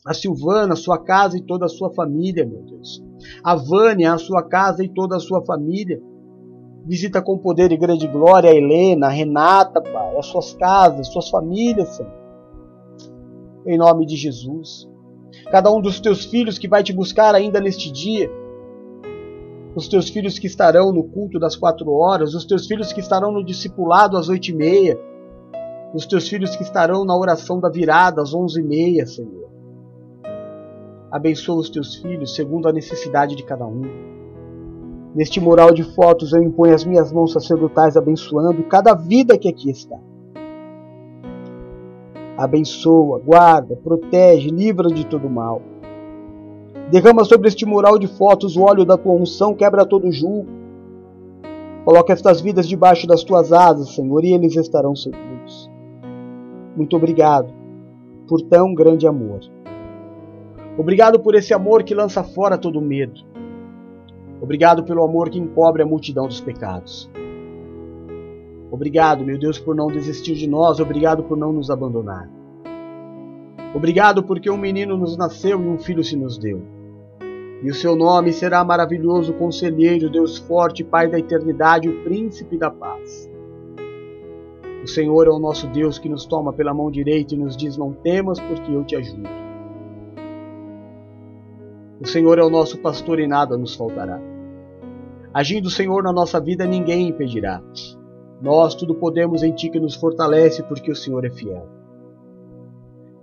a 0.04 0.12
Silvana, 0.12 0.74
a 0.74 0.76
sua 0.76 0.98
casa 0.98 1.38
e 1.38 1.40
toda 1.40 1.64
a 1.64 1.68
sua 1.68 1.90
família, 1.90 2.44
meu 2.44 2.62
Deus. 2.62 3.02
A 3.42 3.54
Vânia, 3.54 4.12
a 4.12 4.18
sua 4.18 4.42
casa 4.42 4.84
e 4.84 4.88
toda 4.88 5.16
a 5.16 5.20
sua 5.20 5.42
família. 5.44 6.00
Visita 6.86 7.22
com 7.22 7.38
poder 7.38 7.72
e 7.72 7.78
grande 7.78 8.06
glória 8.06 8.50
a 8.50 8.54
Helena, 8.54 9.06
a 9.06 9.10
Renata, 9.10 9.80
Pai, 9.80 10.18
as 10.18 10.26
suas 10.26 10.52
casas, 10.52 11.08
suas 11.08 11.30
famílias, 11.30 11.88
Senhor. 11.96 12.12
Em 13.66 13.78
nome 13.78 14.04
de 14.04 14.16
Jesus. 14.16 14.86
Cada 15.50 15.72
um 15.72 15.80
dos 15.80 15.98
teus 15.98 16.26
filhos 16.26 16.58
que 16.58 16.68
vai 16.68 16.82
te 16.82 16.92
buscar 16.92 17.34
ainda 17.34 17.58
neste 17.58 17.90
dia, 17.90 18.30
os 19.74 19.88
teus 19.88 20.10
filhos 20.10 20.38
que 20.38 20.46
estarão 20.46 20.92
no 20.92 21.04
culto 21.04 21.38
das 21.38 21.56
quatro 21.56 21.90
horas, 21.90 22.34
os 22.34 22.44
teus 22.44 22.66
filhos 22.66 22.92
que 22.92 23.00
estarão 23.00 23.32
no 23.32 23.42
discipulado 23.42 24.18
às 24.18 24.28
oito 24.28 24.48
e 24.48 24.54
meia, 24.54 25.00
os 25.94 26.04
teus 26.04 26.28
filhos 26.28 26.54
que 26.54 26.62
estarão 26.62 27.04
na 27.04 27.16
oração 27.16 27.58
da 27.60 27.70
virada 27.70 28.20
às 28.20 28.34
onze 28.34 28.60
e 28.60 28.62
meia, 28.62 29.06
Senhor. 29.06 29.48
Abençoa 31.10 31.60
os 31.60 31.70
teus 31.70 31.96
filhos 31.96 32.34
segundo 32.34 32.68
a 32.68 32.72
necessidade 32.72 33.34
de 33.34 33.42
cada 33.42 33.66
um. 33.66 34.23
Neste 35.14 35.40
mural 35.40 35.72
de 35.72 35.84
fotos 35.84 36.32
eu 36.32 36.42
imponho 36.42 36.74
as 36.74 36.84
minhas 36.84 37.12
mãos 37.12 37.32
sacerdotais 37.32 37.96
abençoando 37.96 38.64
cada 38.64 38.94
vida 38.94 39.38
que 39.38 39.48
aqui 39.48 39.70
está. 39.70 39.96
Abençoa, 42.36 43.20
guarda, 43.20 43.76
protege, 43.76 44.48
livra 44.50 44.88
de 44.88 45.06
todo 45.06 45.30
mal. 45.30 45.62
Derrama 46.90 47.24
sobre 47.24 47.46
este 47.46 47.64
mural 47.64 47.96
de 47.96 48.08
fotos 48.08 48.56
o 48.56 48.62
óleo 48.62 48.84
da 48.84 48.98
tua 48.98 49.12
unção, 49.12 49.54
quebra 49.54 49.86
todo 49.86 50.10
julgo. 50.10 50.48
Coloca 51.84 52.12
estas 52.12 52.40
vidas 52.40 52.66
debaixo 52.66 53.06
das 53.06 53.22
tuas 53.22 53.52
asas, 53.52 53.94
Senhor, 53.94 54.24
e 54.24 54.32
eles 54.32 54.56
estarão 54.56 54.96
seguros. 54.96 55.70
Muito 56.76 56.96
obrigado 56.96 57.54
por 58.26 58.40
tão 58.42 58.74
grande 58.74 59.06
amor. 59.06 59.40
Obrigado 60.76 61.20
por 61.20 61.36
esse 61.36 61.54
amor 61.54 61.84
que 61.84 61.94
lança 61.94 62.24
fora 62.24 62.58
todo 62.58 62.80
medo. 62.80 63.33
Obrigado 64.40 64.84
pelo 64.84 65.02
amor 65.02 65.30
que 65.30 65.38
encobre 65.38 65.82
a 65.82 65.86
multidão 65.86 66.26
dos 66.26 66.40
pecados. 66.40 67.10
Obrigado, 68.70 69.24
meu 69.24 69.38
Deus, 69.38 69.58
por 69.58 69.74
não 69.74 69.86
desistir 69.86 70.34
de 70.34 70.48
nós. 70.48 70.80
Obrigado 70.80 71.22
por 71.22 71.36
não 71.36 71.52
nos 71.52 71.70
abandonar. 71.70 72.28
Obrigado 73.74 74.22
porque 74.22 74.50
um 74.50 74.56
menino 74.56 74.96
nos 74.96 75.16
nasceu 75.16 75.60
e 75.60 75.66
um 75.66 75.78
filho 75.78 76.02
se 76.02 76.16
nos 76.16 76.38
deu. 76.38 76.62
E 77.62 77.70
o 77.70 77.74
seu 77.74 77.96
nome 77.96 78.32
será 78.32 78.62
maravilhoso 78.64 79.32
conselheiro, 79.34 80.10
Deus 80.10 80.38
forte, 80.38 80.84
Pai 80.84 81.08
da 81.08 81.18
eternidade, 81.18 81.88
o 81.88 82.02
príncipe 82.04 82.58
da 82.58 82.70
paz. 82.70 83.30
O 84.82 84.86
Senhor 84.86 85.26
é 85.26 85.30
o 85.30 85.38
nosso 85.38 85.66
Deus 85.68 85.98
que 85.98 86.08
nos 86.08 86.26
toma 86.26 86.52
pela 86.52 86.74
mão 86.74 86.90
direita 86.90 87.34
e 87.34 87.38
nos 87.38 87.56
diz: 87.56 87.76
Não 87.76 87.92
temas, 87.92 88.38
porque 88.38 88.70
eu 88.70 88.84
te 88.84 88.96
ajudo. 88.96 89.43
O 92.04 92.06
Senhor 92.06 92.38
é 92.38 92.42
o 92.44 92.50
nosso 92.50 92.76
pastor 92.80 93.18
e 93.18 93.26
nada 93.26 93.56
nos 93.56 93.74
faltará. 93.74 94.20
Agindo 95.32 95.68
o 95.68 95.70
Senhor 95.70 96.02
na 96.02 96.12
nossa 96.12 96.38
vida, 96.38 96.66
ninguém 96.66 97.08
impedirá. 97.08 97.62
Nós 98.42 98.74
tudo 98.74 98.94
podemos 98.94 99.42
em 99.42 99.52
Ti 99.52 99.70
que 99.70 99.80
nos 99.80 99.94
fortalece, 99.94 100.62
porque 100.64 100.92
o 100.92 100.94
Senhor 100.94 101.24
é 101.24 101.30
fiel. 101.30 101.66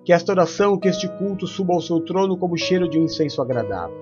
Que 0.04 0.12
esta 0.12 0.32
oração, 0.32 0.80
que 0.80 0.88
este 0.88 1.08
culto 1.08 1.46
suba 1.46 1.76
ao 1.76 1.80
seu 1.80 2.00
trono 2.00 2.36
como 2.36 2.58
cheiro 2.58 2.90
de 2.90 2.98
um 2.98 3.04
incenso 3.04 3.40
agradável. 3.40 3.96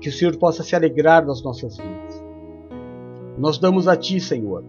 Que 0.00 0.10
o 0.10 0.12
Senhor 0.12 0.36
possa 0.36 0.62
se 0.62 0.76
alegrar 0.76 1.26
das 1.26 1.42
nossas 1.42 1.76
vidas. 1.76 2.24
Nós 3.36 3.58
damos 3.58 3.88
a 3.88 3.96
Ti, 3.96 4.20
Senhor, 4.20 4.64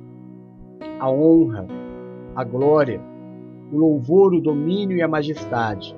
a 0.99 1.07
honra, 1.07 1.67
a 2.35 2.43
glória, 2.43 2.99
o 3.71 3.77
louvor, 3.77 4.33
o 4.33 4.41
domínio 4.41 4.97
e 4.97 5.03
a 5.03 5.07
majestade. 5.07 5.95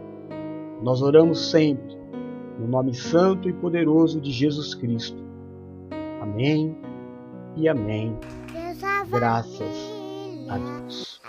Nós 0.83 1.01
oramos 1.01 1.49
sempre 1.49 1.96
no 2.59 2.67
nome 2.67 2.93
santo 2.93 3.47
e 3.49 3.53
poderoso 3.53 4.19
de 4.19 4.31
Jesus 4.31 4.73
Cristo. 4.73 5.23
Amém 6.21 6.77
e 7.55 7.67
amém. 7.69 8.17
Graças 9.09 9.61
a 10.49 10.57
Deus. 10.57 11.19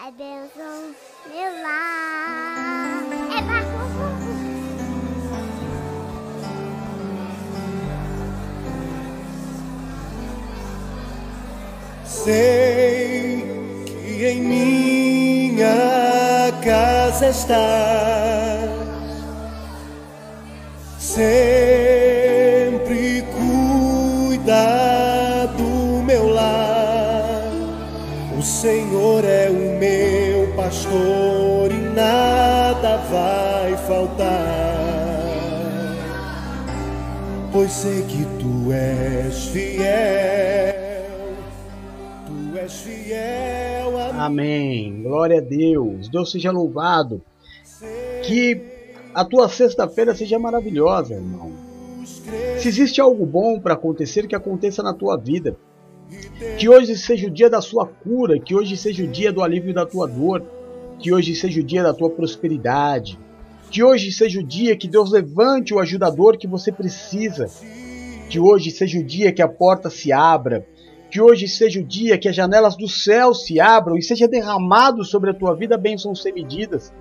Sei 12.04 13.44
que 13.86 14.26
em 14.26 14.42
minha 14.42 15.66
casa 16.62 17.28
está 17.28 18.37
sempre 21.18 23.24
cuida 23.34 25.46
do 25.56 26.00
meu 26.04 26.28
lar. 26.28 27.42
O 28.38 28.42
Senhor 28.42 29.24
é 29.24 29.50
o 29.50 29.76
meu 29.80 30.54
pastor 30.54 31.72
e 31.72 31.80
nada 31.92 32.98
vai 33.10 33.76
faltar. 33.88 34.78
Pois 37.50 37.72
sei 37.72 38.02
que 38.02 38.24
tu 38.38 38.72
és 38.72 39.46
fiel, 39.46 39.82
tu 42.26 42.56
és 42.56 42.74
fiel 42.74 43.98
a 43.98 44.26
Amém. 44.26 45.02
Glória 45.02 45.38
a 45.38 45.40
Deus. 45.40 46.08
Deus 46.08 46.30
seja 46.30 46.52
louvado. 46.52 47.20
Que 48.22 48.77
a 49.18 49.24
tua 49.24 49.48
sexta-feira 49.48 50.14
seja 50.14 50.38
maravilhosa, 50.38 51.14
irmão. 51.14 51.50
Se 52.56 52.68
existe 52.68 53.00
algo 53.00 53.26
bom 53.26 53.58
para 53.58 53.74
acontecer, 53.74 54.28
que 54.28 54.36
aconteça 54.36 54.80
na 54.80 54.94
tua 54.94 55.16
vida. 55.16 55.56
Que 56.56 56.68
hoje 56.68 56.96
seja 56.96 57.26
o 57.26 57.30
dia 57.30 57.50
da 57.50 57.60
sua 57.60 57.84
cura, 57.84 58.38
que 58.38 58.54
hoje 58.54 58.76
seja 58.76 59.02
o 59.02 59.08
dia 59.08 59.32
do 59.32 59.42
alívio 59.42 59.74
da 59.74 59.84
tua 59.84 60.06
dor, 60.06 60.44
que 61.00 61.12
hoje 61.12 61.34
seja 61.34 61.60
o 61.60 61.64
dia 61.64 61.82
da 61.82 61.92
tua 61.92 62.08
prosperidade. 62.08 63.18
Que 63.72 63.82
hoje 63.82 64.12
seja 64.12 64.38
o 64.38 64.42
dia 64.44 64.76
que 64.76 64.86
Deus 64.86 65.10
levante 65.10 65.74
o 65.74 65.80
ajudador 65.80 66.38
que 66.38 66.46
você 66.46 66.70
precisa. 66.70 67.50
Que 68.30 68.38
hoje 68.38 68.70
seja 68.70 69.00
o 69.00 69.04
dia 69.04 69.32
que 69.32 69.42
a 69.42 69.48
porta 69.48 69.90
se 69.90 70.12
abra. 70.12 70.64
Que 71.10 71.20
hoje 71.20 71.48
seja 71.48 71.80
o 71.80 71.84
dia 71.84 72.16
que 72.16 72.28
as 72.28 72.36
janelas 72.36 72.76
do 72.76 72.86
céu 72.86 73.34
se 73.34 73.58
abram 73.58 73.96
e 73.96 74.02
seja 74.02 74.28
derramado 74.28 75.04
sobre 75.04 75.30
a 75.30 75.34
tua 75.34 75.56
vida 75.56 75.76
bênçãos 75.76 76.22
sem 76.22 76.32
medidas. 76.32 76.92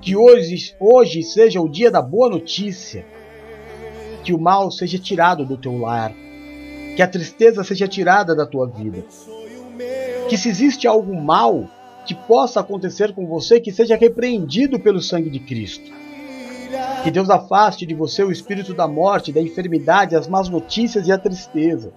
Que 0.00 0.16
hoje, 0.16 0.74
hoje 0.80 1.22
seja 1.22 1.60
o 1.60 1.68
dia 1.68 1.90
da 1.90 2.00
boa 2.00 2.30
notícia. 2.30 3.04
Que 4.24 4.32
o 4.32 4.40
mal 4.40 4.70
seja 4.70 4.98
tirado 4.98 5.44
do 5.44 5.56
teu 5.56 5.78
lar. 5.78 6.12
Que 6.96 7.02
a 7.02 7.08
tristeza 7.08 7.62
seja 7.62 7.86
tirada 7.86 8.34
da 8.34 8.46
tua 8.46 8.66
vida. 8.66 9.04
Que 10.28 10.36
se 10.36 10.48
existe 10.48 10.86
algo 10.86 11.14
mal 11.14 11.68
que 12.06 12.14
possa 12.14 12.60
acontecer 12.60 13.14
com 13.14 13.26
você, 13.26 13.60
que 13.60 13.72
seja 13.72 13.96
repreendido 13.96 14.80
pelo 14.80 15.00
sangue 15.00 15.30
de 15.30 15.40
Cristo. 15.40 15.90
Que 17.02 17.10
Deus 17.10 17.28
afaste 17.28 17.84
de 17.84 17.94
você 17.94 18.22
o 18.22 18.32
espírito 18.32 18.72
da 18.72 18.86
morte, 18.86 19.32
da 19.32 19.40
enfermidade, 19.40 20.16
as 20.16 20.28
más 20.28 20.48
notícias 20.48 21.06
e 21.06 21.12
a 21.12 21.18
tristeza. 21.18 21.92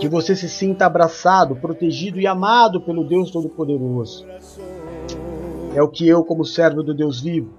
Que 0.00 0.08
você 0.08 0.34
se 0.34 0.48
sinta 0.48 0.86
abraçado, 0.86 1.56
protegido 1.56 2.18
e 2.20 2.26
amado 2.26 2.80
pelo 2.80 3.06
Deus 3.06 3.30
Todo-Poderoso. 3.30 4.26
É 5.74 5.82
o 5.82 5.88
que 5.88 6.08
eu, 6.08 6.22
como 6.24 6.44
servo 6.44 6.84
do 6.84 6.94
Deus 6.94 7.20
vivo, 7.20 7.50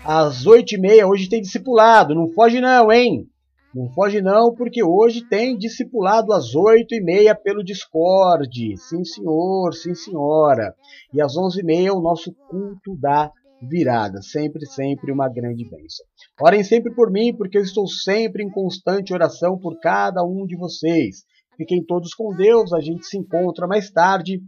Às 0.03 0.45
8 0.45 0.75
e 0.75 0.77
meia, 0.77 1.07
hoje 1.07 1.29
tem 1.29 1.41
discipulado. 1.41 2.13
Não 2.13 2.29
foge 2.29 2.59
não, 2.59 2.91
hein? 2.91 3.27
Não 3.73 3.89
foge 3.89 4.21
não, 4.21 4.53
porque 4.53 4.83
hoje 4.83 5.27
tem 5.27 5.57
discipulado 5.57 6.31
às 6.31 6.55
8 6.55 6.95
e 6.95 7.01
meia 7.01 7.35
pelo 7.35 7.63
Discord. 7.63 8.77
Sim, 8.77 9.03
senhor, 9.03 9.73
sim, 9.73 9.93
senhora. 9.93 10.73
E 11.13 11.21
às 11.21 11.35
11 11.35 11.59
e 11.59 11.63
meia 11.63 11.93
o 11.93 12.01
nosso 12.01 12.33
culto 12.49 12.95
da 12.97 13.31
virada. 13.61 14.21
Sempre, 14.21 14.65
sempre 14.65 15.11
uma 15.11 15.27
grande 15.27 15.63
bênção. 15.63 16.05
Orem 16.39 16.63
sempre 16.63 16.93
por 16.93 17.11
mim, 17.11 17.35
porque 17.35 17.57
eu 17.57 17.63
estou 17.63 17.87
sempre 17.87 18.43
em 18.43 18.49
constante 18.49 19.13
oração 19.13 19.57
por 19.57 19.79
cada 19.79 20.23
um 20.23 20.45
de 20.45 20.55
vocês. 20.55 21.25
Fiquem 21.57 21.83
todos 21.83 22.13
com 22.13 22.35
Deus, 22.35 22.73
a 22.73 22.81
gente 22.81 23.05
se 23.05 23.17
encontra 23.17 23.65
mais 23.67 23.89
tarde. 23.89 24.41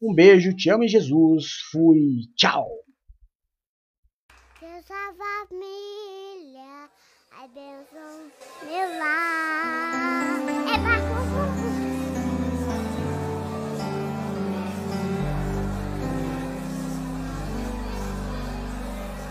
Um 0.00 0.14
beijo, 0.14 0.54
te 0.54 0.68
amo 0.70 0.84
em 0.84 0.88
Jesus, 0.88 1.46
fui, 1.72 2.26
tchau! 2.36 2.68
Deus 4.60 4.90
a 4.90 5.14
família, 5.48 6.90
a 7.32 7.46
Deus 7.46 7.86
um 7.94 8.30
meu 8.66 8.88
lar. 8.98 10.40
É 10.68 10.78
barco, 10.78 11.14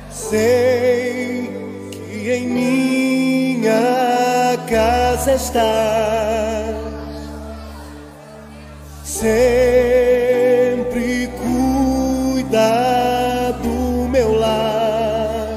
Sei 0.10 1.48
que 1.92 2.32
em 2.32 2.48
minha 2.48 3.74
casa 4.68 5.34
está 5.36 6.33
sempre 9.24 11.30
cuida 11.42 13.54
do 13.64 14.08
meu 14.10 14.38
lar. 14.38 15.56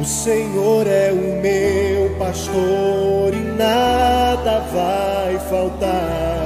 O 0.00 0.04
Senhor 0.04 0.86
é 0.86 1.12
o 1.12 1.40
meu 1.40 2.16
pastor 2.18 3.34
e 3.34 3.42
nada 3.56 4.60
vai 4.72 5.38
faltar 5.50 6.40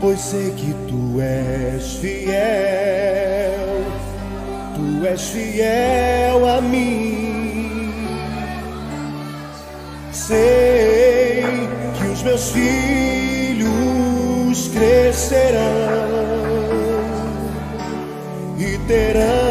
pois 0.00 0.20
sei 0.20 0.50
que 0.52 0.72
tu 0.88 1.20
és 1.20 1.94
fiel, 1.94 2.32
tu 4.74 5.04
és 5.04 5.22
fiel 5.30 6.48
a 6.48 6.60
mim. 6.60 7.90
Sei 10.12 11.42
que 11.98 12.06
os 12.06 12.22
meus 12.22 12.50
filhos 13.66 14.68
crescerão 14.68 15.60
e 18.58 18.78
terão 18.86 19.45